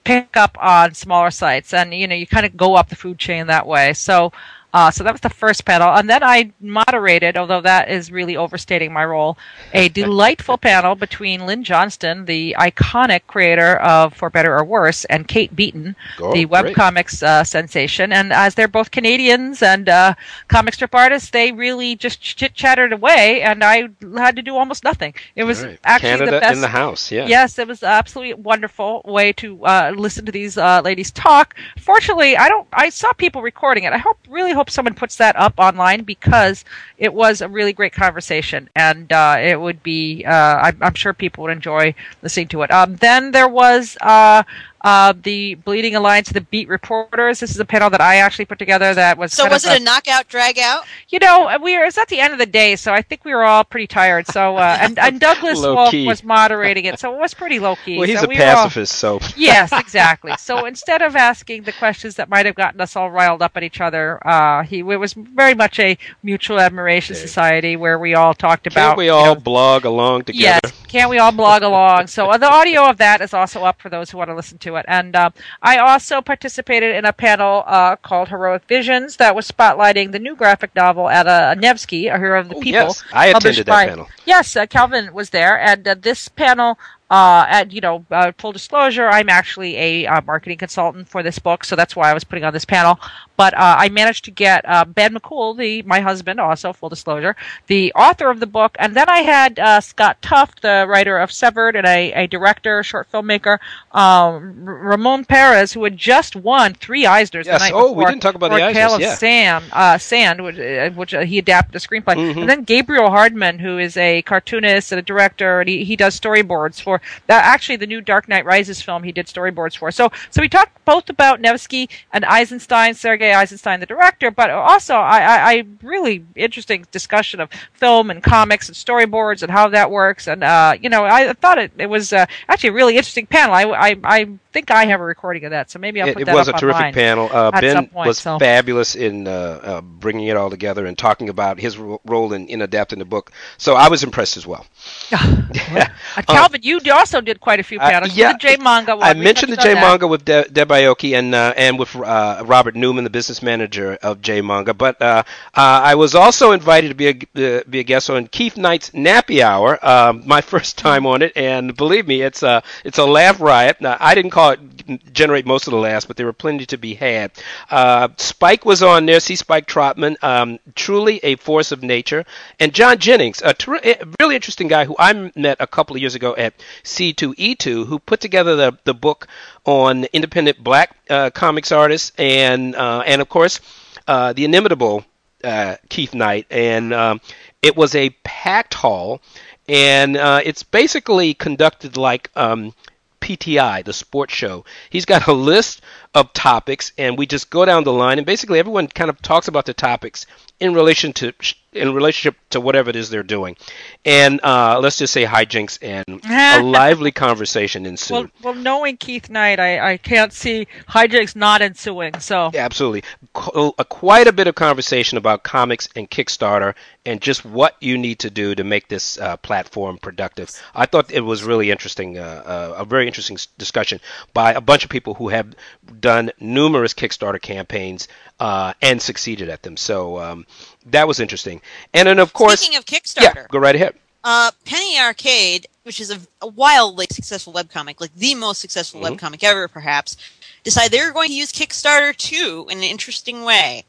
pick 0.04 0.36
up 0.36 0.56
on 0.60 0.94
smaller 0.94 1.30
sites 1.30 1.74
and, 1.74 1.92
you 1.92 2.06
know, 2.06 2.14
you 2.14 2.26
kind 2.26 2.46
of 2.46 2.56
go 2.56 2.76
up 2.76 2.88
the 2.88 2.96
food 2.96 3.18
chain 3.18 3.48
that 3.48 3.66
way. 3.66 3.92
So, 3.92 4.32
uh, 4.72 4.90
so 4.90 5.04
that 5.04 5.12
was 5.12 5.20
the 5.20 5.30
first 5.30 5.64
panel. 5.64 5.88
And 5.88 6.08
then 6.08 6.22
I 6.22 6.52
moderated, 6.60 7.36
although 7.36 7.60
that 7.60 7.90
is 7.90 8.10
really 8.10 8.36
overstating 8.36 8.92
my 8.92 9.04
role, 9.04 9.36
a 9.74 9.88
delightful 10.02 10.56
panel 10.56 10.94
between 10.94 11.46
Lynn 11.46 11.62
Johnston, 11.62 12.24
the 12.24 12.56
iconic 12.58 13.26
creator 13.26 13.76
of 13.76 14.14
For 14.14 14.30
Better 14.30 14.56
or 14.56 14.64
Worse, 14.64 15.04
and 15.06 15.28
Kate 15.28 15.54
Beaton, 15.54 15.94
oh, 16.20 16.32
the 16.32 16.46
webcomics 16.46 17.22
uh, 17.22 17.44
sensation. 17.44 18.12
And 18.12 18.32
as 18.32 18.54
they're 18.54 18.68
both 18.68 18.90
Canadians 18.90 19.62
and 19.62 19.88
uh, 19.88 20.14
comic 20.48 20.74
strip 20.74 20.94
artists, 20.94 21.30
they 21.30 21.52
really 21.52 21.94
just 21.94 22.20
chit 22.20 22.54
chatted 22.54 22.92
away, 22.92 23.42
and 23.42 23.62
I 23.62 23.88
had 24.16 24.36
to 24.36 24.42
do 24.42 24.56
almost 24.56 24.84
nothing. 24.84 25.14
It 25.36 25.44
was 25.44 25.64
right. 25.64 25.78
actually 25.84 26.10
Canada 26.10 26.30
the 26.32 26.40
best. 26.40 26.54
in 26.54 26.60
the 26.60 26.68
house, 26.68 27.10
yeah. 27.10 27.26
Yes, 27.26 27.58
it 27.58 27.68
was 27.68 27.82
absolutely 27.82 28.34
wonderful 28.34 29.02
way 29.04 29.32
to 29.34 29.64
uh, 29.64 29.92
listen 29.94 30.24
to 30.26 30.32
these 30.32 30.56
uh, 30.56 30.80
ladies 30.82 31.10
talk. 31.10 31.54
Fortunately, 31.78 32.36
I 32.36 32.48
don't. 32.48 32.66
I 32.72 32.88
saw 32.88 33.12
people 33.12 33.42
recording 33.42 33.84
it. 33.84 33.92
I 33.92 33.98
hope 33.98 34.18
really 34.28 34.52
hope 34.52 34.61
hope 34.62 34.70
someone 34.70 34.94
puts 34.94 35.16
that 35.16 35.34
up 35.34 35.54
online 35.58 36.04
because 36.04 36.64
it 36.96 37.12
was 37.12 37.40
a 37.40 37.48
really 37.48 37.72
great 37.72 37.92
conversation, 37.92 38.68
and 38.76 39.12
uh, 39.12 39.36
it 39.40 39.60
would 39.60 39.82
be. 39.82 40.24
Uh, 40.24 40.56
I'm, 40.66 40.78
I'm, 40.80 40.94
sure 40.94 41.12
people 41.12 41.42
would 41.42 41.50
enjoy 41.50 41.96
listening 42.22 42.46
to 42.48 42.62
it. 42.62 42.70
Um, 42.70 42.94
then 42.94 43.32
there 43.32 43.48
was 43.48 43.96
uh, 44.00 44.44
uh, 44.82 45.14
the 45.22 45.54
Bleeding 45.54 45.94
Alliance, 45.94 46.30
the 46.30 46.40
Beat 46.40 46.68
Reporters. 46.68 47.40
This 47.40 47.50
is 47.50 47.60
a 47.60 47.64
panel 47.64 47.90
that 47.90 48.00
I 48.00 48.16
actually 48.16 48.46
put 48.46 48.58
together. 48.58 48.94
That 48.94 49.16
was 49.16 49.32
so. 49.32 49.48
Was 49.48 49.64
it 49.64 49.72
a, 49.72 49.76
a, 49.76 49.80
knockout, 49.80 50.28
drag 50.28 50.58
out? 50.58 50.84
You 51.08 51.18
know, 51.20 51.56
we 51.62 51.76
were. 51.78 51.84
It's 51.84 51.98
at 51.98 52.08
the 52.08 52.20
end 52.20 52.32
of 52.32 52.38
the 52.38 52.46
day, 52.46 52.76
so 52.76 52.92
I 52.92 53.02
think 53.02 53.24
we 53.24 53.32
were 53.32 53.44
all 53.44 53.64
pretty 53.64 53.86
tired. 53.86 54.26
So, 54.26 54.56
uh, 54.56 54.78
and, 54.80 54.98
and 54.98 55.20
Douglas 55.20 55.60
Wolk 55.60 56.06
was 56.06 56.24
moderating 56.24 56.84
it, 56.84 56.98
so 56.98 57.14
it 57.14 57.18
was 57.18 57.34
pretty 57.34 57.58
low 57.58 57.76
key. 57.76 57.98
Well, 57.98 58.08
he's 58.08 58.20
so 58.20 58.26
a 58.26 58.28
we 58.28 58.36
pacifist, 58.36 59.04
all, 59.04 59.20
so 59.20 59.28
yes, 59.36 59.72
exactly. 59.72 60.32
So 60.38 60.66
instead 60.66 61.02
of 61.02 61.14
asking 61.14 61.62
the 61.62 61.72
questions 61.72 62.16
that 62.16 62.28
might 62.28 62.46
have 62.46 62.56
gotten 62.56 62.80
us 62.80 62.96
all 62.96 63.10
riled 63.10 63.42
up 63.42 63.56
at 63.56 63.62
each 63.62 63.80
other, 63.80 64.26
uh, 64.26 64.64
he 64.64 64.80
it 64.80 64.98
was 64.98 65.12
very 65.12 65.54
much 65.54 65.78
a 65.78 65.96
mutual 66.22 66.58
admiration 66.58 67.14
society 67.14 67.76
where 67.76 67.98
we 67.98 68.14
all 68.14 68.34
talked 68.34 68.66
about. 68.66 68.88
Can't 68.88 68.98
we 68.98 69.08
all 69.08 69.28
you 69.28 69.34
know, 69.34 69.40
blog 69.40 69.84
along 69.84 70.24
together? 70.24 70.60
Yes, 70.64 70.72
can't 70.88 71.08
we 71.08 71.18
all 71.18 71.32
blog 71.32 71.62
along? 71.62 72.08
So 72.08 72.30
uh, 72.30 72.38
the 72.38 72.50
audio 72.50 72.88
of 72.88 72.98
that 72.98 73.20
is 73.20 73.32
also 73.32 73.62
up 73.62 73.80
for 73.80 73.88
those 73.88 74.10
who 74.10 74.18
want 74.18 74.30
to 74.30 74.34
listen 74.34 74.58
to 74.58 74.71
it, 74.76 74.84
and. 74.88 75.16
Uh, 75.16 75.30
I 75.62 75.78
also 75.78 76.20
participated 76.20 76.94
in 76.94 77.04
a 77.04 77.12
panel 77.12 77.64
uh, 77.66 77.96
called 77.96 78.28
Heroic 78.28 78.64
Visions 78.66 79.16
that 79.16 79.34
was 79.34 79.50
spotlighting 79.50 80.12
the 80.12 80.18
new 80.18 80.34
graphic 80.34 80.74
novel 80.74 81.08
Ada 81.08 81.56
Nevsky, 81.58 82.08
A 82.08 82.18
Hero 82.18 82.40
of 82.40 82.48
the 82.48 82.54
People. 82.56 82.88
Yes, 82.88 83.04
I 83.12 83.26
attended 83.26 83.66
that 83.66 83.88
panel. 83.88 84.08
Yes, 84.26 84.56
uh, 84.56 84.66
Calvin 84.66 85.12
was 85.12 85.30
there, 85.30 85.60
and 85.60 85.86
uh, 85.86 85.94
this 85.94 86.28
panel 86.28 86.78
uh, 87.12 87.44
and 87.50 87.74
you 87.74 87.80
know, 87.82 88.06
uh, 88.10 88.32
full 88.38 88.52
disclosure, 88.52 89.06
I'm 89.06 89.28
actually 89.28 89.76
a 89.76 90.06
uh, 90.06 90.22
marketing 90.22 90.56
consultant 90.56 91.06
for 91.06 91.22
this 91.22 91.38
book, 91.38 91.62
so 91.62 91.76
that's 91.76 91.94
why 91.94 92.10
I 92.10 92.14
was 92.14 92.24
putting 92.24 92.42
on 92.42 92.54
this 92.54 92.64
panel. 92.64 92.98
But 93.42 93.54
uh, 93.54 93.74
I 93.76 93.88
managed 93.88 94.24
to 94.26 94.30
get 94.30 94.64
uh, 94.68 94.84
Ben 94.84 95.14
McCool, 95.14 95.58
the 95.58 95.82
my 95.82 95.98
husband, 95.98 96.38
also 96.38 96.72
full 96.72 96.88
disclosure, 96.88 97.34
the 97.66 97.92
author 97.94 98.30
of 98.30 98.38
the 98.38 98.46
book, 98.46 98.76
and 98.78 98.94
then 98.94 99.08
I 99.08 99.18
had 99.18 99.58
uh, 99.58 99.80
Scott 99.80 100.22
Tuft, 100.22 100.62
the 100.62 100.86
writer 100.88 101.18
of 101.18 101.32
Severed, 101.32 101.74
and 101.74 101.84
a, 101.84 102.12
a 102.12 102.28
director, 102.28 102.84
short 102.84 103.10
filmmaker, 103.10 103.58
um, 103.90 104.64
Ramon 104.64 105.24
Perez, 105.24 105.72
who 105.72 105.82
had 105.82 105.96
just 105.96 106.36
won 106.36 106.74
three 106.74 107.02
Eisners 107.02 107.46
yes. 107.46 107.46
the 107.46 107.58
night 107.58 107.72
oh, 107.74 107.88
before. 107.88 107.96
we 107.96 108.04
didn't 108.04 108.22
talk 108.22 108.36
about 108.36 108.52
the 108.52 108.58
Eisners. 108.58 108.74
Tale 108.74 108.94
of 108.94 109.00
yeah. 109.00 109.14
Sand, 109.16 110.00
Sand, 110.00 110.44
which, 110.44 110.94
which 110.94 111.10
he 111.10 111.38
adapted 111.38 111.72
the 111.72 111.84
screenplay, 111.84 112.14
mm-hmm. 112.14 112.38
and 112.38 112.48
then 112.48 112.62
Gabriel 112.62 113.10
Hardman, 113.10 113.58
who 113.58 113.76
is 113.76 113.96
a 113.96 114.22
cartoonist 114.22 114.92
and 114.92 115.00
a 115.00 115.02
director, 115.02 115.58
and 115.62 115.68
he, 115.68 115.82
he 115.82 115.96
does 115.96 116.20
storyboards 116.20 116.80
for 116.80 117.00
that. 117.26 117.44
Actually, 117.44 117.74
the 117.74 117.88
new 117.88 118.00
Dark 118.00 118.28
Knight 118.28 118.44
Rises 118.44 118.80
film 118.80 119.02
he 119.02 119.10
did 119.10 119.26
storyboards 119.26 119.76
for. 119.76 119.90
So 119.90 120.12
so 120.30 120.40
we 120.40 120.48
talked 120.48 120.84
both 120.84 121.10
about 121.10 121.40
Nevsky 121.40 121.90
and 122.12 122.24
Eisenstein, 122.24 122.94
Sergei 122.94 123.31
Eisenstein, 123.34 123.80
the 123.80 123.86
director, 123.86 124.30
but 124.30 124.50
also 124.50 124.94
I, 124.94 125.18
I, 125.18 125.52
I 125.52 125.64
really 125.82 126.24
interesting 126.34 126.86
discussion 126.90 127.40
of 127.40 127.50
film 127.72 128.10
and 128.10 128.22
comics 128.22 128.68
and 128.68 128.76
storyboards 128.76 129.42
and 129.42 129.50
how 129.50 129.68
that 129.68 129.90
works. 129.90 130.26
And 130.28 130.44
uh, 130.44 130.74
you 130.80 130.88
know, 130.88 131.04
I 131.04 131.32
thought 131.34 131.58
it, 131.58 131.72
it 131.78 131.86
was 131.86 132.12
uh, 132.12 132.26
actually 132.48 132.70
a 132.70 132.72
really 132.72 132.96
interesting 132.96 133.26
panel. 133.26 133.54
I, 133.54 133.64
I, 133.64 133.96
I 134.04 134.38
think 134.52 134.70
I 134.70 134.86
have 134.86 135.00
a 135.00 135.04
recording 135.04 135.44
of 135.44 135.50
that, 135.50 135.70
so 135.70 135.78
maybe 135.78 136.00
I'll 136.00 136.12
put 136.12 136.22
it, 136.22 136.24
that 136.26 136.32
It 136.32 136.38
was 136.38 136.48
a 136.48 136.52
terrific 136.52 136.94
panel. 136.94 137.28
Uh, 137.32 137.50
ben 137.60 137.86
point, 137.88 138.06
was 138.06 138.18
so. 138.18 138.38
fabulous 138.38 138.94
in 138.94 139.26
uh, 139.26 139.30
uh, 139.30 139.80
bringing 139.80 140.28
it 140.28 140.36
all 140.36 140.50
together 140.50 140.86
and 140.86 140.96
talking 140.96 141.28
about 141.28 141.58
his 141.58 141.78
ro- 141.78 142.00
role 142.04 142.32
in, 142.32 142.46
in 142.48 142.62
adapting 142.62 142.98
the 142.98 143.04
book. 143.04 143.32
So 143.58 143.74
I 143.74 143.88
was 143.88 144.02
impressed 144.04 144.36
as 144.36 144.46
well. 144.46 144.66
yeah. 145.10 145.92
Uh, 146.14 146.20
Calvin, 146.22 146.60
you 146.62 146.78
also 146.92 147.22
did 147.22 147.40
quite 147.40 147.58
a 147.58 147.62
few 147.62 147.78
panels. 147.78 148.14
yeah, 148.14 148.32
the 148.32 148.38
J 148.38 148.56
manga. 148.56 148.92
I 149.00 149.14
mentioned 149.14 149.52
the 149.52 149.56
J 149.56 149.74
manga 149.74 150.06
with 150.06 150.24
De- 150.24 150.46
Deb 150.48 150.68
Aoki 150.68 151.16
and 151.18 151.34
uh, 151.34 151.54
and 151.56 151.78
with 151.78 151.94
uh, 151.96 152.42
Robert 152.44 152.74
Newman, 152.76 153.04
the 153.04 153.10
business 153.12 153.42
manager 153.42 153.98
of 154.02 154.20
J 154.20 154.40
manga. 154.40 154.74
But 154.74 155.00
uh, 155.00 155.22
I 155.54 155.94
was 155.94 156.14
also 156.14 156.52
invited 156.52 156.88
to 156.88 156.94
be 156.94 157.08
a 157.08 157.64
be 157.64 157.80
a 157.80 157.84
guest 157.84 158.10
on 158.10 158.26
Keith 158.26 158.56
Knight's 158.56 158.90
Nappy 158.90 159.40
Hour, 159.40 159.78
um, 159.86 160.22
my 160.26 160.40
first 160.52 160.78
time 160.78 161.06
on 161.06 161.22
it, 161.22 161.32
and 161.36 161.76
believe 161.76 162.06
me, 162.06 162.22
it's 162.22 162.42
a 162.42 162.62
it's 162.84 162.98
a 162.98 163.04
laugh 163.04 163.40
riot. 163.40 163.80
Now, 163.80 163.96
I 164.00 164.14
didn't 164.14 164.30
call 164.32 164.50
it 164.50 165.12
generate 165.12 165.46
most 165.46 165.66
of 165.66 165.72
the 165.72 165.78
laughs, 165.78 166.06
but 166.06 166.16
there 166.16 166.26
were 166.26 166.32
plenty 166.32 166.66
to 166.66 166.78
be 166.78 166.94
had. 166.94 167.30
Uh, 167.70 168.08
Spike 168.16 168.64
was 168.64 168.82
on 168.82 169.06
there. 169.06 169.20
C. 169.20 169.36
Spike 169.36 169.66
Trotman, 169.66 170.16
um, 170.22 170.58
truly 170.74 171.20
a 171.22 171.36
force 171.36 171.72
of 171.72 171.82
nature, 171.82 172.24
and 172.58 172.74
John 172.74 172.98
Jennings, 172.98 173.42
a 173.44 173.54
ter- 173.54 173.80
really 174.20 174.34
interesting 174.34 174.68
guy 174.68 174.84
who 174.84 174.96
I 174.98 175.30
met 175.36 175.58
a 175.60 175.66
couple 175.66 175.96
of 175.96 176.02
years 176.02 176.14
ago 176.14 176.34
at 176.36 176.54
C2E2, 176.84 177.86
who 177.86 177.98
put 177.98 178.20
together 178.20 178.56
the 178.56 178.78
the 178.84 178.94
book 178.94 179.28
on 179.64 180.04
independent 180.12 180.62
black 180.62 180.96
uh, 181.08 181.30
comics 181.30 181.72
artists, 181.72 182.12
and 182.18 182.74
uh, 182.74 183.02
and 183.06 183.22
of 183.22 183.28
course 183.28 183.60
uh, 184.08 184.32
the 184.32 184.44
inimitable 184.44 185.04
uh, 185.44 185.76
Keith 185.88 186.14
Knight, 186.14 186.46
and 186.50 186.92
um, 186.92 187.20
it 187.62 187.76
was 187.76 187.94
a 187.94 188.10
packed 188.24 188.74
hall 188.74 189.20
and 189.68 190.16
uh, 190.16 190.40
it's 190.44 190.62
basically 190.62 191.34
conducted 191.34 191.96
like 191.96 192.30
um, 192.34 192.74
PTI, 193.20 193.84
the 193.84 193.92
sports 193.92 194.34
show. 194.34 194.64
He's 194.90 195.04
got 195.04 195.26
a 195.28 195.32
list 195.32 195.80
of 196.14 196.32
topics, 196.32 196.92
and 196.98 197.16
we 197.16 197.26
just 197.26 197.50
go 197.50 197.64
down 197.64 197.84
the 197.84 197.92
line, 197.92 198.18
and 198.18 198.26
basically 198.26 198.58
everyone 198.58 198.88
kind 198.88 199.08
of 199.10 199.22
talks 199.22 199.48
about 199.48 199.66
the 199.66 199.74
topics 199.74 200.26
in 200.62 200.74
relation 200.74 201.12
to 201.12 201.32
in 201.72 201.92
relationship 201.92 202.36
to 202.50 202.60
whatever 202.60 202.90
it 202.90 202.96
is 202.96 203.10
they're 203.10 203.22
doing, 203.24 203.56
and 204.04 204.40
uh, 204.44 204.78
let's 204.80 204.98
just 204.98 205.12
say 205.12 205.24
hijinks 205.24 205.78
and 205.82 206.20
a 206.24 206.62
lively 206.62 207.10
conversation 207.10 207.84
ensued. 207.84 208.30
Well, 208.42 208.54
well, 208.54 208.54
knowing 208.54 208.96
Keith 208.96 209.28
Knight, 209.28 209.58
I, 209.58 209.92
I 209.92 209.96
can't 209.96 210.32
see 210.32 210.68
hijinks 210.88 211.34
not 211.34 211.62
ensuing. 211.62 212.20
So 212.20 212.50
yeah, 212.54 212.64
absolutely, 212.64 213.02
Qu- 213.32 213.74
a, 213.76 213.84
quite 213.84 214.28
a 214.28 214.32
bit 214.32 214.46
of 214.46 214.54
conversation 214.54 215.18
about 215.18 215.42
comics 215.42 215.88
and 215.96 216.08
Kickstarter 216.08 216.74
and 217.04 217.20
just 217.20 217.44
what 217.44 217.76
you 217.80 217.98
need 217.98 218.20
to 218.20 218.30
do 218.30 218.54
to 218.54 218.62
make 218.62 218.86
this 218.86 219.18
uh, 219.18 219.36
platform 219.38 219.98
productive. 219.98 220.50
I 220.74 220.86
thought 220.86 221.10
it 221.10 221.22
was 221.22 221.42
really 221.42 221.72
interesting, 221.72 222.18
uh, 222.18 222.42
uh 222.44 222.74
a 222.78 222.84
very 222.84 223.08
interesting 223.08 223.38
discussion 223.58 224.00
by 224.32 224.52
a 224.52 224.60
bunch 224.60 224.84
of 224.84 224.90
people 224.90 225.14
who 225.14 225.28
have 225.30 225.56
done 225.98 226.30
numerous 226.38 226.94
Kickstarter 226.94 227.42
campaigns 227.42 228.06
uh, 228.38 228.74
and 228.80 229.00
succeeded 229.00 229.48
at 229.48 229.62
them. 229.62 229.76
So 229.76 230.18
um, 230.18 230.46
that 230.86 231.06
was 231.06 231.20
interesting. 231.20 231.60
And 231.94 232.08
then, 232.08 232.18
of 232.18 232.32
course, 232.32 232.60
speaking 232.60 232.78
of 232.78 232.86
Kickstarter, 232.86 233.34
yeah, 233.34 233.46
go 233.50 233.58
right 233.58 233.74
ahead. 233.74 233.94
Uh, 234.24 234.50
Penny 234.64 234.98
Arcade, 234.98 235.66
which 235.82 236.00
is 236.00 236.10
a, 236.10 236.18
a, 236.40 236.46
wildly 236.46 237.06
successful 237.10 237.52
webcomic, 237.52 238.00
like 238.00 238.14
the 238.14 238.34
most 238.36 238.60
successful 238.60 239.00
mm-hmm. 239.00 239.14
webcomic 239.14 239.42
ever, 239.42 239.66
perhaps, 239.66 240.16
decided 240.62 240.92
they 240.92 241.04
were 241.04 241.12
going 241.12 241.28
to 241.28 241.34
use 241.34 241.52
Kickstarter 241.52 242.16
too 242.16 242.66
in 242.70 242.78
an 242.78 242.84
interesting 242.84 243.44
way. 243.44 243.84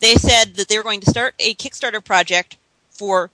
They 0.00 0.16
said 0.16 0.56
that 0.56 0.68
they 0.68 0.76
were 0.76 0.82
going 0.82 1.00
to 1.00 1.10
start 1.10 1.34
a 1.38 1.54
Kickstarter 1.54 2.04
project 2.04 2.56
for 2.90 3.30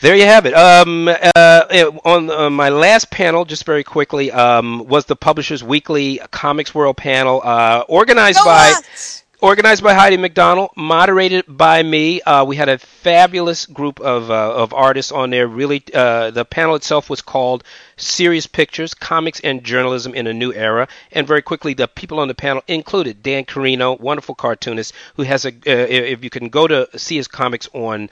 There 0.00 0.16
you 0.16 0.24
have 0.24 0.46
it. 0.46 0.54
Um, 0.54 1.08
uh, 1.08 1.90
on 2.04 2.30
uh, 2.30 2.48
my 2.48 2.70
last 2.70 3.10
panel, 3.10 3.44
just 3.44 3.66
very 3.66 3.84
quickly, 3.84 4.32
um, 4.32 4.86
was 4.88 5.04
the 5.04 5.16
Publishers 5.16 5.62
Weekly 5.62 6.20
Comics 6.30 6.74
World 6.74 6.96
panel, 6.96 7.42
uh, 7.44 7.84
organized 7.86 8.38
Go 8.38 8.46
by 8.46 8.70
nuts! 8.70 9.24
Organized 9.42 9.82
by 9.82 9.94
Heidi 9.94 10.18
MacDonald, 10.18 10.68
moderated 10.76 11.46
by 11.48 11.82
me. 11.82 12.20
Uh, 12.20 12.44
we 12.44 12.56
had 12.56 12.68
a 12.68 12.76
fabulous 12.76 13.64
group 13.64 13.98
of 13.98 14.30
uh, 14.30 14.52
of 14.54 14.74
artists 14.74 15.10
on 15.10 15.30
there. 15.30 15.48
Really, 15.48 15.82
uh, 15.94 16.30
the 16.30 16.44
panel 16.44 16.74
itself 16.74 17.08
was 17.08 17.22
called 17.22 17.64
"Serious 17.96 18.46
Pictures: 18.46 18.92
Comics 18.92 19.40
and 19.40 19.64
Journalism 19.64 20.14
in 20.14 20.26
a 20.26 20.34
New 20.34 20.52
Era." 20.52 20.88
And 21.10 21.26
very 21.26 21.40
quickly, 21.40 21.72
the 21.72 21.88
people 21.88 22.20
on 22.20 22.28
the 22.28 22.34
panel 22.34 22.62
included 22.68 23.22
Dan 23.22 23.46
Carino, 23.46 23.96
wonderful 23.96 24.34
cartoonist, 24.34 24.92
who 25.14 25.22
has 25.22 25.46
a. 25.46 25.48
Uh, 25.48 25.88
if 25.88 26.22
you 26.22 26.28
can 26.28 26.50
go 26.50 26.66
to 26.66 26.86
see 26.98 27.16
his 27.16 27.26
comics 27.26 27.66
on 27.72 28.10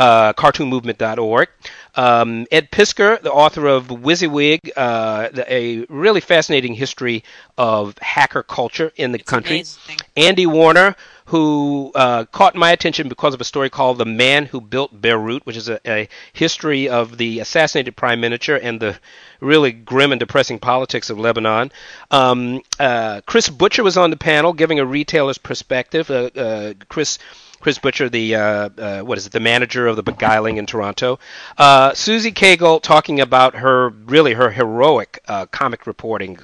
uh, 0.00 0.32
cartoonmovement.org. 0.32 1.48
Um, 1.94 2.46
Ed 2.50 2.70
Piskor, 2.70 3.20
the 3.20 3.32
author 3.32 3.66
of 3.66 3.88
Wizzywig, 3.88 4.70
uh, 4.76 5.28
the, 5.30 5.52
a 5.52 5.84
really 5.88 6.20
fascinating 6.20 6.74
history 6.74 7.22
of 7.58 7.98
hacker 7.98 8.42
culture 8.42 8.92
in 8.96 9.12
the 9.12 9.18
It's 9.18 9.28
country. 9.28 9.56
amazing. 9.56 9.96
Andy 10.16 10.46
Warner, 10.46 10.96
who 11.26 11.92
uh, 11.94 12.24
caught 12.32 12.54
my 12.54 12.70
attention 12.70 13.08
because 13.08 13.34
of 13.34 13.40
a 13.40 13.44
story 13.44 13.68
called 13.70 13.98
The 13.98 14.04
Man 14.06 14.46
Who 14.46 14.60
Built 14.60 15.00
Beirut, 15.00 15.44
which 15.46 15.56
is 15.56 15.68
a, 15.68 15.78
a 15.86 16.08
history 16.32 16.88
of 16.88 17.18
the 17.18 17.40
assassinated 17.40 17.94
prime 17.96 18.20
minister 18.20 18.56
and 18.56 18.80
the 18.80 18.98
really 19.40 19.70
grim 19.72 20.12
and 20.12 20.18
depressing 20.18 20.58
politics 20.58 21.10
of 21.10 21.18
Lebanon. 21.18 21.70
Um, 22.10 22.62
uh, 22.78 23.20
Chris 23.26 23.48
Butcher 23.50 23.82
was 23.84 23.96
on 23.98 24.10
the 24.10 24.16
panel 24.16 24.52
giving 24.54 24.78
a 24.80 24.86
retailer's 24.86 25.38
perspective. 25.38 26.10
Uh, 26.10 26.30
uh, 26.36 26.74
Chris. 26.88 27.18
Chris 27.60 27.78
Butcher, 27.78 28.08
the 28.08 28.34
uh, 28.34 28.40
uh, 28.78 29.00
what 29.02 29.18
is 29.18 29.26
it, 29.26 29.32
the 29.32 29.40
manager 29.40 29.86
of 29.86 29.96
the 29.96 30.02
Beguiling 30.02 30.56
in 30.56 30.66
Toronto. 30.66 31.18
Uh, 31.58 31.92
Susie 31.94 32.32
Cagle 32.32 32.80
talking 32.82 33.20
about 33.20 33.54
her 33.54 33.90
really 33.90 34.32
her 34.32 34.50
heroic 34.50 35.22
uh, 35.28 35.46
comic 35.46 35.86
reporting 35.86 36.38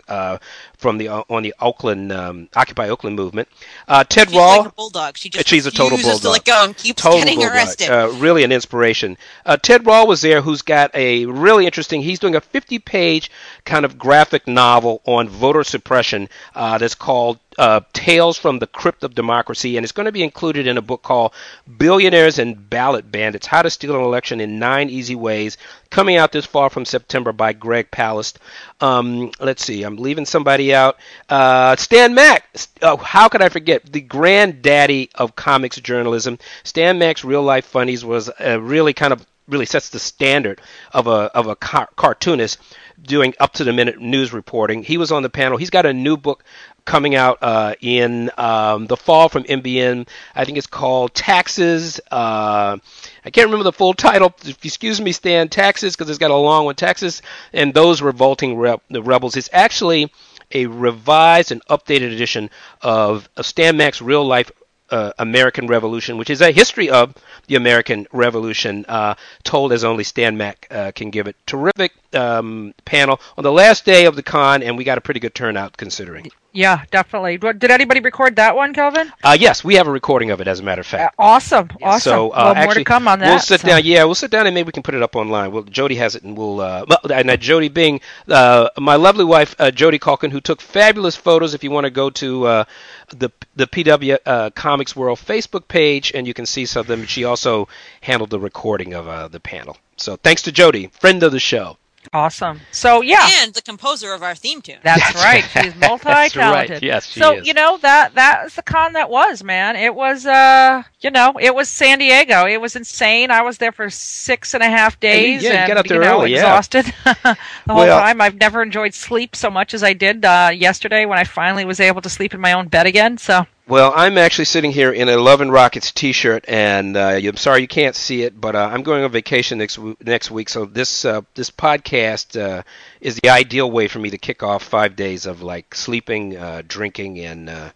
from 0.77 0.99
the 0.99 1.09
uh, 1.09 1.23
on 1.29 1.43
the 1.43 1.55
Oakland 1.61 2.13
um, 2.13 2.49
Occupy 2.55 2.89
Oakland 2.89 3.17
movement. 3.17 3.49
Uh, 3.89 4.05
Ted 4.05 4.29
She's 4.29 4.37
Rawl, 4.39 4.59
like 4.59 4.67
a 4.69 4.73
bulldog. 4.73 5.17
She 5.17 5.29
just 5.31 5.49
She's 5.49 5.67
a 5.67 5.71
total 5.71 5.99
refuses 5.99 6.21
to 6.21 6.29
bulldog. 6.29 6.33
let 6.33 6.45
go 6.45 6.65
and 6.65 6.77
keeps 6.77 7.03
total 7.03 7.21
getting 7.21 7.37
bulldog. 7.37 7.55
arrested. 7.55 7.91
Uh, 7.91 8.09
really 8.19 8.45
an 8.45 8.53
inspiration. 8.53 9.17
Uh, 9.45 9.57
Ted 9.57 9.87
Rall 9.87 10.07
was 10.07 10.21
there, 10.21 10.41
who's 10.43 10.63
got 10.63 10.95
a 10.95 11.27
really 11.27 11.67
interesting. 11.67 12.03
He's 12.03 12.19
doing 12.19 12.35
a 12.35 12.41
50-page 12.41 13.31
kind 13.65 13.85
of 13.85 13.99
graphic 13.99 14.47
novel 14.47 15.01
on 15.07 15.29
voter 15.29 15.65
suppression 15.65 16.29
uh, 16.55 16.79
that's 16.79 16.95
called 16.95 17.39
uh, 17.59 17.81
Tales 17.95 18.37
from 18.37 18.59
the 18.59 18.67
Crypt 18.67 19.03
of 19.03 19.15
Democracy, 19.15 19.77
and 19.77 19.85
it's 19.85 19.93
going 19.93 20.05
to 20.07 20.13
be 20.13 20.23
included 20.23 20.67
in 20.67 20.77
a 20.77 20.83
book 20.83 21.03
called 21.03 21.33
Billionaires 21.79 22.39
and 22.39 22.69
Ballot 22.69 23.11
Bandits: 23.11 23.47
How 23.47 23.63
to 23.63 23.71
Steal 23.71 23.97
an 23.97 24.03
Election 24.03 24.41
in 24.41 24.59
Nine 24.59 24.91
Easy 24.91 25.15
Ways. 25.15 25.57
Coming 25.91 26.17
out 26.17 26.33
this 26.33 26.47
fall 26.47 26.69
from 26.69 26.85
September 26.85 27.33
by 27.33 27.53
Greg 27.53 27.91
Palast. 27.91 28.37
Um, 28.81 29.31
let's 29.41 29.65
see, 29.65 29.83
I'm 29.83 29.97
leaving 29.97 30.27
somebody 30.27 30.75
out. 30.75 30.99
Uh, 31.29 31.77
Stan 31.77 32.15
Mack. 32.15 32.45
Oh, 32.83 32.97
how 32.97 33.29
could 33.29 33.43
I 33.43 33.49
forget 33.49 33.85
the 33.85 34.01
granddaddy 34.01 35.11
of 35.15 35.37
comics 35.37 35.77
journalism? 35.77 36.39
Stan 36.65 36.99
Mack's 36.99 37.25
Real 37.25 37.43
Life 37.43 37.67
Funnies 37.67 38.05
was 38.05 38.31
really 38.41 38.93
kind 38.93 39.13
of 39.13 39.25
really 39.49 39.67
sets 39.67 39.91
the 39.91 39.99
standard 39.99 40.61
of 40.93 41.07
a 41.07 41.31
of 41.35 41.47
a 41.47 41.57
car- 41.57 41.89
cartoonist 41.97 42.59
doing 43.03 43.35
up 43.39 43.55
to 43.55 43.65
the 43.65 43.73
minute 43.73 44.01
news 44.01 44.33
reporting. 44.33 44.83
He 44.83 44.99
was 44.99 45.13
on 45.13 45.23
the 45.23 45.31
panel. 45.31 45.59
He's 45.59 45.71
got 45.71 45.87
a 45.87 45.93
new 45.93 46.17
book 46.17 46.45
coming 46.85 47.15
out 47.15 47.39
uh, 47.43 47.75
in 47.81 48.31
um, 48.39 48.87
the 48.87 48.97
fall 48.97 49.29
from 49.29 49.45
NBM. 49.45 50.09
I 50.35 50.45
think 50.45 50.57
it's 50.57 50.67
called 50.67 51.15
Taxes. 51.15 52.01
Uh, 52.11 52.79
I 53.25 53.31
can't 53.31 53.47
remember 53.47 53.65
the 53.65 53.73
full 53.73 53.95
title. 54.09 54.35
Excuse 54.63 55.01
me, 55.01 55.13
Stan, 55.13 55.49
Taxes, 55.49 55.95
because 55.95 56.09
it's 56.09 56.19
got 56.19 56.31
a 56.31 56.37
long 56.37 56.65
one. 56.65 56.77
Taxes 56.77 57.23
and 57.53 57.75
those 57.75 58.01
revolting 58.01 58.57
re- 58.57 58.81
the 58.89 59.03
rebels. 59.03 59.37
It's 59.37 59.51
actually 59.53 60.13
a 60.53 60.67
revised 60.67 61.53
and 61.53 61.65
updated 61.67 62.13
edition 62.13 62.51
of, 62.81 63.29
of 63.37 63.45
Stan 63.45 63.77
Mack's 63.77 64.01
real 64.01 64.25
life 64.25 64.51
uh, 64.91 65.13
American 65.19 65.67
Revolution, 65.67 66.17
which 66.17 66.31
is 66.31 66.41
a 66.41 66.53
history 66.53 66.91
of 66.91 67.15
the 67.47 67.57
American 67.57 68.07
Revolution, 68.13 68.85
uh, 68.89 69.15
told 69.45 69.73
as 69.73 69.85
only 69.85 70.05
Stan 70.05 70.37
Mack 70.37 70.67
uh, 70.71 70.93
can 70.95 71.11
give 71.11 71.27
it. 71.27 71.37
Terrific 71.47 71.93
um, 72.15 72.75
panel 72.85 73.21
on 73.37 73.45
the 73.45 73.53
last 73.53 73.85
day 73.85 74.07
of 74.07 74.17
the 74.17 74.23
con, 74.23 74.63
and 74.63 74.77
we 74.77 74.85
got 74.85 74.99
a 74.99 75.01
pretty 75.01 75.21
good 75.21 75.35
turnout 75.35 75.77
considering. 75.77 76.31
Yeah, 76.57 76.85
definitely. 76.91 77.37
Did 77.37 77.71
anybody 77.71 78.01
record 78.01 78.37
that 78.37 78.57
one, 78.57 78.73
Calvin? 78.73 79.13
Uh, 79.23 79.37
yes, 79.39 79.63
we 79.63 79.75
have 79.75 79.87
a 79.87 79.91
recording 79.91 80.31
of 80.31 80.41
it, 80.41 80.49
as 80.49 80.59
a 80.61 80.63
matter 80.63 80.81
of 80.81 80.87
Uh, 80.87 80.97
fact. 80.97 81.15
awesome, 81.19 81.69
awesome. 81.83 82.01
So 82.01 82.31
uh, 82.31 82.35
well, 82.37 82.55
more 82.55 82.63
actually, 82.65 82.81
to 82.85 82.85
come 82.85 83.07
on 83.09 83.19
that. 83.19 83.29
We'll 83.29 83.39
sit 83.41 83.61
so- 83.61 83.69
down. 83.69 83.83
Yeah, 83.85 84.05
we'll 84.05 84.15
sit 84.15 84.31
down 84.31 84.47
and 84.47 84.55
maybe 84.55 84.69
we 84.69 84.73
can 84.73 84.83
put 84.83 84.95
it 84.95 85.03
up 85.03 85.17
online. 85.17 85.53
Well, 85.53 85.65
Jody 85.65 85.97
has 85.97 86.15
it, 86.15 86.23
and 86.23 86.35
we'll. 86.35 86.61
Uh, 86.63 86.87
well, 86.89 87.13
and 87.13 87.31
uh, 87.31 87.37
Jody 87.37 87.69
Bing, 87.69 88.01
uh, 88.29 88.71
my 88.79 88.97
lovely 88.97 89.25
wife, 89.27 89.55
uh, 89.59 89.71
Jody 89.71 89.99
Culkin, 89.99 90.33
who 90.33 90.41
took 90.41 90.63
fabulous 90.63 91.15
photos. 91.15 91.53
If 91.53 91.63
you 91.63 91.71
want 91.71 91.85
to 91.85 91.91
go 91.91 92.09
to 92.09 92.47
uh, 92.47 92.65
the 93.09 93.29
the 93.55 93.67
PW 93.67 94.17
uh, 94.25 94.49
Comics 94.51 94.97
World 94.97 95.19
Facebook 95.19 95.69
page, 95.69 96.11
and 96.15 96.27
you 96.27 96.33
can 96.33 96.47
see 96.47 96.65
some 96.65 96.81
of 96.81 96.87
them. 96.87 97.05
She 97.05 97.25
also 97.25 97.69
handled 98.01 98.31
the 98.31 98.41
recording 98.41 98.95
of 98.95 99.07
uh, 99.07 99.29
the 99.29 99.41
panel. 99.41 99.77
So 99.99 100.17
thanks 100.17 100.41
to 100.43 100.53
Jody, 100.53 100.87
friend 100.87 101.23
of 101.23 101.33
the 101.33 101.39
show. 101.41 101.77
Awesome. 102.13 102.61
So 102.73 103.01
yeah, 103.03 103.27
And 103.43 103.55
the 103.55 103.63
composer 103.63 104.13
of 104.13 104.23
our 104.23 104.35
theme 104.35 104.63
tune. 104.63 104.79
That's 104.83 105.01
That's 105.03 105.17
right. 105.25 105.55
right. 105.55 105.65
She's 105.65 105.75
multi-talented. 105.81 106.71
right. 106.71 106.83
Yes, 106.83 107.07
she 107.07 107.21
so 107.21 107.35
is. 107.39 107.47
you 107.47 107.55
know 107.55 107.79
that 107.79 108.15
that 108.15 108.45
was 108.45 108.55
the 108.55 108.63
con 108.63 108.93
that 108.95 109.11
was 109.11 109.43
man. 109.43 109.77
It 109.77 109.95
was 109.95 110.27
uh 110.27 110.83
you 111.07 111.13
know 111.13 111.35
it 111.41 111.55
was 111.55 111.69
San 111.69 112.01
Diego. 112.01 112.47
It 112.47 112.61
was 112.61 112.75
insane. 112.75 113.31
I 113.31 113.43
was 113.43 113.59
there 113.59 113.71
for 113.71 113.89
six 113.91 114.55
and 114.55 114.63
a 114.63 114.67
half 114.69 114.99
days. 114.99 115.43
yeah, 115.45 115.51
you 115.51 115.57
and, 115.57 115.69
got 115.69 115.77
out 115.79 115.89
there 115.89 116.01
know, 116.01 116.21
early, 116.23 116.33
yeah. 116.33 116.39
exhausted 116.39 116.85
the 117.05 117.37
whole 117.69 117.77
Well- 117.77 118.01
time. 118.01 118.21
I've 118.21 118.35
never 118.35 118.61
enjoyed 118.61 118.93
sleep 118.93 119.37
so 119.37 119.49
much 119.49 119.73
as 119.73 119.85
I 119.85 119.93
did 119.93 120.25
uh, 120.25 120.51
yesterday 120.53 121.05
when 121.07 121.17
I 121.17 121.23
finally 121.23 121.65
was 121.65 121.79
able 121.79 122.03
to 122.03 122.11
sleep 122.11 122.35
in 122.35 122.41
my 122.41 122.53
own 122.55 122.67
bed 122.67 122.87
again. 122.87 123.19
So 123.19 123.47
Well, 123.69 123.93
I'm 123.95 124.19
actually 124.19 124.47
sitting 124.47 124.73
here 124.73 124.93
in 124.93 125.09
a 125.09 125.17
Love 125.17 125.41
and 125.41 125.53
Rockets 125.53 125.93
T-shirt, 125.93 126.45
and 126.49 126.97
uh, 126.97 127.21
I'm 127.23 127.37
sorry 127.37 127.61
you 127.61 127.69
can't 127.69 127.95
see 127.95 128.23
it, 128.25 128.41
but 128.41 128.57
uh, 128.57 128.69
I'm 128.73 128.83
going 128.83 129.05
on 129.05 129.11
vacation 129.13 129.59
next 129.59 129.77
w- 129.77 129.97
next 130.05 130.33
week. 130.33 130.49
So 130.49 130.65
this 130.65 131.05
uh, 131.05 131.23
this 131.35 131.53
podcast 131.53 132.37
uh, 132.41 132.63
is 133.01 133.17
the 133.23 133.31
ideal 133.31 133.71
way 133.71 133.87
for 133.87 134.01
me 134.01 134.11
to 134.11 134.19
kick 134.19 134.43
off 134.43 134.65
five 134.65 134.97
days 134.97 135.25
of 135.27 135.41
like 135.41 135.73
sleeping, 135.73 136.37
uh, 136.37 136.63
drinking, 136.67 137.21
and 137.21 137.49
uh, 137.49 137.71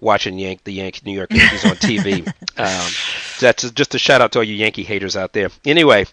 watching 0.00 0.38
Yank 0.38 0.64
the 0.64 0.72
Yankee 0.72 1.02
New 1.04 1.16
York 1.16 1.32
Yankees 1.32 1.64
on 1.64 1.76
TV. 1.76 2.32
Um, 2.58 2.90
that's 3.38 3.70
just 3.72 3.94
a 3.94 3.98
shout 3.98 4.22
out 4.22 4.32
to 4.32 4.38
all 4.38 4.42
you 4.42 4.54
Yankee 4.54 4.82
haters 4.82 5.14
out 5.14 5.34
there. 5.34 5.50
Anyway, 5.66 6.06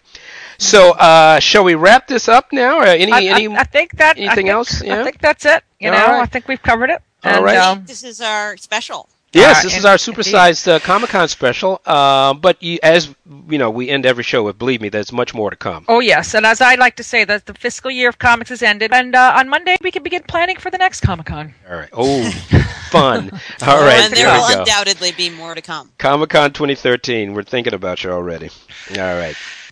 so 0.58 0.90
uh, 0.92 1.40
shall 1.40 1.64
we 1.64 1.74
wrap 1.74 2.06
this 2.06 2.28
up 2.28 2.52
now? 2.52 2.80
Or 2.80 2.84
any 2.84 3.12
I, 3.12 3.16
I- 3.16 3.22
any? 3.40 3.48
I, 3.56 3.64
think 3.64 3.92
that 3.96 4.18
I 4.18 4.20
anything 4.20 4.36
think- 4.36 4.48
else? 4.50 4.82
Yeah? 4.84 5.00
I 5.00 5.04
think 5.04 5.20
that's 5.22 5.46
it. 5.46 5.64
You 5.80 5.88
All 5.90 5.94
know, 5.98 6.06
right. 6.06 6.20
I 6.20 6.26
think 6.26 6.46
we've 6.48 6.60
covered 6.60 6.90
it. 6.90 7.00
All 7.24 7.32
and, 7.36 7.44
right. 7.46 7.56
um, 7.56 7.84
This 7.86 8.04
is 8.04 8.20
our 8.20 8.58
special. 8.58 9.08
Yes, 9.34 9.58
Uh, 9.58 9.62
this 9.64 9.76
is 9.78 9.84
our 9.84 9.96
supersized 9.96 10.68
uh, 10.68 10.78
Comic 10.80 11.10
Con 11.10 11.28
special. 11.28 11.80
Uh, 11.84 12.34
but 12.34 12.62
you, 12.62 12.78
as 12.82 13.14
you 13.48 13.58
know, 13.58 13.70
we 13.70 13.88
end 13.90 14.06
every 14.06 14.22
show 14.24 14.42
with 14.44 14.58
"Believe 14.58 14.80
me, 14.80 14.88
there's 14.88 15.12
much 15.12 15.34
more 15.34 15.50
to 15.50 15.56
come." 15.56 15.84
Oh 15.88 16.00
yes, 16.00 16.34
and 16.34 16.46
as 16.46 16.60
I 16.60 16.76
like 16.76 16.96
to 16.96 17.02
say, 17.02 17.24
that 17.24 17.46
the 17.46 17.54
fiscal 17.54 17.90
year 17.90 18.08
of 18.08 18.18
comics 18.18 18.50
has 18.50 18.62
ended, 18.62 18.92
and 18.92 19.14
uh, 19.14 19.34
on 19.36 19.48
Monday 19.48 19.76
we 19.82 19.90
can 19.90 20.02
begin 20.02 20.22
planning 20.22 20.56
for 20.56 20.70
the 20.70 20.78
next 20.78 21.00
Comic 21.00 21.26
Con. 21.26 21.54
All 21.68 21.76
right. 21.76 21.90
Oh, 21.92 22.30
fun. 22.90 23.30
All 23.66 23.80
right. 23.82 24.00
and 24.04 24.12
there 24.14 24.26
there 24.26 24.34
will 24.38 24.60
undoubtedly 24.60 25.12
be 25.12 25.30
more 25.30 25.54
to 25.54 25.62
come. 25.62 25.90
Comic 25.98 26.30
Con 26.30 26.52
2013. 26.52 27.34
We're 27.34 27.42
thinking 27.42 27.74
about 27.74 28.04
you 28.04 28.10
already. 28.10 28.50
All 28.90 28.96
right. 29.16 29.36